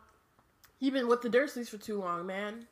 [0.79, 2.67] you've been with the Dursleys for too long, man.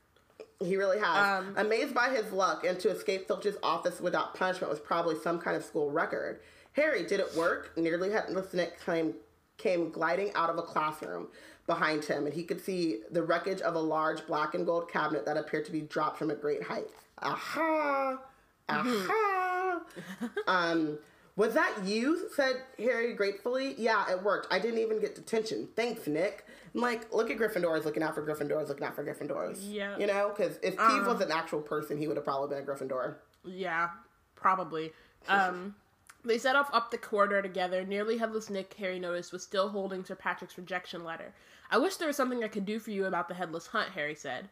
[0.61, 1.41] He really has.
[1.45, 5.39] Um, Amazed by his luck, and to escape Filch's office without punishment was probably some
[5.41, 6.41] kind of school record.
[6.73, 7.73] Harry, did it work?
[7.77, 9.15] Nearly headless Nick came,
[9.59, 11.29] came gliding out of a classroom
[11.67, 15.27] behind him, and he could see the wreckage of a large black and gold cabinet
[15.27, 16.87] that appeared to be dropped from a great height.
[17.21, 18.19] Aha!
[18.69, 19.81] Aha!
[20.47, 20.99] um,
[21.37, 22.29] was that you?
[22.35, 23.75] said Harry gratefully.
[23.79, 24.49] Yeah, it worked.
[24.51, 25.69] I didn't even get detention.
[25.77, 26.45] Thanks, Nick.
[26.75, 29.59] I'm like, look at Gryffindors looking out for Gryffindors, looking out for Gryffindors.
[29.61, 29.97] Yeah.
[29.99, 32.67] You know, because if Peeves was an actual person, he would have probably been a
[32.67, 33.17] Gryffindor.
[33.45, 33.91] Yeah,
[34.35, 34.93] probably.
[35.29, 35.75] Um,
[36.29, 37.85] they set off up the corridor together.
[37.85, 41.33] Nearly headless Nick, Harry noticed, was still holding Sir Patrick's rejection letter.
[41.71, 44.15] I wish there was something I could do for you about the headless hunt, Harry
[44.15, 44.49] said.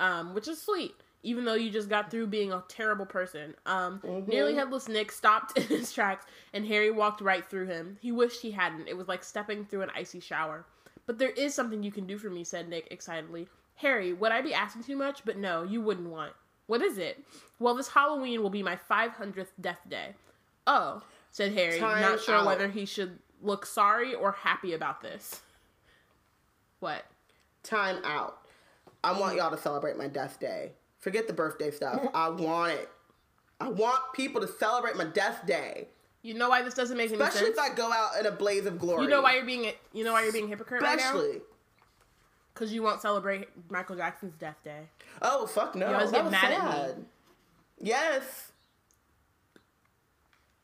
[0.00, 0.94] Um, which is sweet.
[1.24, 3.54] even though you just got through being a terrible person.
[3.66, 7.98] Um, Nearly headless Nick stopped in his tracks, and Harry walked right through him.
[8.00, 8.88] He wished he hadn't.
[8.88, 10.64] It was like stepping through an icy shower.
[11.06, 13.48] But there is something you can do for me, said Nick excitedly.
[13.76, 15.24] Harry, would I be asking too much?
[15.24, 16.32] But no, you wouldn't want.
[16.66, 17.24] What is it?
[17.58, 20.14] Well, this Halloween will be my 500th death day.
[20.66, 21.02] Oh,
[21.38, 22.46] said Harry, Time not sure out.
[22.46, 25.40] whether he should look sorry or happy about this.
[26.80, 27.04] What?
[27.62, 28.38] Time out.
[29.04, 30.72] I want y'all to celebrate my death day.
[30.98, 32.02] Forget the birthday stuff.
[32.14, 32.88] I want it.
[33.60, 35.86] I want people to celebrate my death day.
[36.22, 37.58] You know why this doesn't make any Especially sense?
[37.58, 39.04] if I go out in a blaze of glory.
[39.04, 41.14] you know why you're being a- you know why you're being a hypocrite right now?
[41.16, 41.40] Especially.
[42.52, 44.88] Because you won't celebrate Michael Jackson's death day.
[45.22, 45.88] Oh fuck no!
[45.88, 47.04] You always that get mad at me.
[47.80, 48.47] Yes.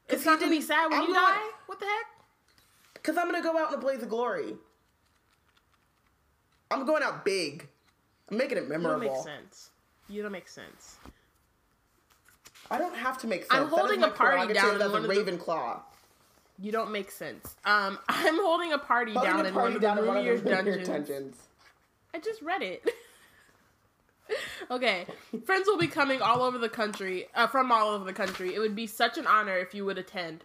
[0.08, 1.50] It's not gonna be sad when I'm you not- die.
[1.66, 2.06] What the heck?
[2.94, 4.56] Because I'm gonna go out in a blaze of glory.
[6.70, 7.68] I'm going out big.
[8.30, 9.14] I'm making it You don't memorable.
[9.14, 9.70] make sense.
[10.08, 10.96] You don't make sense.
[12.70, 13.52] I don't have to make sense.
[13.52, 15.80] I'm holding a party down in as a one of the- Ravenclaw.
[16.58, 17.56] You don't make sense.
[17.64, 20.06] Um, I'm holding a party Holding down a in party one of the down in
[20.06, 20.88] one of roomier dungeons.
[20.88, 21.42] dungeons.
[22.14, 22.88] I just read it.
[24.70, 25.06] okay,
[25.44, 28.54] friends will be coming all over the country, uh, from all over the country.
[28.54, 30.44] It would be such an honor if you would attend.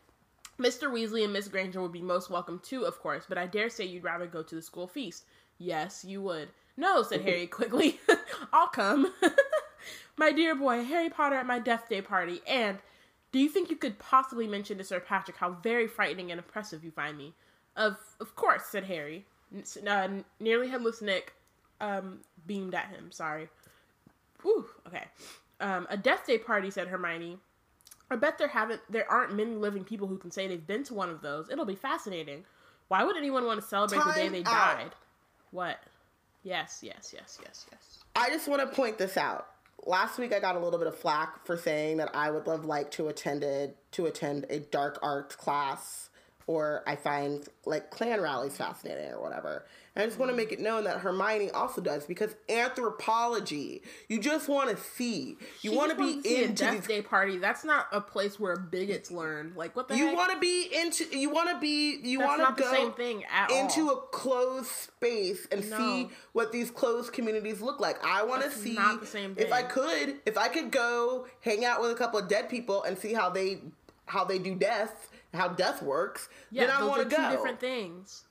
[0.60, 0.92] Mr.
[0.92, 3.86] Weasley and Miss Granger would be most welcome too, of course, but I dare say
[3.86, 5.24] you'd rather go to the school feast.
[5.58, 6.50] Yes, you would.
[6.76, 8.00] No, said Harry quickly.
[8.54, 9.14] I'll come.
[10.18, 12.42] my dear boy, Harry Potter at my death day party.
[12.48, 12.80] And
[13.32, 16.84] do you think you could possibly mention to Sir Patrick how very frightening and oppressive
[16.84, 17.34] you find me?
[17.76, 19.26] Of of course, said Harry.
[19.54, 21.34] N- uh, nearly headless Nick
[21.80, 23.12] um, beamed at him.
[23.12, 23.50] Sorry.
[24.42, 25.06] Whew, okay.
[25.60, 27.38] Um, a death day party, said Hermione.
[28.12, 30.94] I bet there haven't there aren't many living people who can say they've been to
[30.94, 31.50] one of those.
[31.50, 32.46] It'll be fascinating.
[32.88, 34.78] Why would anyone want to celebrate the day they out.
[34.78, 34.92] died?
[35.52, 35.80] What?
[36.44, 38.00] Yes, yes, yes, yes, yes.
[38.16, 39.48] I just want to point this out.
[39.86, 42.66] Last week I got a little bit of flack for saying that I would love
[42.66, 46.10] like to attended to attend a dark arts class
[46.48, 49.66] or I find like clan rallies fascinating or whatever.
[50.00, 54.48] I just want to make it known that Hermione also does because anthropology, you just
[54.50, 55.38] want to see.
[55.62, 57.38] You want to be see a into death these day party.
[57.38, 59.54] That's not a place where bigots learn.
[59.56, 62.56] Like what the you want to be into you want to be you want to
[62.56, 63.98] the go same thing at into all.
[63.98, 65.78] a closed space and No.
[65.78, 68.04] see what these closed communities look like.
[68.06, 69.46] I want to see not the same thing.
[69.46, 72.84] if I could if I could go hang out with a couple of dead people
[72.84, 73.62] and see how they
[74.06, 76.30] how they do death, how death works.
[76.52, 77.30] yeah, then I want to two go.
[77.32, 78.24] different things.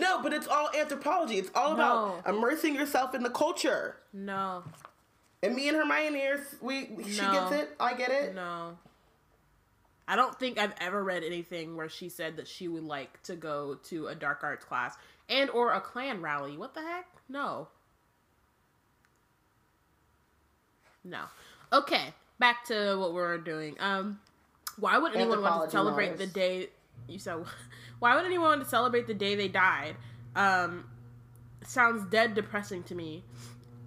[0.00, 1.38] No, but it's all anthropology.
[1.38, 2.36] It's all about No.
[2.36, 3.96] immersing yourself in the culture.
[4.12, 4.64] No,
[5.42, 7.32] And me and Hermione are we she No.
[7.32, 7.76] gets it.
[7.78, 8.34] I get it.
[8.34, 8.78] no.
[10.08, 13.34] I don't think I've ever read anything where she said that she would like to
[13.34, 14.96] go to a dark arts class
[15.28, 16.56] and or a clan rally.
[16.56, 17.06] What the heck?
[17.28, 17.68] No.
[21.04, 21.24] No.
[21.72, 23.76] Okay, back to what we're doing.
[23.80, 24.20] Um,
[24.78, 26.68] why would anyone want to celebrate the day?
[27.08, 27.44] You said,
[27.98, 29.96] why would anyone want to celebrate the day they died?
[30.34, 30.84] Um,
[31.64, 33.24] sounds dead depressing to me.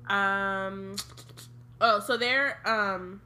[0.09, 0.95] Um,
[1.81, 3.21] oh, so they're um,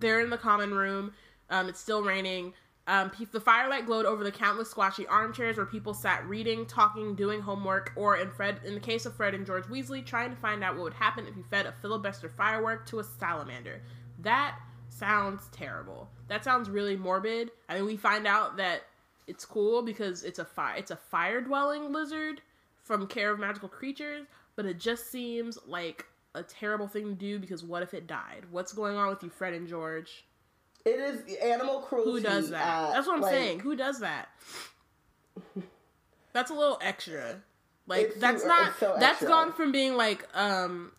[0.00, 1.12] they're in the common room.
[1.50, 2.52] Um, it's still raining.
[2.86, 7.42] Um, the firelight glowed over the countless squashy armchairs where people sat reading, talking, doing
[7.42, 10.64] homework, or in Fred, in the case of Fred and George Weasley, trying to find
[10.64, 13.82] out what would happen if you fed a filibuster firework to a salamander.
[14.20, 14.58] That
[14.88, 16.08] sounds terrible.
[16.28, 17.50] That sounds really morbid.
[17.68, 18.82] I mean, we find out that
[19.26, 22.40] it's cool because it's a fire, it's a fire dwelling lizard
[22.82, 24.26] from Care of Magical Creatures,
[24.56, 28.44] but it just seems like a terrible thing to do because what if it died?
[28.50, 30.24] What's going on with you, Fred and George?
[30.84, 32.10] It is animal cruelty.
[32.12, 32.66] Who does that?
[32.66, 33.60] uh, That's what I'm like, saying.
[33.60, 34.28] Who does that?
[36.32, 37.36] That's a little extra.
[37.86, 39.28] Like It's that's too- not so that's extra.
[39.28, 40.92] gone from being like um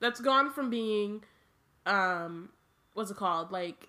[0.00, 1.22] that's gone from being
[1.86, 2.48] um
[2.94, 3.52] what's it called?
[3.52, 3.88] Like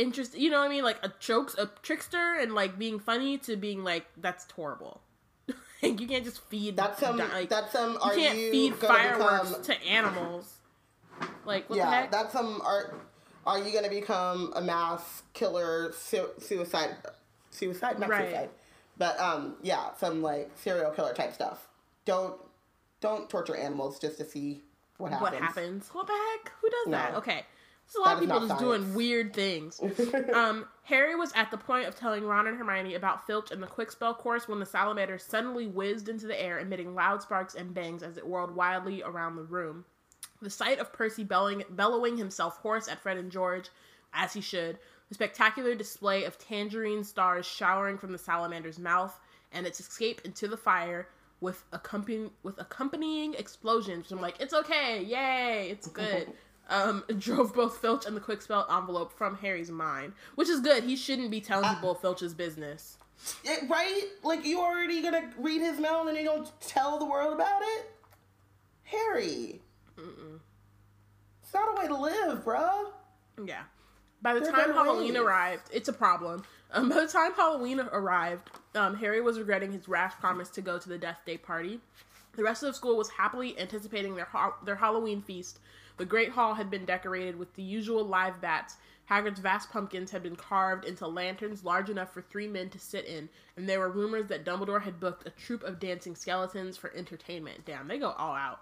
[0.00, 0.84] interest you know what I mean?
[0.84, 5.00] Like a jokes a trickster and like being funny to being like that's horrible.
[5.82, 7.18] like you can't just feed That's some.
[7.18, 7.94] like, that's some.
[7.94, 10.54] you can't you feed fireworks become- to animals.
[11.44, 12.10] Like what the yeah, heck?
[12.10, 12.60] that's some.
[12.62, 12.94] Are
[13.46, 16.96] are you gonna become a mass killer, su- suicide,
[17.50, 18.28] suicide, not Right.
[18.28, 18.50] suicide,
[18.96, 21.68] but um, yeah, some like serial killer type stuff.
[22.04, 22.34] Don't
[23.00, 24.62] don't torture animals just to see
[24.98, 25.30] what happens.
[25.32, 25.88] what happens.
[25.92, 26.52] What the heck?
[26.60, 27.14] Who does that?
[27.16, 27.44] Okay.
[27.92, 28.84] There's a lot That of people just science.
[28.84, 29.80] doing weird things.
[30.34, 33.66] um, Harry was at the point of telling Ron and Hermione about Filch and the
[33.66, 37.74] quick spell course when the salamander suddenly whizzed into the air, emitting loud sparks and
[37.74, 39.84] bangs as it whirled wildly around the room.
[40.40, 43.68] The sight of Percy belling, bellowing himself hoarse at Fred and George,
[44.14, 49.18] as he should, the spectacular display of tangerine stars showering from the salamander's mouth,
[49.52, 51.08] and its escape into the fire,
[51.40, 54.12] with accompanying with accompanying explosions.
[54.12, 56.32] I'm like, it's okay, yay, it's good.
[56.70, 60.84] um, drove both Filch and the quick spell envelope from Harry's mind, which is good.
[60.84, 62.96] He shouldn't be telling people Filch's business.
[63.44, 64.04] It, right?
[64.22, 67.60] Like you already gonna read his mail and then you gonna tell the world about
[67.62, 67.90] it?
[68.84, 69.60] Harry.
[69.98, 72.86] It's not a way to live, bruh.
[73.44, 73.62] Yeah.
[74.22, 75.22] By the They're time Halloween ways.
[75.22, 76.44] arrived, it's a problem.
[76.72, 80.78] Um, by the time Halloween arrived, um, Harry was regretting his rash promise to go
[80.78, 81.80] to the Death Day party.
[82.36, 85.58] The rest of the school was happily anticipating their ha- their Halloween feast.
[86.00, 88.76] The Great Hall had been decorated with the usual live bats.
[89.10, 93.04] Hagrid's vast pumpkins had been carved into lanterns large enough for three men to sit
[93.04, 93.28] in,
[93.58, 97.66] and there were rumors that Dumbledore had booked a troupe of dancing skeletons for entertainment.
[97.66, 98.60] Damn, they go all out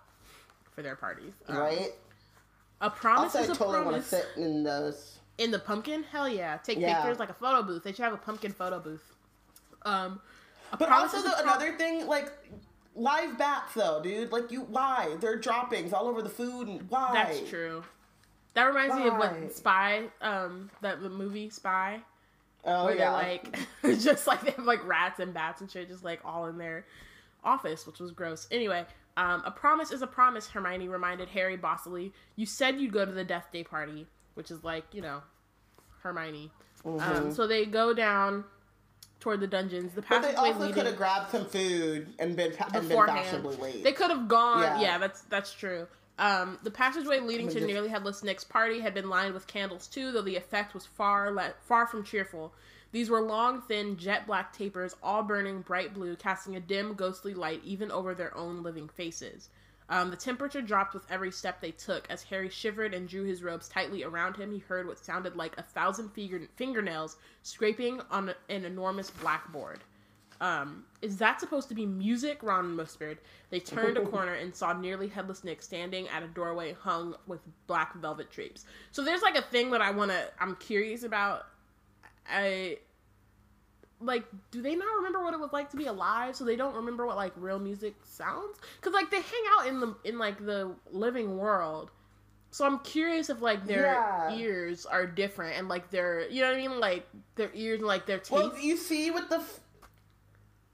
[0.74, 1.32] for their parties.
[1.47, 1.93] Um, Right?
[2.81, 4.09] A promise Also, is a totally want to promise.
[4.09, 5.19] sit in those.
[5.39, 6.02] In the pumpkin?
[6.10, 6.56] Hell yeah.
[6.56, 6.97] Take Yeah.
[7.02, 7.85] pictures like a photo booth.
[7.85, 9.15] They should have a pumpkin photo booth.
[9.85, 10.20] Um
[10.77, 12.32] But also, the, pro- another thing, like
[12.99, 14.33] live bats, though, dude.
[14.33, 15.16] Like you, why?
[15.20, 17.11] They're droppings all over the food, and why?
[17.12, 17.83] That's true.
[18.55, 22.01] That reminds me of what Spy, um, that the movie Spy,
[22.65, 23.11] Oh where yeah.
[23.11, 23.59] they're like
[24.01, 26.85] just like they have like rats and bats and shit just like all in their
[27.45, 28.49] office, which was gross.
[28.51, 28.85] Anyway,
[29.16, 32.12] um, a promise is a promise, Hermione reminded Harry bossily.
[32.37, 35.23] You said you'd go to the Death Day party, which is like, you know,
[36.03, 36.51] Hermione.
[36.85, 38.45] Um, so they go down
[39.20, 39.93] toward the dungeons.
[39.95, 40.15] The Mm-hmm.
[40.15, 43.57] but they passageway also leading could have grabbed some food and been and been fashionably
[43.57, 43.85] late.
[43.85, 44.62] They could have gone.
[44.62, 44.81] Yeah.
[44.81, 44.99] Yeah.
[44.99, 45.86] that's that's true.
[46.19, 49.35] Um, the passageway leading I mean, to this- nearly headless Nick's party had been lined
[49.35, 52.53] with candles too, though the effect was far le- far from cheerful.
[52.90, 57.35] These were long, thin, jet black tapers, all burning bright blue, casting a dim, ghostly
[57.35, 59.49] light even over their own living faces.
[59.90, 62.06] Um, the temperature dropped with every step they took.
[62.10, 65.56] As Harry shivered and drew his robes tightly around him, he heard what sounded like
[65.56, 69.81] a thousand finger- fingernails scraping on an enormous blackboard.
[70.40, 72.43] Um, is that supposed to be music?
[72.43, 73.19] Ron whispered.
[73.51, 77.40] They turned a corner and saw nearly headless Nick standing at a doorway hung with
[77.66, 78.65] black velvet drapes.
[78.93, 80.28] So there's like a thing that I want to.
[80.39, 81.47] I'm curious about.
[82.31, 82.78] I
[84.01, 84.25] like.
[84.51, 86.37] Do they not remember what it was like to be alive?
[86.37, 88.59] So they don't remember what like real music sounds?
[88.77, 91.91] Because like they hang out in the in like the living world.
[92.51, 94.35] So I'm curious if like their Yeah.
[94.35, 97.87] ears are different and like their you know what I mean like their ears and
[97.87, 98.31] like their teeth.
[98.33, 99.61] Well, you see with the, f-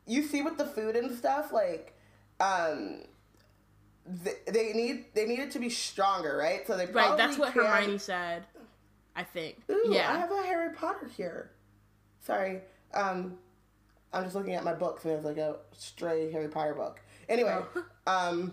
[0.06, 1.94] you see with the food and stuff, like,
[2.38, 3.00] um,
[4.24, 6.66] th- they need they need it to be stronger, right?
[6.66, 8.44] So they probably Right, that's what can't- Hermione said.
[9.16, 9.62] I think.
[9.70, 10.12] Ooh, yeah.
[10.12, 11.50] I have a Harry Potter here.
[12.20, 12.60] Sorry,
[12.94, 13.36] um,
[14.12, 17.00] I'm just looking at my books and there's like a stray Harry Potter book.
[17.28, 17.84] Anyway, Oh.
[18.06, 18.52] um,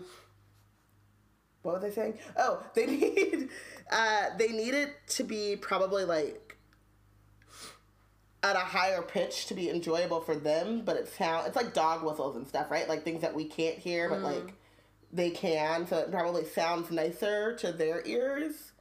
[1.62, 2.18] what was I saying?
[2.36, 3.48] Oh, they need,
[3.90, 6.56] uh, they need it to be probably like
[8.42, 12.02] at a higher pitch to be enjoyable for them, but it sound it's like dog
[12.04, 12.88] whistles and stuff, right?
[12.88, 14.24] Like things that we can't hear, but Mm.
[14.24, 14.54] like
[15.12, 18.72] they can, so it probably sounds nicer to their ears.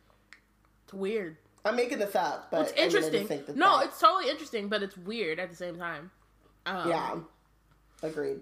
[0.86, 1.38] It's weird.
[1.64, 3.46] I'm making this up, but It's I I just interesting.
[3.46, 6.12] that no, that- it's totally interesting, but it's weird at the same time.
[6.66, 7.16] Um, yeah,
[8.04, 8.42] agreed.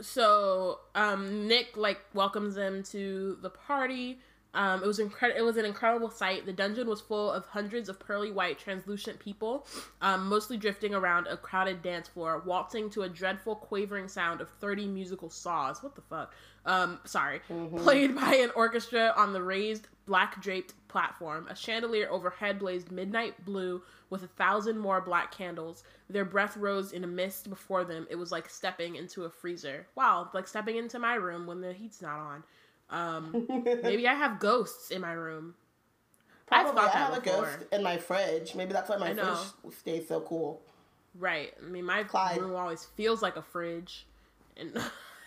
[0.00, 4.18] So um, Nick like welcomes them to the party.
[4.54, 5.40] Um, it was incredible.
[5.40, 6.46] It was an incredible sight.
[6.46, 9.66] The dungeon was full of hundreds of pearly white, translucent people,
[10.00, 14.48] um, mostly drifting around a crowded dance floor, waltzing to a dreadful, quavering sound of
[14.60, 15.82] thirty musical saws.
[15.82, 16.32] What the fuck?
[16.66, 17.40] Um, sorry,
[17.76, 21.46] played by an orchestra on the raised, black draped platform.
[21.48, 25.84] A chandelier overhead blazed midnight blue with a thousand more black candles.
[26.08, 28.06] Their breath rose in a mist before them.
[28.10, 29.86] It was like stepping into a freezer.
[29.94, 32.44] Wow, like stepping into my room when the heat's not on.
[32.90, 33.48] Um,
[33.82, 35.54] maybe I have ghosts in my room.
[36.46, 38.54] Probably, I have a ghost in my fridge.
[38.54, 40.60] Maybe that's why my fridge stays so cool.
[41.18, 41.54] Right.
[41.64, 42.40] I mean, my Clyde.
[42.40, 44.06] room always feels like a fridge.
[44.56, 44.78] And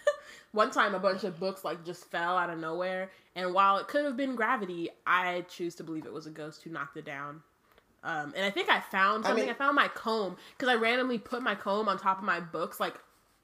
[0.51, 3.09] one time, a bunch of books like just fell out of nowhere.
[3.37, 6.63] And while it could have been gravity, I choose to believe it was a ghost
[6.63, 7.41] who knocked it down.
[8.03, 9.43] Um, and I think I found something.
[9.43, 12.39] I, mean- found my comb because I randomly put my comb on top of my
[12.39, 12.95] books, like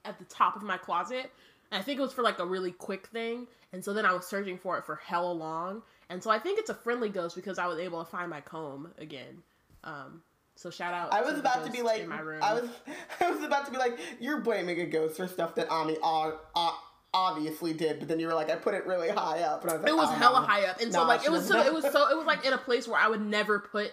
[0.04, 1.32] at the top of my closet.
[1.72, 3.48] And I think it was for like a really quick thing.
[3.72, 5.82] And so then I was searching for it for hella long.
[6.10, 8.42] And so I think it's a friendly ghost because I was able to find my
[8.42, 9.42] comb again.
[9.84, 10.22] Um,
[10.56, 11.14] so shout out.
[11.14, 12.42] I was the about to be like, in my room.
[12.44, 12.70] I was,
[13.20, 16.40] I was about to be like, you're blaming a ghost for stuff that Ami o-
[16.56, 16.80] o-
[17.14, 19.74] obviously did, but then you were like, I put it really high up, and I
[19.76, 20.48] was like, It was oh, hella no.
[20.48, 22.46] high up, and so Nah, like it was so it was so it was like
[22.46, 23.92] in a place where I would never put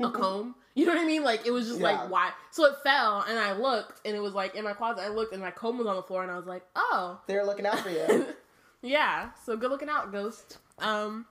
[0.00, 0.54] a comb.
[0.74, 1.22] You know what I mean?
[1.24, 1.92] Like it was just Yeah.
[1.92, 2.30] like why?
[2.50, 5.02] So it fell, and I looked, and it was like in my closet.
[5.02, 7.34] I looked, and my comb was on the floor, and I was like, oh, They
[7.36, 8.26] were looking out for you.
[8.82, 9.30] yeah.
[9.44, 10.58] So good looking out, ghost.
[10.78, 11.26] Um,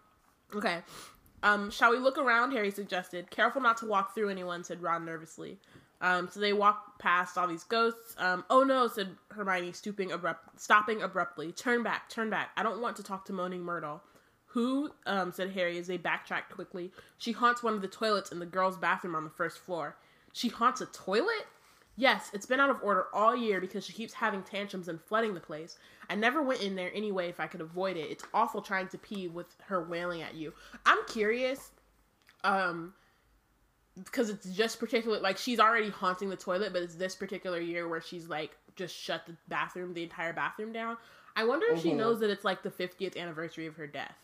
[0.56, 0.80] okay.
[1.43, 2.53] Um, shall we look around?
[2.53, 3.30] Harry suggested.
[3.30, 5.60] Careful not to walk through anyone," said Ron nervously.
[6.02, 8.16] Um, so they walk past all these ghosts.
[8.18, 11.52] Um, oh no, said Hermione, stooping abrupt, stopping abruptly.
[11.52, 12.50] Turn back, turn back.
[12.58, 14.02] I don't want to talk to Moaning Myrtle.
[14.48, 14.92] Who?
[15.06, 16.92] Um, said Harry as they backtracked quickly.
[17.18, 19.98] She haunts one of the toilets in the girls' bathroom on the first floor.
[20.32, 21.48] She haunts a toilet?
[21.98, 25.34] Yes, it's been out of order all year because she keeps having tantrums and flooding
[25.34, 25.78] the place.
[26.10, 28.12] I never went in there anyway if I could avoid it.
[28.12, 30.54] It's awful trying to pee with her wailing at you.
[30.86, 31.72] I'm curious,
[32.44, 32.94] um,
[34.04, 37.88] because it's just particular like she's already haunting the toilet, but it's this particular year
[37.88, 40.98] where she's like just shut the bathroom, the entire bathroom down.
[41.36, 41.98] I wonder if she Mhm.
[41.98, 44.18] knows that it's like the 50th anniversary of her death,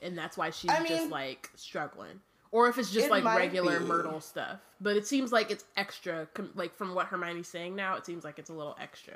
[0.00, 2.20] and that's why she's I just like struggling,
[2.50, 3.84] or if it's just It like regular be.
[3.86, 4.60] Myrtle stuff.
[4.80, 6.26] But it seems like it's extra.
[6.34, 9.14] Com- like from what Hermione's saying now, it seems like it's a little extra.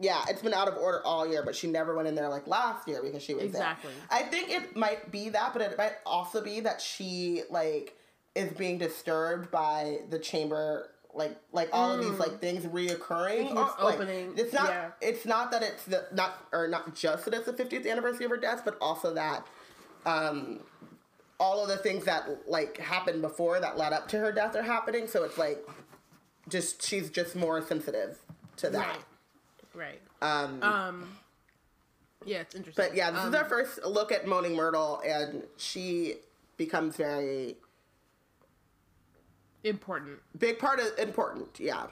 [0.00, 2.46] Yeah, it's been out of order all year, but she never went in there like
[2.48, 3.92] last year because she was Exactly.
[3.92, 4.18] there.
[4.18, 7.96] I think it might be that, but it might also be that she like
[8.34, 13.48] is being disturbed by the chamber, like like all of these like things reoccurring.
[13.54, 14.68] Oh, like, opening, It's not.
[14.68, 14.90] yeah.
[15.00, 18.30] It's not that it's the not or not just that it's the 50th anniversary of
[18.32, 19.46] her death, but also that
[20.06, 20.60] um
[21.40, 24.62] all of the things that like happened before that led up to her death are
[24.62, 25.06] happening.
[25.06, 25.64] So it's like
[26.48, 28.18] just she's just more sensitive
[28.56, 28.98] to that.
[29.74, 30.00] Right.
[30.22, 30.22] Right.
[30.22, 31.18] Um, Um.
[32.26, 32.82] Yeah, it's interesting.
[32.88, 36.14] But yeah, this Um, is our first look at Moaning Myrtle, and she
[36.56, 37.56] becomes very
[39.64, 40.18] important.
[40.38, 41.86] big part of important, yeah,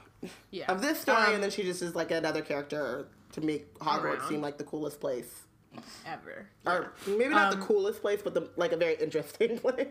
[0.50, 0.70] Yeah.
[0.70, 1.16] of this story.
[1.26, 4.28] Um, and then she just is like another character to make Hogwarts Around.
[4.28, 5.42] seem like the coolest place,
[6.06, 6.48] ever.
[6.66, 9.88] or maybe not Um, the coolest place, but the like a very interesting place.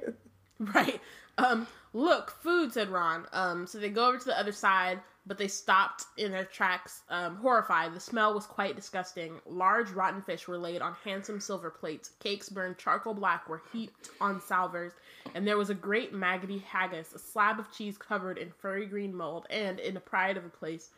[0.60, 1.02] Right.
[1.40, 3.26] Um, look, food, said Ron.
[3.34, 7.02] Um, so they go over to the other side, but they stopped in their tracks,
[7.10, 7.96] um, horrified.
[7.96, 9.40] The smell was quite disgusting.
[9.48, 12.12] Large rotten fish were laid on handsome silver plates.
[12.20, 14.94] Cakes burned charcoal black were heaped on salvers,
[15.36, 19.16] and there was a great maggoty haggis, a slab of cheese covered in furry green
[19.16, 20.90] mold, and in a pride of a place,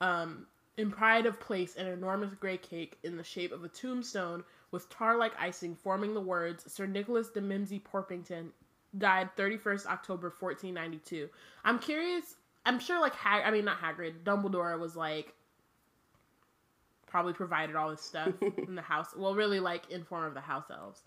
[0.00, 0.46] um,
[0.76, 4.88] in pride of place, an enormous gray cake in the shape of a tombstone with
[4.90, 8.50] tar-like icing forming the words Sir Nicholas de Mimsy Porpington
[8.96, 11.28] died 31st October 1492.
[11.64, 12.36] I'm curious.
[12.64, 15.34] I'm sure like Hag- I mean not Hagrid, Dumbledore was like
[17.06, 18.32] probably provided all this stuff
[18.66, 19.08] in the house.
[19.16, 21.02] Well, really like in form of the house elves,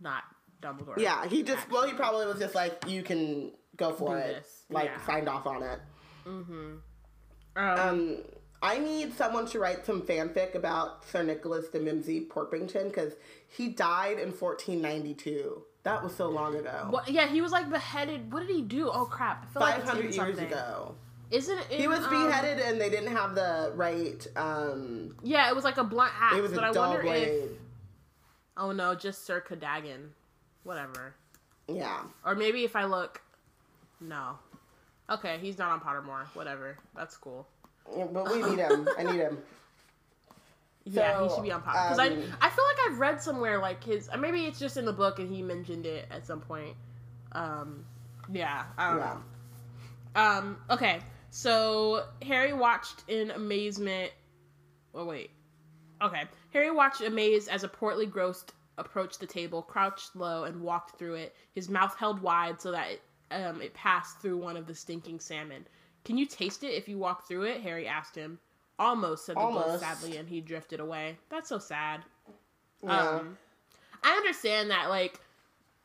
[0.00, 0.24] not
[0.60, 0.98] Dumbledore.
[0.98, 4.26] yeah, he just well, he probably was just like, you can go for Do it,
[4.34, 5.06] this, like yeah.
[5.06, 5.80] signed off on it.
[6.26, 6.82] Um,
[7.56, 8.18] Um,
[8.62, 13.14] I need someone to write some fanfic about Sir Nicholas de Mimsy Porpington because
[13.48, 15.62] he died in 1492.
[15.82, 16.88] That was so long ago.
[16.90, 18.30] what, yeah, he was like beheaded.
[18.32, 18.90] What did he do?
[18.92, 19.46] Oh crap!
[19.48, 20.94] I feel like 500 years ago.
[21.30, 21.70] Isn't it?
[21.70, 24.26] In, He was um, beheaded and they didn't have the right.
[24.36, 26.36] Um, yeah, it was like a blunt axe.
[26.36, 27.28] it was but a I dull wonder blade.
[27.28, 27.50] if.
[28.58, 30.10] Oh no, just Sir Cadogan.
[30.64, 31.14] Whatever.
[31.68, 32.00] Yeah.
[32.24, 33.20] Or maybe if I look.
[34.00, 34.38] No.
[35.08, 36.26] Okay, he's not on Pottermore.
[36.34, 36.76] Whatever.
[36.94, 37.46] That's cool.
[37.96, 38.88] Yeah, But we need him.
[38.98, 39.38] I need him.
[40.84, 41.78] yeah, he should be on Potter.
[41.94, 44.08] Because I, um, I feel like I've read somewhere like his.
[44.12, 46.74] uh, Maybe it's just in the book and he mentioned it at some point.
[47.32, 47.84] Um,
[48.32, 49.14] yeah, I don't Yeah.
[49.14, 50.20] know.
[50.22, 51.00] Um, okay,
[51.30, 54.12] so Harry watched in amazement.
[54.94, 55.30] Oh wait.
[56.02, 56.22] Okay,
[56.52, 61.14] Harry watched amazed as a portly ghost approached the table, crouched low, and walked through
[61.14, 61.36] it.
[61.54, 65.20] His mouth held wide so that it, um, it passed through one of the stinking
[65.20, 65.66] salmon.
[66.04, 67.60] Can you taste it if you walk through it?
[67.60, 68.38] Harry asked him.
[68.78, 69.80] Almost, said the Almost.
[69.80, 71.18] sadly, and he drifted away.
[71.28, 72.00] That's so sad.
[72.82, 73.08] Yeah.
[73.08, 73.36] Um,
[74.02, 75.20] I understand that, like,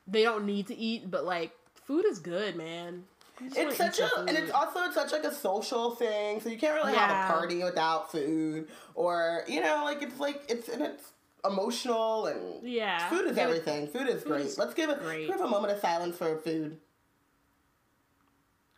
[0.08, 3.04] they don't need to eat, but, like, food is good, man.
[3.42, 6.40] It's such a, and it's also it's such like a social thing.
[6.40, 10.44] So you can't really have a party without food, or you know, like it's like
[10.48, 11.12] it's and it's
[11.48, 13.10] emotional and Yeah.
[13.10, 13.88] food is everything.
[13.88, 14.46] Food is great.
[14.46, 15.00] is Let's give it.
[15.00, 15.28] great.
[15.28, 16.78] Can we have a moment of silence for food.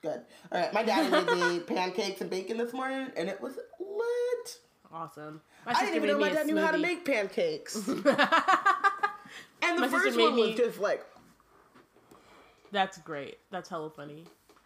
[0.01, 0.21] Good.
[0.51, 4.57] All right, my daddy made me pancakes and bacon this morning, and it was lit.
[4.91, 5.41] Awesome.
[5.65, 7.75] My I didn't even know my me a dad knew how to make pancakes.
[7.87, 8.05] and the
[9.81, 11.03] My first made one was just like,
[12.71, 13.39] That's great.
[13.51, 14.25] That's hella funny.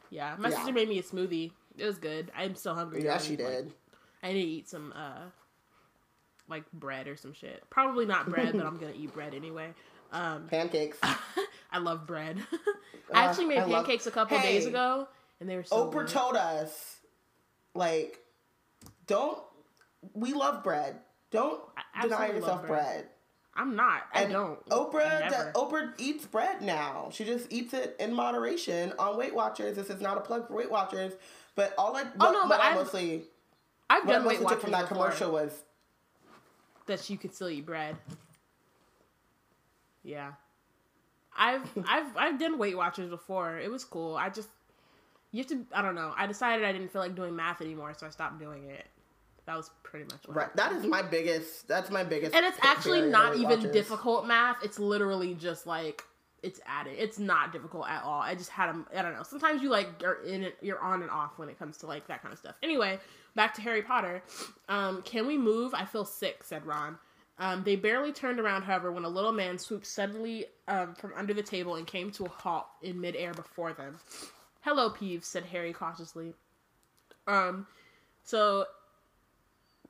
[0.09, 0.57] Yeah, my Yeah.
[0.57, 1.51] sister made me a smoothie.
[1.77, 2.31] It was good.
[2.35, 3.03] I'm still hungry.
[3.05, 3.73] yeah, I she need, like, did.
[4.21, 5.21] I need to eat some uh
[6.51, 7.63] like bread or some shit.
[7.71, 9.73] Probably not bread, but I'm gonna eat bread anyway.
[10.11, 10.99] Um Pancakes.
[11.71, 12.37] I love bread.
[13.13, 15.07] I actually made I love- pancakes a couple days ago
[15.39, 16.07] and they were so Oprah good.
[16.09, 16.97] told us,
[17.73, 18.19] like,
[19.07, 19.39] don't.
[20.13, 20.97] We love bread.
[21.31, 21.61] Don't
[21.95, 22.83] I deny yourself love bread.
[22.83, 23.05] bread.
[23.55, 24.03] I'm not.
[24.13, 24.65] I And don't.
[24.69, 27.09] Oprah, does- Oprah eats bread now.
[27.11, 29.75] She just eats it in moderation on Weight Watchers.
[29.75, 31.13] This is not a plug for Weight Watchers,
[31.55, 33.23] but all I, what, Oh, no, what but I I've mostly,
[33.89, 35.51] I've done Weight mostly took Watchers from that before, commercial was
[36.91, 37.95] that you could still eat bread.
[40.03, 40.31] Yeah.
[41.35, 43.57] I've I've I've done Weight Watchers before.
[43.59, 44.15] It was cool.
[44.15, 44.49] I just
[45.31, 45.65] You have to.
[45.73, 46.13] I don't know.
[46.15, 48.85] I decided I didn't feel like doing math anymore, so I stopped doing it.
[49.45, 50.55] That was pretty much what Right.
[50.55, 51.67] That is my biggest.
[51.67, 52.35] That's my biggest.
[52.35, 53.71] And it's actually not even Watchers.
[53.71, 54.57] difficult math.
[54.63, 56.03] It's literally just like
[56.43, 56.95] it's added.
[56.97, 58.21] It's not difficult at all.
[58.21, 58.85] I just had a.
[58.97, 59.23] I don't know.
[59.23, 60.57] Sometimes you like are in it.
[60.61, 62.55] You're on and off when it comes to like that kind of stuff.
[62.61, 62.99] Anyway,
[63.35, 64.23] back to Harry Potter.
[64.69, 65.73] Um, can we move?
[65.73, 66.97] I feel sick," said Ron.
[67.39, 71.33] Um, they barely turned around, however, when a little man swooped suddenly um, from under
[71.33, 73.97] the table and came to a halt in midair before them.
[74.61, 76.33] "Hello, Peeves," said Harry cautiously.
[77.27, 77.67] Um,
[78.23, 78.65] so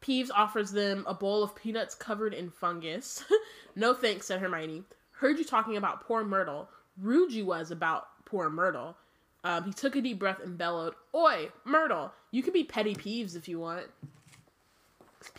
[0.01, 3.23] Peeves offers them a bowl of peanuts covered in fungus.
[3.75, 4.83] no thanks, said Hermione.
[5.11, 6.69] Heard you talking about poor Myrtle.
[6.97, 8.97] Rude you was about poor Myrtle.
[9.43, 13.35] Um, he took a deep breath and bellowed, Oi, Myrtle, you can be petty Peeves
[13.35, 13.87] if you want.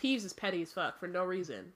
[0.01, 1.71] Peeves is petty as fuck for no reason.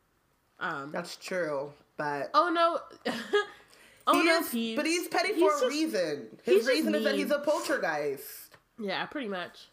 [0.60, 3.14] Um, That's true, but oh no.
[4.08, 4.76] oh no, is, Peeves.
[4.76, 6.28] but he's petty He's for a reason.
[6.44, 8.56] His reason is that he's a poltergeist.
[8.80, 9.68] Yeah, pretty much.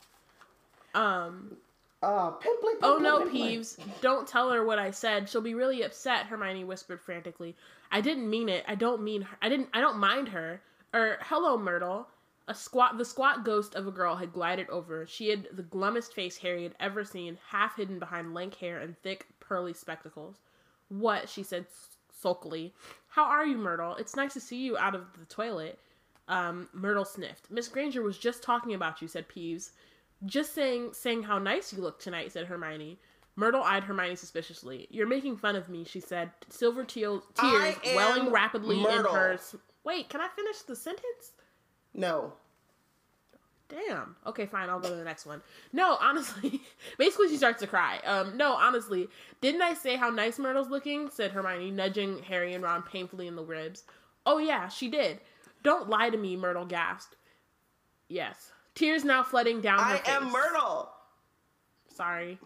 [0.95, 1.57] Um,
[2.07, 3.57] Oh, pimply, pimply, Oh no, pimply.
[3.57, 3.79] Peeves!
[4.03, 5.27] Don't tell her what I said.
[5.29, 6.27] She'll be really upset.
[6.27, 7.57] Hermione whispered frantically.
[7.91, 8.63] I didn't mean it.
[8.69, 9.37] I don't mean her.
[9.41, 9.71] I didn't.
[9.73, 10.61] I don't mind her.
[10.93, 12.07] Or hello, Myrtle.
[12.47, 12.99] A squat.
[12.99, 15.07] The squat ghost of a girl had glided over.
[15.07, 18.97] She had the glummest face Harry had ever seen, half hidden behind lank hair and
[19.03, 20.37] thick pearly spectacles.
[20.89, 21.29] What?
[21.29, 21.67] She said
[22.13, 22.75] sulkily.
[23.09, 23.97] How are you, Myrtle?
[23.97, 25.79] It's nice to see you out of the toilet.
[26.29, 27.51] Um, Myrtle sniffed.
[27.51, 29.71] Miss Granger was just talking about you," said Peeves.
[30.25, 32.99] Just saying saying how nice you look tonight, said Hermione.
[33.37, 34.87] Myrtle eyed Hermione suspiciously.
[34.91, 39.13] You're making fun of me, she said, silver teal tears welling rapidly Myrtle.
[39.13, 39.39] in her.
[39.83, 41.33] Wait, can I finish the sentence?
[41.95, 42.33] No.
[43.69, 44.17] Damn.
[44.27, 44.69] Okay, fine.
[44.69, 45.41] I'll go to the next one.
[45.73, 46.61] No, honestly,
[46.99, 47.99] basically she starts to cry.
[48.05, 49.09] Um, no, honestly,
[49.41, 51.09] didn't I say how nice Myrtle's looking?
[51.11, 53.85] said Hermione, nudging Harry and Ron painfully in the ribs.
[54.27, 55.21] Oh yeah, she did.
[55.63, 57.17] Don't lie to me, Myrtle gasped.
[58.09, 58.53] Yes.
[58.75, 60.09] Tears now flooding down her I face.
[60.15, 60.91] am Myrtle.
[61.95, 62.39] Sorry.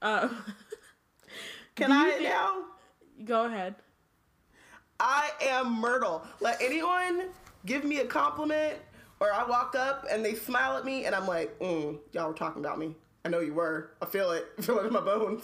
[0.00, 0.28] uh,
[1.74, 2.62] Can I think- now?
[3.24, 3.74] go ahead.
[5.02, 6.24] I am Myrtle.
[6.40, 7.30] Let anyone
[7.66, 8.76] give me a compliment,
[9.18, 12.34] or I walk up and they smile at me, and I'm like, mm, y'all were
[12.34, 12.94] talking about me.
[13.24, 13.90] I know you were.
[14.00, 14.46] I feel it.
[14.58, 15.42] I feel it in my bones.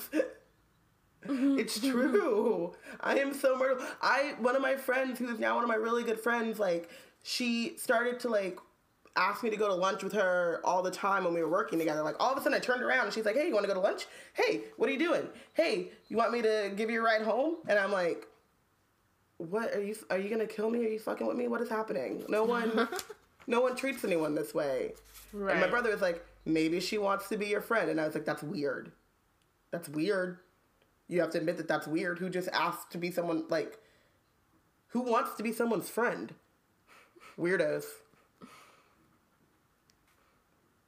[1.25, 2.73] it's true.
[3.01, 3.85] I am so Myrtle.
[4.01, 6.89] I one of my friends who is now one of my really good friends, like
[7.25, 8.61] she started to like
[9.17, 11.81] ask me to go to lunch with her all the time when we were working
[11.81, 12.03] together.
[12.03, 13.75] Like all of a sudden I turned around and she's like, Hey, you wanna go
[13.75, 14.07] to lunch?
[14.35, 15.27] Hey, what are you doing?
[15.55, 17.57] Hey, you want me to give you a ride home?
[17.67, 18.29] And I'm like,
[19.39, 20.85] What are you are you gonna kill me?
[20.85, 21.49] Are you fucking with me?
[21.49, 22.25] What is happening?
[22.29, 22.89] No one
[23.47, 24.93] no one treats anyone this way.
[25.33, 25.53] Right.
[25.53, 27.89] And my brother was like, Maybe she wants to be your friend.
[27.91, 28.93] And I was like, That's weird.
[29.71, 30.39] That's weird.
[31.07, 32.19] You have to admit that that's weird.
[32.19, 33.79] Who just asked to be someone like
[34.89, 36.35] who wants to be someone's friend?
[37.39, 37.85] Weirdos.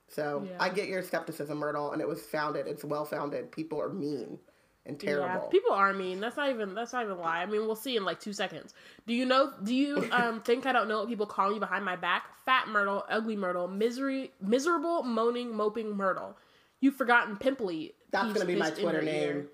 [0.08, 0.56] So Yeah.
[0.58, 2.66] I get your skepticism, Myrtle, and it was founded.
[2.66, 3.52] It's well founded.
[3.52, 4.38] People are mean
[4.86, 6.20] and Yeah, people are mean.
[6.20, 7.42] That's not even that's not even a lie.
[7.42, 8.74] I mean, we'll see in like two seconds.
[9.06, 9.52] Do you know?
[9.62, 12.24] Do you um think I don't know what people call me behind my back?
[12.44, 16.36] Fat Myrtle, ugly Myrtle, misery, miserable, moaning, moping Myrtle.
[16.80, 17.94] You've forgotten pimply.
[18.10, 19.34] That's gonna be my Twitter ear.
[19.34, 19.48] name.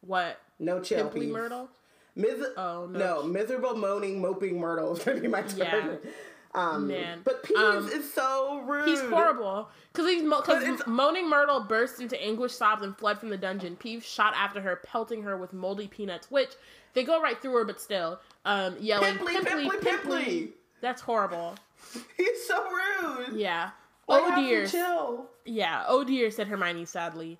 [0.00, 0.40] What?
[0.58, 1.28] No chill, Pimply.
[1.30, 1.68] Myrtle?
[2.14, 2.98] Mis- Oh, no.
[2.98, 3.22] no.
[3.22, 6.00] miserable moaning moping Myrtle is gonna be my Twitter.
[6.04, 6.10] Yeah.
[6.54, 7.22] Um, Man.
[7.24, 8.86] but Peeves Um, is so rude.
[8.88, 9.70] He's horrible.
[9.92, 13.38] Because he's mo- cause But moaning Myrtle burst into anguished sobs and fled from the
[13.38, 13.76] dungeon.
[13.76, 16.50] Peeves shot after her, pelting her with moldy peanuts, which
[16.92, 20.52] they go right through her, but still, um, yelling, Pimply, "Pimply, pimply, pimply!" pimply.
[20.82, 21.54] That's horrible.
[22.18, 23.34] He's so rude.
[23.34, 23.70] Yeah.
[24.08, 24.66] Like, oh dear.
[24.66, 25.30] chill.
[25.46, 25.84] Yeah.
[25.88, 27.38] Oh dear," said Hermione sadly.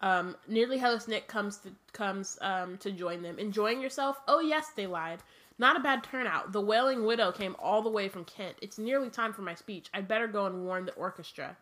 [0.00, 3.38] Um, nearly Headless Nick comes to comes um to join them.
[3.38, 4.20] Enjoying yourself?
[4.28, 5.20] Oh yes, they lied.
[5.58, 6.52] Not a bad turnout.
[6.52, 8.56] The Wailing Widow came all the way from Kent.
[8.60, 9.88] It's nearly time for my speech.
[9.94, 11.56] I'd better go and warn the orchestra.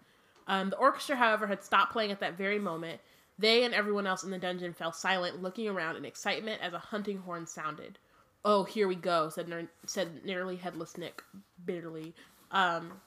[0.47, 3.01] Um, the orchestra, however, had stopped playing at that very moment.
[3.39, 6.78] They and everyone else in the dungeon fell silent, looking around in excitement as a
[6.78, 7.98] hunting horn sounded.
[8.44, 11.23] Oh, here we go," said ner- said nearly headless Nick
[11.64, 12.14] bitterly.
[12.51, 13.01] Um,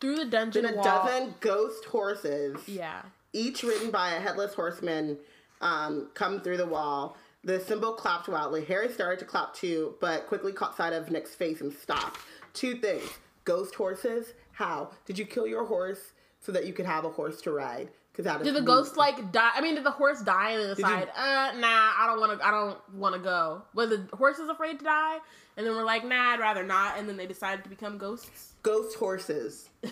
[0.00, 0.84] through the dungeon Then a wall.
[0.84, 2.56] dozen ghost horses.
[2.68, 3.02] Yeah.
[3.34, 5.18] each ridden by a headless horseman,
[5.62, 7.16] um, come through the wall.
[7.44, 8.64] The symbol clapped wildly.
[8.66, 12.20] Harry started to clap too, but quickly caught sight of Nick's face and stopped.
[12.54, 13.08] Two things:
[13.44, 14.32] ghost horses.
[14.52, 17.88] How did you kill your horse so that you could have a horse to ride?
[18.12, 19.50] Because that is Did the ghost like die?
[19.54, 22.38] I mean, did the horse die and then you- decide, uh, nah, I don't want
[22.38, 23.62] to, I don't want to go?
[23.74, 25.18] Was the horses afraid to die?
[25.56, 26.98] And then we're like, nah, I'd rather not.
[26.98, 28.52] And then they decided to become ghosts.
[28.62, 29.70] ghost horses.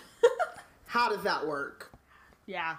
[0.86, 1.90] How does that work?
[2.46, 2.76] Yeah.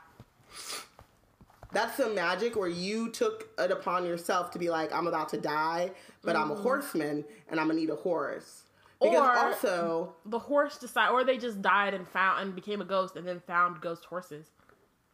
[1.73, 5.37] That's the magic where you took it upon yourself to be like, I'm about to
[5.37, 5.91] die,
[6.21, 6.61] but I'm a mm.
[6.61, 8.63] horseman and I'm gonna need a horse.
[9.01, 12.85] Because Or- also, the horse decide, or they just died and found and became a
[12.85, 14.51] ghost, and then found ghost horses.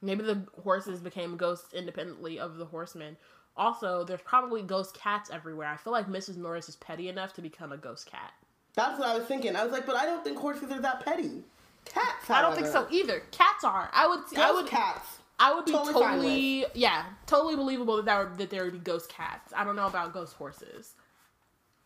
[0.01, 3.17] Maybe the horses became ghosts independently of the horsemen.
[3.55, 5.67] Also, there's probably ghost cats everywhere.
[5.67, 6.37] I feel like Mrs.
[6.37, 8.33] Norris is petty enough to become a ghost cat.
[8.75, 9.55] that's what I was thinking.
[9.55, 11.43] I was like, but I don't think horses are that petty.
[11.85, 13.21] Cats, I don't think so either.
[13.31, 13.89] Cats are.
[13.93, 14.19] I would.
[14.37, 14.67] I would.
[14.67, 15.16] cats.
[15.39, 18.79] I would be totally totally, yeah, totally believable that that, would, that there would be
[18.79, 19.53] ghost cats.
[19.55, 20.93] I don't know about ghost horses.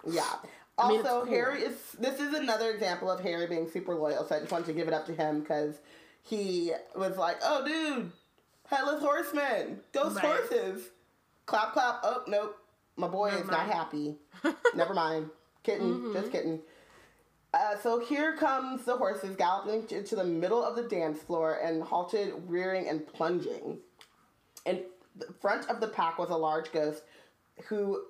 [0.07, 0.23] Yeah.
[0.87, 1.33] mean, it's Also, cool.
[1.33, 1.75] Harry is.
[1.99, 4.25] This is another example of Harry being super loyal.
[4.25, 5.75] So I just wanted to give it up to him because
[6.23, 8.11] he was like, "Oh, dude,
[8.67, 10.25] headless horseman, ghost Right.
[10.25, 10.83] horses,
[11.45, 12.57] clap, clap." Oh, nope,
[12.95, 14.15] my boy Never is not happy.
[14.75, 15.29] Never mind,
[15.63, 16.13] kitten, Mm-hmm.
[16.13, 16.61] just kitten.
[17.53, 21.59] Uh, so here comes the horses galloping to, to the middle of the dance floor
[21.61, 23.77] and halted, rearing and plunging.
[24.65, 24.83] In
[25.41, 27.03] front of the pack was a large ghost
[27.65, 28.03] who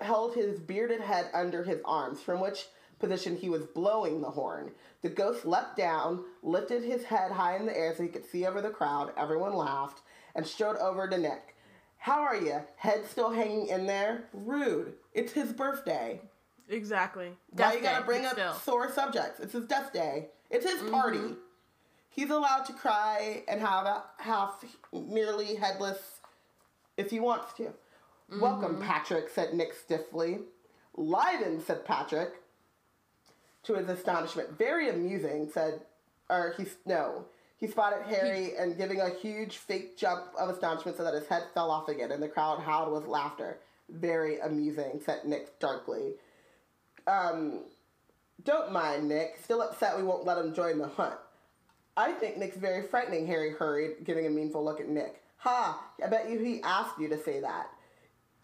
[0.00, 2.66] held his bearded head under his arms, from which
[2.98, 4.70] position he was blowing the horn.
[5.02, 8.46] The ghost leapt down, lifted his head high in the air so he could see
[8.46, 9.12] over the crowd.
[9.16, 10.02] Everyone laughed
[10.34, 11.56] and strode over to Nick.
[11.96, 12.60] How are you?
[12.76, 14.24] Head still hanging in there?
[14.32, 14.94] Rude.
[15.14, 16.20] It's his birthday.
[16.68, 17.32] Exactly.
[17.50, 18.54] Why Death you gotta bring up still.
[18.54, 19.40] sore subjects?
[19.40, 20.28] It's his death day.
[20.50, 21.34] It's his party.
[22.08, 26.20] He's allowed to cry and have a half nearly headless
[26.96, 27.72] if he wants to.
[28.40, 30.38] Welcome, Patrick, said Nick stiffly.
[30.96, 32.34] Leiden, said Patrick.
[33.64, 35.80] To his astonishment, very amusing, said,
[36.28, 37.24] or he's, no.
[37.56, 41.44] He spotted Harry and giving a huge fake jump of astonishment so that his head
[41.54, 43.58] fell off again, and the crowd howled with laughter.
[43.88, 46.14] Very amusing, said Nick darkly.
[47.06, 47.60] Um,
[48.44, 49.38] don't mind Nick.
[49.42, 51.14] Still upset we won't let him join the hunt.
[51.96, 55.22] I think Nick's very frightening, Harry hurried, giving a meaningful look at Nick.
[55.38, 55.80] Ha!
[56.04, 57.68] I bet you he asked you to say that.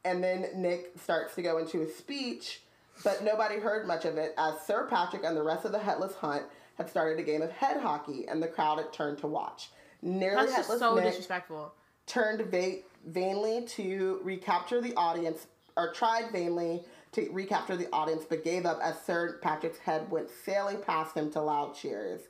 [0.05, 2.63] And then Nick starts to go into his speech,
[3.03, 6.15] but nobody heard much of it as Sir Patrick and the rest of the Headless
[6.17, 6.45] Hunt
[6.77, 9.71] had started a game of head hockey, and the crowd had turned to watch.
[10.01, 11.75] Nearly That's just Headless so Nick disrespectful.
[12.07, 15.47] turned va- vainly to recapture the audience,
[15.77, 20.29] or tried vainly to recapture the audience, but gave up as Sir Patrick's head went
[20.45, 22.21] sailing past him to loud cheers.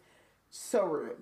[0.51, 1.17] So rude.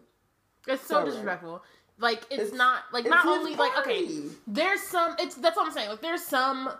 [0.66, 1.06] It's so So rude.
[1.06, 1.62] disrespectful.
[1.98, 4.08] Like it's, It's- not like it's not only like okay,
[4.46, 5.88] there's some it's that's what I'm saying.
[5.90, 6.70] Like there's some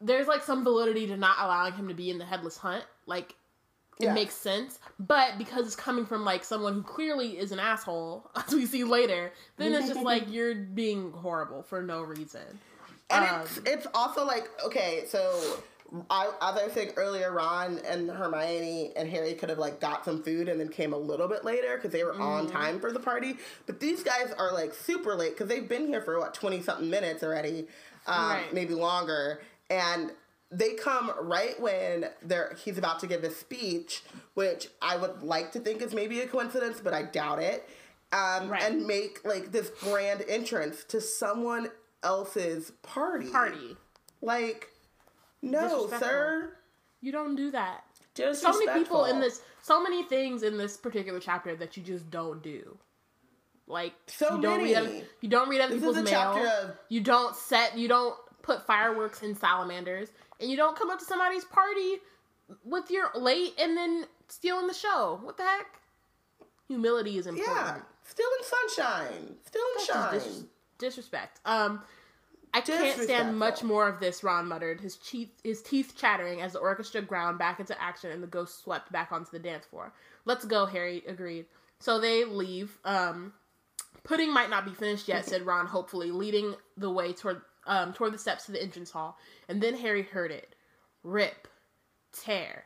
[0.00, 2.84] there's like some validity to not allowing him to be in the headless hunt.
[3.06, 3.36] Like
[4.00, 4.14] it Yeah.
[4.14, 8.52] makes sense, but because it's coming from like someone who clearly is an asshole, as
[8.52, 12.42] we see later, then it's just like you're being horrible for no reason.
[13.10, 15.62] And Um, it's it's also like okay, so
[16.08, 20.04] I, as I was saying earlier, Ron and Hermione and Harry could have like got
[20.04, 22.56] some food and then came a little bit later because they were on Mm-hmm.
[22.56, 23.36] time for the party.
[23.66, 26.88] But these guys are like super late because they've been here for what twenty something
[26.88, 27.66] minutes already,
[28.06, 28.54] um, Right.
[28.54, 30.12] maybe longer, and
[30.50, 34.02] they come right when they're he's about to give his speech,
[34.34, 37.68] which I would like to think is maybe a coincidence, but I doubt it.
[38.12, 38.62] Um, Right.
[38.62, 41.70] And make like this grand entrance to someone
[42.02, 43.30] else's party.
[43.30, 43.76] Party.
[44.20, 44.68] Like,
[45.42, 46.52] no, sir.
[47.00, 47.84] You don't do that.
[48.14, 51.82] Just so many people in this so many things in this particular chapter that you
[51.82, 52.76] just don't do
[53.66, 54.86] like So you don't read many.
[54.98, 58.66] other, you don't read other This people's mail of- you don't set you don't put
[58.66, 60.08] fireworks in salamanders
[60.40, 61.98] and you don't come up to somebody's party
[62.64, 65.80] with your late and then stealing the show what the heck
[66.68, 70.12] humility is important Yeah, still in sunshine, still in shine.
[70.14, 70.44] dis-
[70.78, 71.40] disrespect.
[71.46, 71.82] Um,
[72.54, 74.22] I can't stand much more of this.
[74.22, 78.22] Ron muttered, his teeth his teeth chattering as the orchestra ground back into action and
[78.22, 79.92] the ghost swept back onto the dance floor.
[80.24, 81.46] Let's go, Harry agreed.
[81.78, 82.78] So they leave.
[82.84, 83.32] Um,
[84.04, 88.12] pudding might not be finished yet, said Ron hopefully, leading the way toward um toward
[88.12, 89.16] the steps to the entrance hall.
[89.48, 90.54] And then Harry heard it:
[91.02, 91.48] rip,
[92.12, 92.64] tear,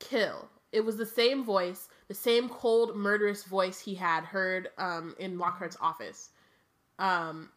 [0.00, 0.48] kill.
[0.72, 5.38] It was the same voice, the same cold, murderous voice he had heard um, in
[5.38, 6.30] Lockhart's office.
[6.98, 7.50] Um,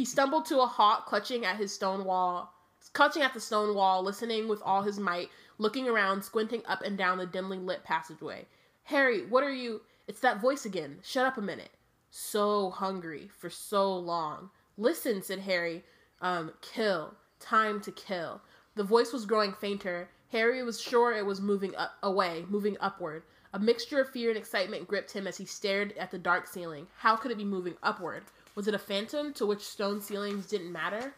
[0.00, 2.54] he stumbled to a halt, clutching at his stone wall,
[2.94, 5.28] clutching at the stone wall, listening with all his might,
[5.58, 8.46] looking around, squinting up and down the dimly lit passageway.
[8.84, 9.82] Harry, what are you?
[10.08, 11.00] It's that voice again.
[11.02, 11.72] Shut up a minute.
[12.08, 14.48] So hungry for so long.
[14.78, 15.84] Listen, said Harry.
[16.22, 17.12] Um, kill.
[17.38, 18.40] Time to kill.
[18.76, 20.08] The voice was growing fainter.
[20.32, 23.24] Harry was sure it was moving up, away, moving upward.
[23.52, 26.86] A mixture of fear and excitement gripped him as he stared at the dark ceiling.
[26.96, 28.22] How could it be moving upward?
[28.54, 31.14] Was it a phantom to which stone ceilings didn't matter?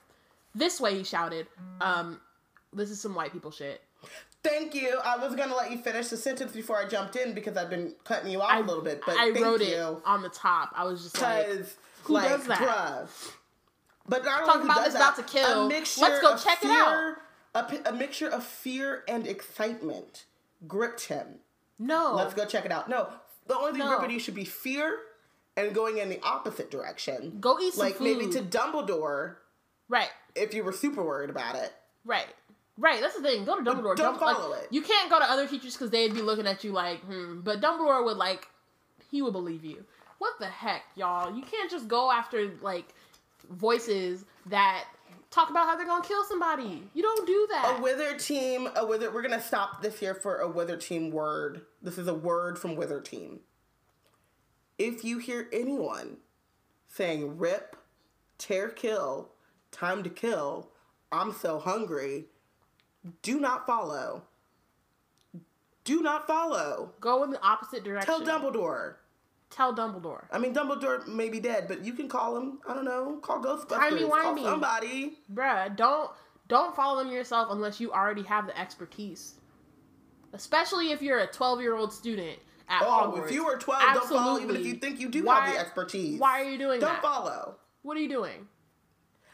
[0.55, 1.47] This way, he shouted.
[1.81, 2.21] Um,
[2.73, 3.81] this is some white people shit.
[4.43, 4.99] Thank you.
[5.05, 7.95] I was gonna let you finish the sentence before I jumped in because I've been
[8.05, 9.01] cutting you off I, a little bit.
[9.07, 9.67] But I thank wrote you.
[9.69, 10.71] it on the top.
[10.75, 11.47] I was just like,
[12.03, 12.59] who like, does that?
[12.59, 13.33] bruh.
[14.09, 15.69] But not Talking about does this about to kill.
[15.69, 17.15] Let's go check it out.
[17.55, 20.25] A, a mixture of fear and excitement
[20.67, 21.27] gripped him.
[21.79, 22.15] no.
[22.17, 22.89] Let's go check it out.
[22.89, 23.09] No,
[23.47, 23.91] the only thing No.
[23.97, 24.99] gripping you should be fear
[25.57, 27.39] and going in the opposite direction.
[27.41, 28.41] Go eat some like maybe to.
[28.43, 29.37] Dumbledore
[29.89, 30.09] Right.
[30.35, 31.73] if you were super worried about it.
[32.05, 32.27] Right.
[32.79, 33.45] Right, that's the thing.
[33.45, 33.95] Go to Dumbledore.
[33.97, 34.69] don't Dumbledore- like, follow it.
[34.71, 37.41] You can't go to other teachers because they'd be looking at you like, hmm.
[37.41, 38.49] But Dumbledore would like,
[39.11, 39.85] he would believe you.
[40.19, 41.35] What the heck, y'all?
[41.37, 42.95] You can't just go after like
[43.51, 44.85] voices that
[45.31, 46.89] talk about how they're gonna kill somebody.
[46.95, 47.77] You don't do that.
[47.79, 49.11] A wither team, a wither.
[49.11, 51.63] We're gonna stop this here for a wither team word.
[51.83, 53.41] This is a word from wither team.
[54.79, 56.19] If you hear anyone
[56.89, 57.77] saying "rip,"
[58.39, 59.31] "tear," "kill,"
[59.71, 60.71] "time to kill,"
[61.11, 62.27] "I'm so hungry,"
[63.23, 64.25] do not follow.
[65.85, 66.93] Do not follow.
[67.01, 68.07] go in the opposite direction.
[68.07, 68.95] Tell Dumbledore.
[69.51, 70.25] Tell Dumbledore.
[70.31, 72.61] I mean, Dumbledore may be dead, but you can call him.
[72.67, 73.19] I don't know.
[73.21, 73.77] Call Ghostbusters.
[73.77, 75.19] Timey Call somebody.
[75.33, 76.11] Bruh, don't
[76.49, 79.35] don't follow them yourself unless you already have the expertise.
[80.33, 83.27] Especially if you're a 12 year old student at Oh, Hogwarts.
[83.27, 85.61] if you were 12, don't follow even if you think you do Why- have the
[85.61, 86.19] expertise.
[86.21, 86.87] Why are you doing that?
[86.87, 87.57] Don't follow.
[87.83, 88.49] What are you doing?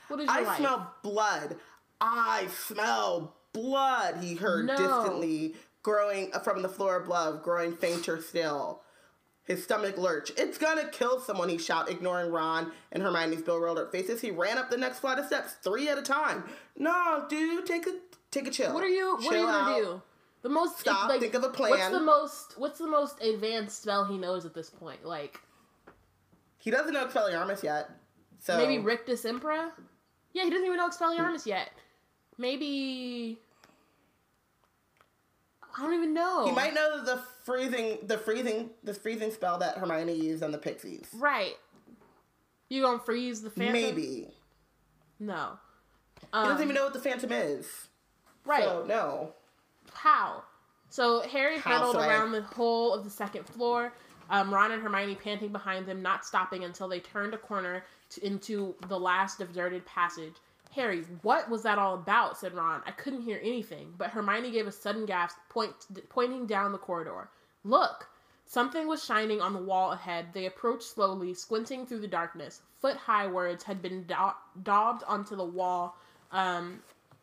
[0.09, 0.59] What is your I life?
[0.59, 1.57] smell blood.
[2.01, 4.77] I smell blood, he heard No.
[4.77, 8.83] distantly, growing from the floor above, growing fainter still.
[9.45, 10.39] His stomach lurched.
[10.39, 14.21] It's gonna kill someone, he shouted, ignoring Ron and Hermione's bewildered faces.
[14.21, 16.45] He ran up the next flight of steps, three at a time.
[16.77, 17.95] No, dude, take a
[18.31, 18.75] take a chill.
[18.75, 19.17] What are you?
[19.17, 19.77] What are you gonna out.
[19.77, 20.03] do?
[20.43, 22.55] The most Stop, like, think of a What's the most?
[22.59, 25.05] What's the most advanced spell he knows at this point?
[25.05, 25.41] Like
[26.59, 27.91] He doesn't know Expelliarmus yet.
[28.39, 29.71] So maybe Rictusempra.
[30.33, 31.71] Yeah, he doesn't even know Expelliarmus yet.
[32.37, 33.39] Maybe
[35.77, 36.47] I don't even know.
[36.47, 40.59] He might know the freezing, the freezing, the freezing spell that Hermione used on the
[40.59, 41.07] Pixies.
[41.15, 41.55] Right.
[42.69, 43.73] You gonna freeze the Phantom?
[43.73, 44.29] Maybe
[45.19, 45.59] No.
[46.21, 47.89] he Um, doesn't even know what the Phantom is.
[48.45, 48.63] right.
[48.65, 49.35] So no.
[49.99, 50.45] How?
[50.91, 51.99] So Harry How so?
[52.01, 53.93] around the whole of the second floor.
[54.31, 58.27] Um, Ron and Hermione panting behind them, not stopping until they turned a corner to,
[58.27, 60.35] into the last deserted passage.
[60.75, 62.39] Harry, what was that all about?
[62.39, 62.83] said Ron.
[62.87, 65.75] I couldn't hear anything, but Hermione gave a sudden gasp, point,
[66.11, 67.31] pointing down the corridor.
[67.65, 68.09] Look!
[68.45, 70.29] Something was shining on the wall ahead.
[70.33, 72.63] They approached slowly, squinting through the darkness.
[72.81, 75.97] Foot high words had been da- daubed onto the wall
[76.33, 76.83] um,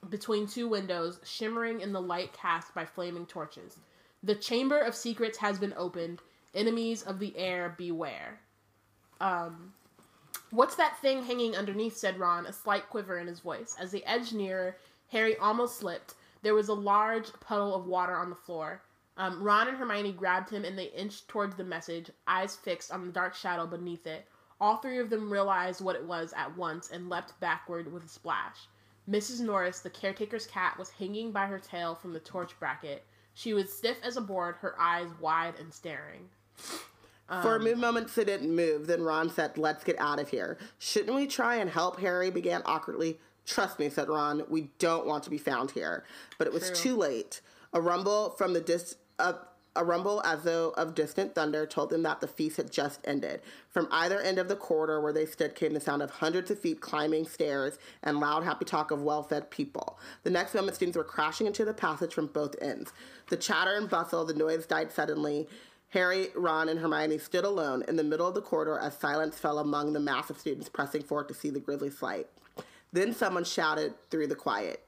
[0.09, 3.77] between two windows, shimmering in the light cast by flaming torches.
[4.23, 6.21] The Chamber of Secrets has been opened.
[6.53, 8.39] Enemies of the heir, beware.
[9.21, 9.73] Um,
[10.51, 11.97] what's that thing hanging underneath?
[11.97, 13.75] said Ron, a slight quiver in his voice.
[13.79, 14.77] As they edged nearer,
[15.11, 16.15] Harry almost slipped.
[16.41, 18.81] There was a large puddle of water on the floor.
[19.17, 23.05] Um, Ron and Hermione grabbed him and they inched towards the message, eyes fixed on
[23.05, 24.27] the dark shadow beneath it.
[24.59, 28.09] All three of them realized what it was at once and leapt backward with a
[28.09, 28.67] splash.
[29.09, 29.39] Mrs.
[29.41, 33.03] Norris, the caretaker's cat, was hanging by her tail from the torch bracket.
[33.33, 36.29] She was stiff as a board, her eyes wide and staring.
[37.27, 38.87] For a Um, few moments, they didn't move.
[38.87, 41.99] Then Ron said, "Let's get out of here." Shouldn't we try and help?
[41.99, 43.19] Harry began awkwardly.
[43.45, 44.43] Trust me, said Ron.
[44.47, 46.03] We don't want to be found here.
[46.37, 46.75] But it was True.
[46.75, 47.41] too late.
[47.73, 48.95] A rumble from the dis.
[49.19, 49.33] Uh,
[49.75, 53.41] a rumble as though of distant thunder told them that the feast had just ended.
[53.69, 56.59] From either end of the corridor where they stood came the sound of hundreds of
[56.59, 59.99] feet climbing stairs and loud, happy talk of well fed people.
[60.23, 62.93] The next moment, students were crashing into the passage from both ends.
[63.29, 65.47] The chatter and bustle, the noise died suddenly.
[65.89, 69.59] Harry, Ron, and Hermione stood alone in the middle of the corridor as silence fell
[69.59, 72.27] among the mass of students pressing forward to see the grisly sight.
[72.91, 74.81] Then someone shouted through the quiet,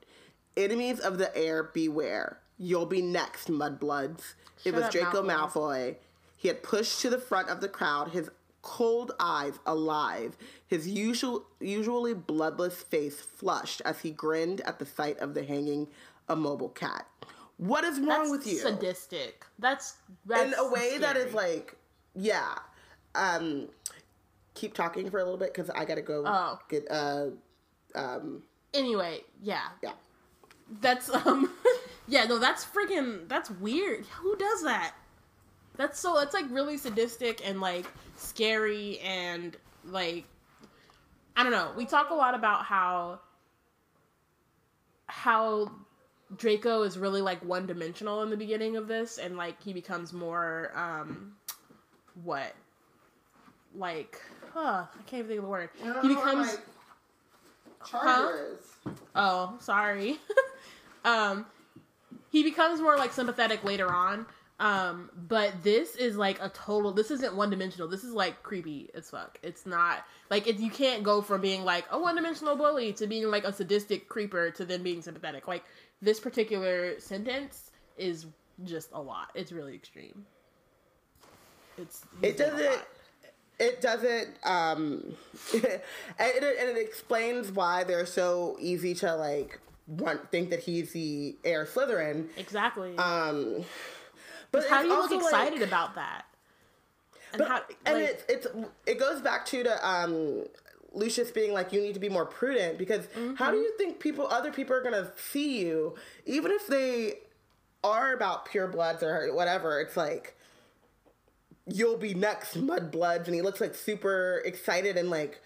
[0.58, 2.40] Enemies of the heir, beware.
[2.58, 4.34] You'll be next, mudbloods.
[4.66, 5.52] It Shut was up, Draco Malfoy.
[5.54, 5.96] Malfoy.
[6.38, 8.30] He had pushed to the front of the crowd, his
[8.62, 15.18] cold eyes alive, his usual, usually bloodless face flushed as he grinned at the sight
[15.20, 15.88] of the hanging
[16.30, 17.08] immobile cat.
[17.58, 18.58] What is wrong That's with you?
[18.60, 19.46] sadistic.
[19.58, 21.76] That's, that's in a way that is like,
[22.14, 22.56] yeah.
[23.16, 23.70] Um,
[24.54, 26.60] keep talking for a little bit because I gotta go Oh.
[26.70, 27.28] get uh,
[27.96, 28.44] um,
[28.76, 29.70] Anyway, yeah.
[29.82, 29.94] yeah.
[30.82, 31.52] That's um
[32.08, 34.06] yeah, no, that's freaking that's weird.
[34.22, 34.94] Who does that?
[35.76, 37.86] That's so that's like really sadistic and like
[38.16, 40.26] scary and like
[41.36, 41.72] I don't know.
[41.78, 43.20] We talk a lot about how
[45.06, 45.72] how
[46.36, 50.12] Draco is really like one dimensional in the beginning of this and like he becomes
[50.12, 51.34] more um
[52.24, 52.54] what
[53.76, 54.20] like
[54.54, 55.70] huh, I can't even think of the word.
[56.02, 56.58] He becomes
[57.86, 58.94] charger is.
[59.16, 60.20] Oh, sorry.
[61.06, 61.46] um,
[62.30, 64.26] he becomes more like sympathetic later on.
[64.60, 66.92] Um, but this is like a total.
[66.92, 67.88] This isn't one dimensional.
[67.88, 69.38] This is like creepy as fuck.
[69.44, 73.06] It's not like it, you can't go from being like a one dimensional bully to
[73.06, 75.48] being like a sadistic creeper to then being sympathetic.
[75.48, 75.64] Like
[76.02, 78.26] this particular sentence is
[78.64, 79.30] just a lot.
[79.36, 80.26] It's really extreme.
[81.78, 82.82] It's It doesn't.
[83.60, 84.30] It doesn't.
[84.44, 85.16] Um,
[85.54, 85.64] and,
[86.20, 91.36] it, and it explains why they're so easy to like want think that he's the
[91.44, 92.28] heir Slytherin.
[92.38, 92.96] exactly.
[92.98, 93.64] Um,
[94.52, 96.26] but how do you look also, like- excited about that?
[97.34, 98.48] And But, how and it's it's
[98.86, 100.46] it goes back to the um
[100.94, 103.52] Lucius being like you need to be more prudent because how Mm-hmm.
[103.52, 107.16] do you think people other people are gonna see you even if they
[107.84, 110.37] are about pure bloods or whatever it's like
[111.68, 115.42] you'll be next mud bloods and he looks like super excited and like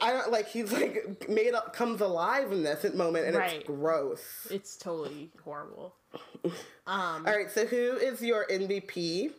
[0.00, 3.54] I don't like he's like made up comes alive in this moment and Right.
[3.56, 4.46] it's gross.
[4.50, 5.94] it's totally horrible.
[6.86, 9.30] Um All right, so who is your MVP?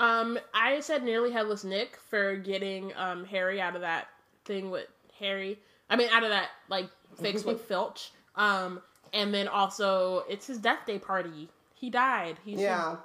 [0.00, 4.08] Um, I said nearly headless Nick for getting um Harry out of that
[4.44, 4.88] thing with
[5.20, 5.60] Harry.
[5.88, 6.90] I mean, out of that like
[7.20, 8.10] fix with Filch.
[8.34, 8.82] Um,
[9.12, 11.48] and then also it's his death day party.
[11.74, 12.38] He died.
[12.44, 12.96] He should, Yeah,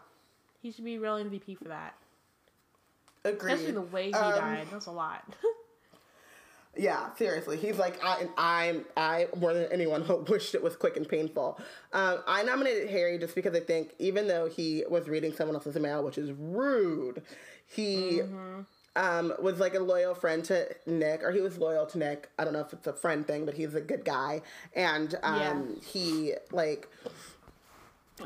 [0.63, 1.93] he should be real MVP for that.
[3.23, 3.53] agreed.
[3.53, 4.67] Especially the way he Um, died.
[4.71, 5.23] That's a lot.
[6.75, 11.07] Yeah, seriously, he's like I, I'm I more than anyone wished it was quick and
[11.07, 11.59] painful.
[11.91, 15.75] Um, I nominated Harry just because I think even though he was reading someone else's
[15.75, 17.21] mail, which is rude,
[17.67, 18.23] he
[18.95, 22.29] um, was like a loyal friend to Nick, or he was loyal to Nick.
[22.39, 24.41] I don't know if it's a friend thing, but he's a good guy,
[24.75, 25.61] and um, Yeah.
[25.91, 26.89] he like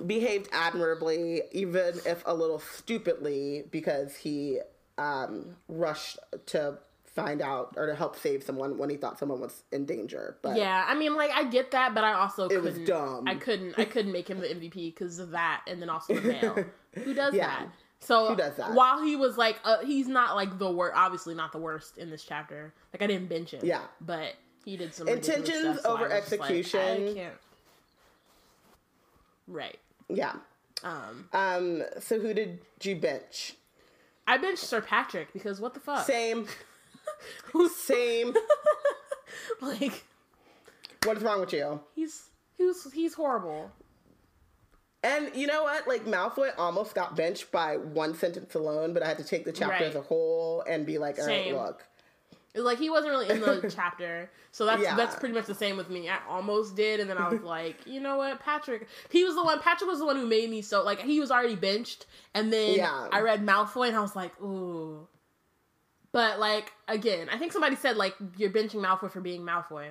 [0.05, 4.59] behaved admirably, even if a little stupidly, because he
[4.97, 9.63] um, rushed to find out or to help save someone when he thought someone was
[9.71, 10.37] in danger.
[10.43, 12.85] But yeah, I mean, like I get that, but I also It was couldn't.
[12.87, 13.27] dumb.
[13.27, 13.75] I couldn't.
[13.79, 16.65] I couldn't make him the MVP because of that, and then also the mail.
[17.03, 17.47] Who does Yeah.
[17.47, 17.67] that?
[17.99, 18.73] So Who does that?
[18.73, 20.95] while he was like, uh, he's not like the worst.
[20.95, 22.71] Obviously, not the worst in this chapter.
[22.93, 23.61] Like I didn't bench him.
[23.63, 23.81] Yeah.
[24.01, 24.33] but
[24.63, 26.79] he did some Intentions stuff, so over like, execution.
[26.81, 27.33] I can't.
[29.47, 29.79] Right.
[30.09, 30.33] yeah.
[30.83, 31.83] Um, Um.
[31.99, 33.55] So who did you bench?
[34.27, 36.05] I benched Sir Patrick because what the fuck?
[36.05, 36.47] Same.
[37.53, 38.33] Who's Same.
[39.61, 40.03] like
[41.05, 41.79] What's wrong with you?
[41.95, 42.23] he's
[42.57, 43.71] he's he's horrible.
[45.03, 45.87] And you know what?
[45.87, 49.51] Like Malfoy almost got benched by one sentence alone, but I had to take the
[49.53, 49.89] chapter Right.
[49.89, 51.55] as a whole and be like, all right, Same.
[51.55, 51.85] look.
[52.53, 54.95] It was like he wasn't really in the chapter, so that's Yeah.
[54.95, 56.09] that's pretty much the same with me.
[56.09, 58.87] I almost did, and then I was like, you know what, Patrick.
[59.11, 59.59] He was the one.
[59.59, 62.75] Patrick was the one who made me so like he was already benched, and then
[62.75, 63.09] Yeah.
[63.11, 65.07] I read Malfoy, and I was like, ooh.
[66.11, 69.89] But like again, I think somebody said like you're benching Malfoy for being Malfoy.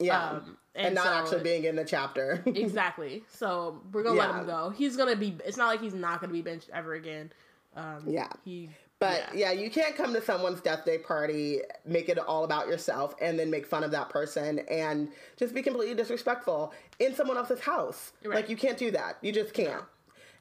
[0.00, 0.30] Yeah.
[0.30, 2.42] Um, and, and not so- actually being in the chapter.
[2.46, 3.22] Exactly.
[3.28, 4.70] So we're gonna let him go.
[4.70, 5.36] He's gonna be.
[5.44, 7.30] It's not like he's not gonna be benched ever again.
[7.76, 8.28] Um, Yeah.
[8.44, 8.70] He.
[9.00, 9.50] But yeah.
[9.50, 13.50] you can't come to someone's death day party, make it all about yourself, and then
[13.50, 15.08] make fun of that person and
[15.38, 18.12] just be completely disrespectful in someone else's house.
[18.22, 18.36] Right.
[18.36, 19.16] Like you can't do that.
[19.22, 19.82] You just can't.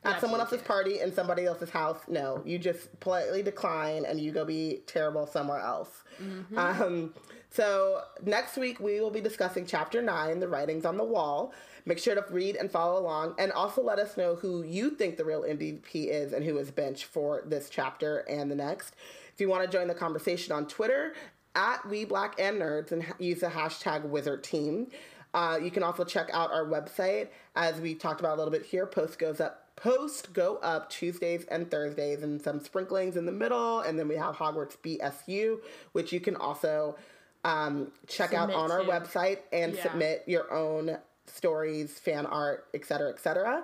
[0.03, 0.67] At someone else's can't.
[0.67, 2.41] party in somebody else's house, no.
[2.45, 6.03] You just politely decline and you go be terrible somewhere else.
[6.21, 6.57] Mm-hmm.
[6.57, 7.13] Um,
[7.51, 11.53] so next week we will be discussing chapter nine, the writings on the wall.
[11.85, 15.17] Make sure to read and follow along, and also let us know who you think
[15.17, 18.95] the real MVP is and who is bench for this chapter and the next.
[19.33, 21.13] If you want to join the conversation on Twitter
[21.55, 24.87] at We Black and Nerds and use the hashtag Wizard Team.
[25.33, 28.65] Uh, you can also check out our website as we talked about a little bit
[28.65, 28.85] here.
[28.85, 29.65] Post goes up.
[29.75, 34.15] Post go up Tuesdays and Thursdays, and some sprinklings in the middle, and then we
[34.15, 35.59] have Hogwarts BSU,
[35.93, 36.97] which you can also
[37.45, 39.83] um, check out Submit on our website and Yeah.
[39.83, 43.63] submit your own stories, fan art, etc., etc.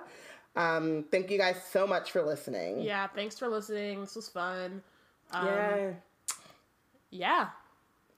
[0.54, 2.80] Um, thank you guys so much for listening.
[2.80, 3.06] Yeah.
[3.08, 4.00] Thanks for listening.
[4.00, 4.82] This was fun.
[5.32, 5.90] Um, Yeah.
[7.10, 7.48] Yeah.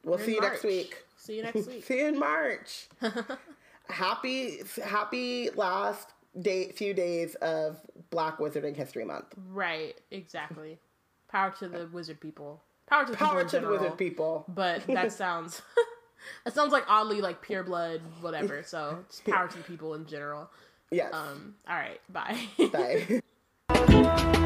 [0.04, 1.04] We'll We're see you next week.
[1.16, 1.84] See you next week.
[1.84, 2.88] See you in March.
[3.88, 6.10] happy, happy last
[6.40, 7.80] day, few days of
[8.10, 9.34] Black Wizarding History Month.
[9.50, 9.94] right.
[10.10, 10.78] Exactly.
[11.28, 12.62] Power to the wizard people.
[12.88, 14.44] Power to the Power people to the wizard people.
[14.48, 15.62] But that sounds.
[16.44, 18.62] that sounds like oddly like pure blood, whatever.
[18.62, 20.50] So just power to the people in general.
[20.90, 21.12] Yes.
[21.12, 21.54] Um.
[21.68, 22.00] All right.
[22.08, 23.20] Bye.
[23.68, 24.44] Bye.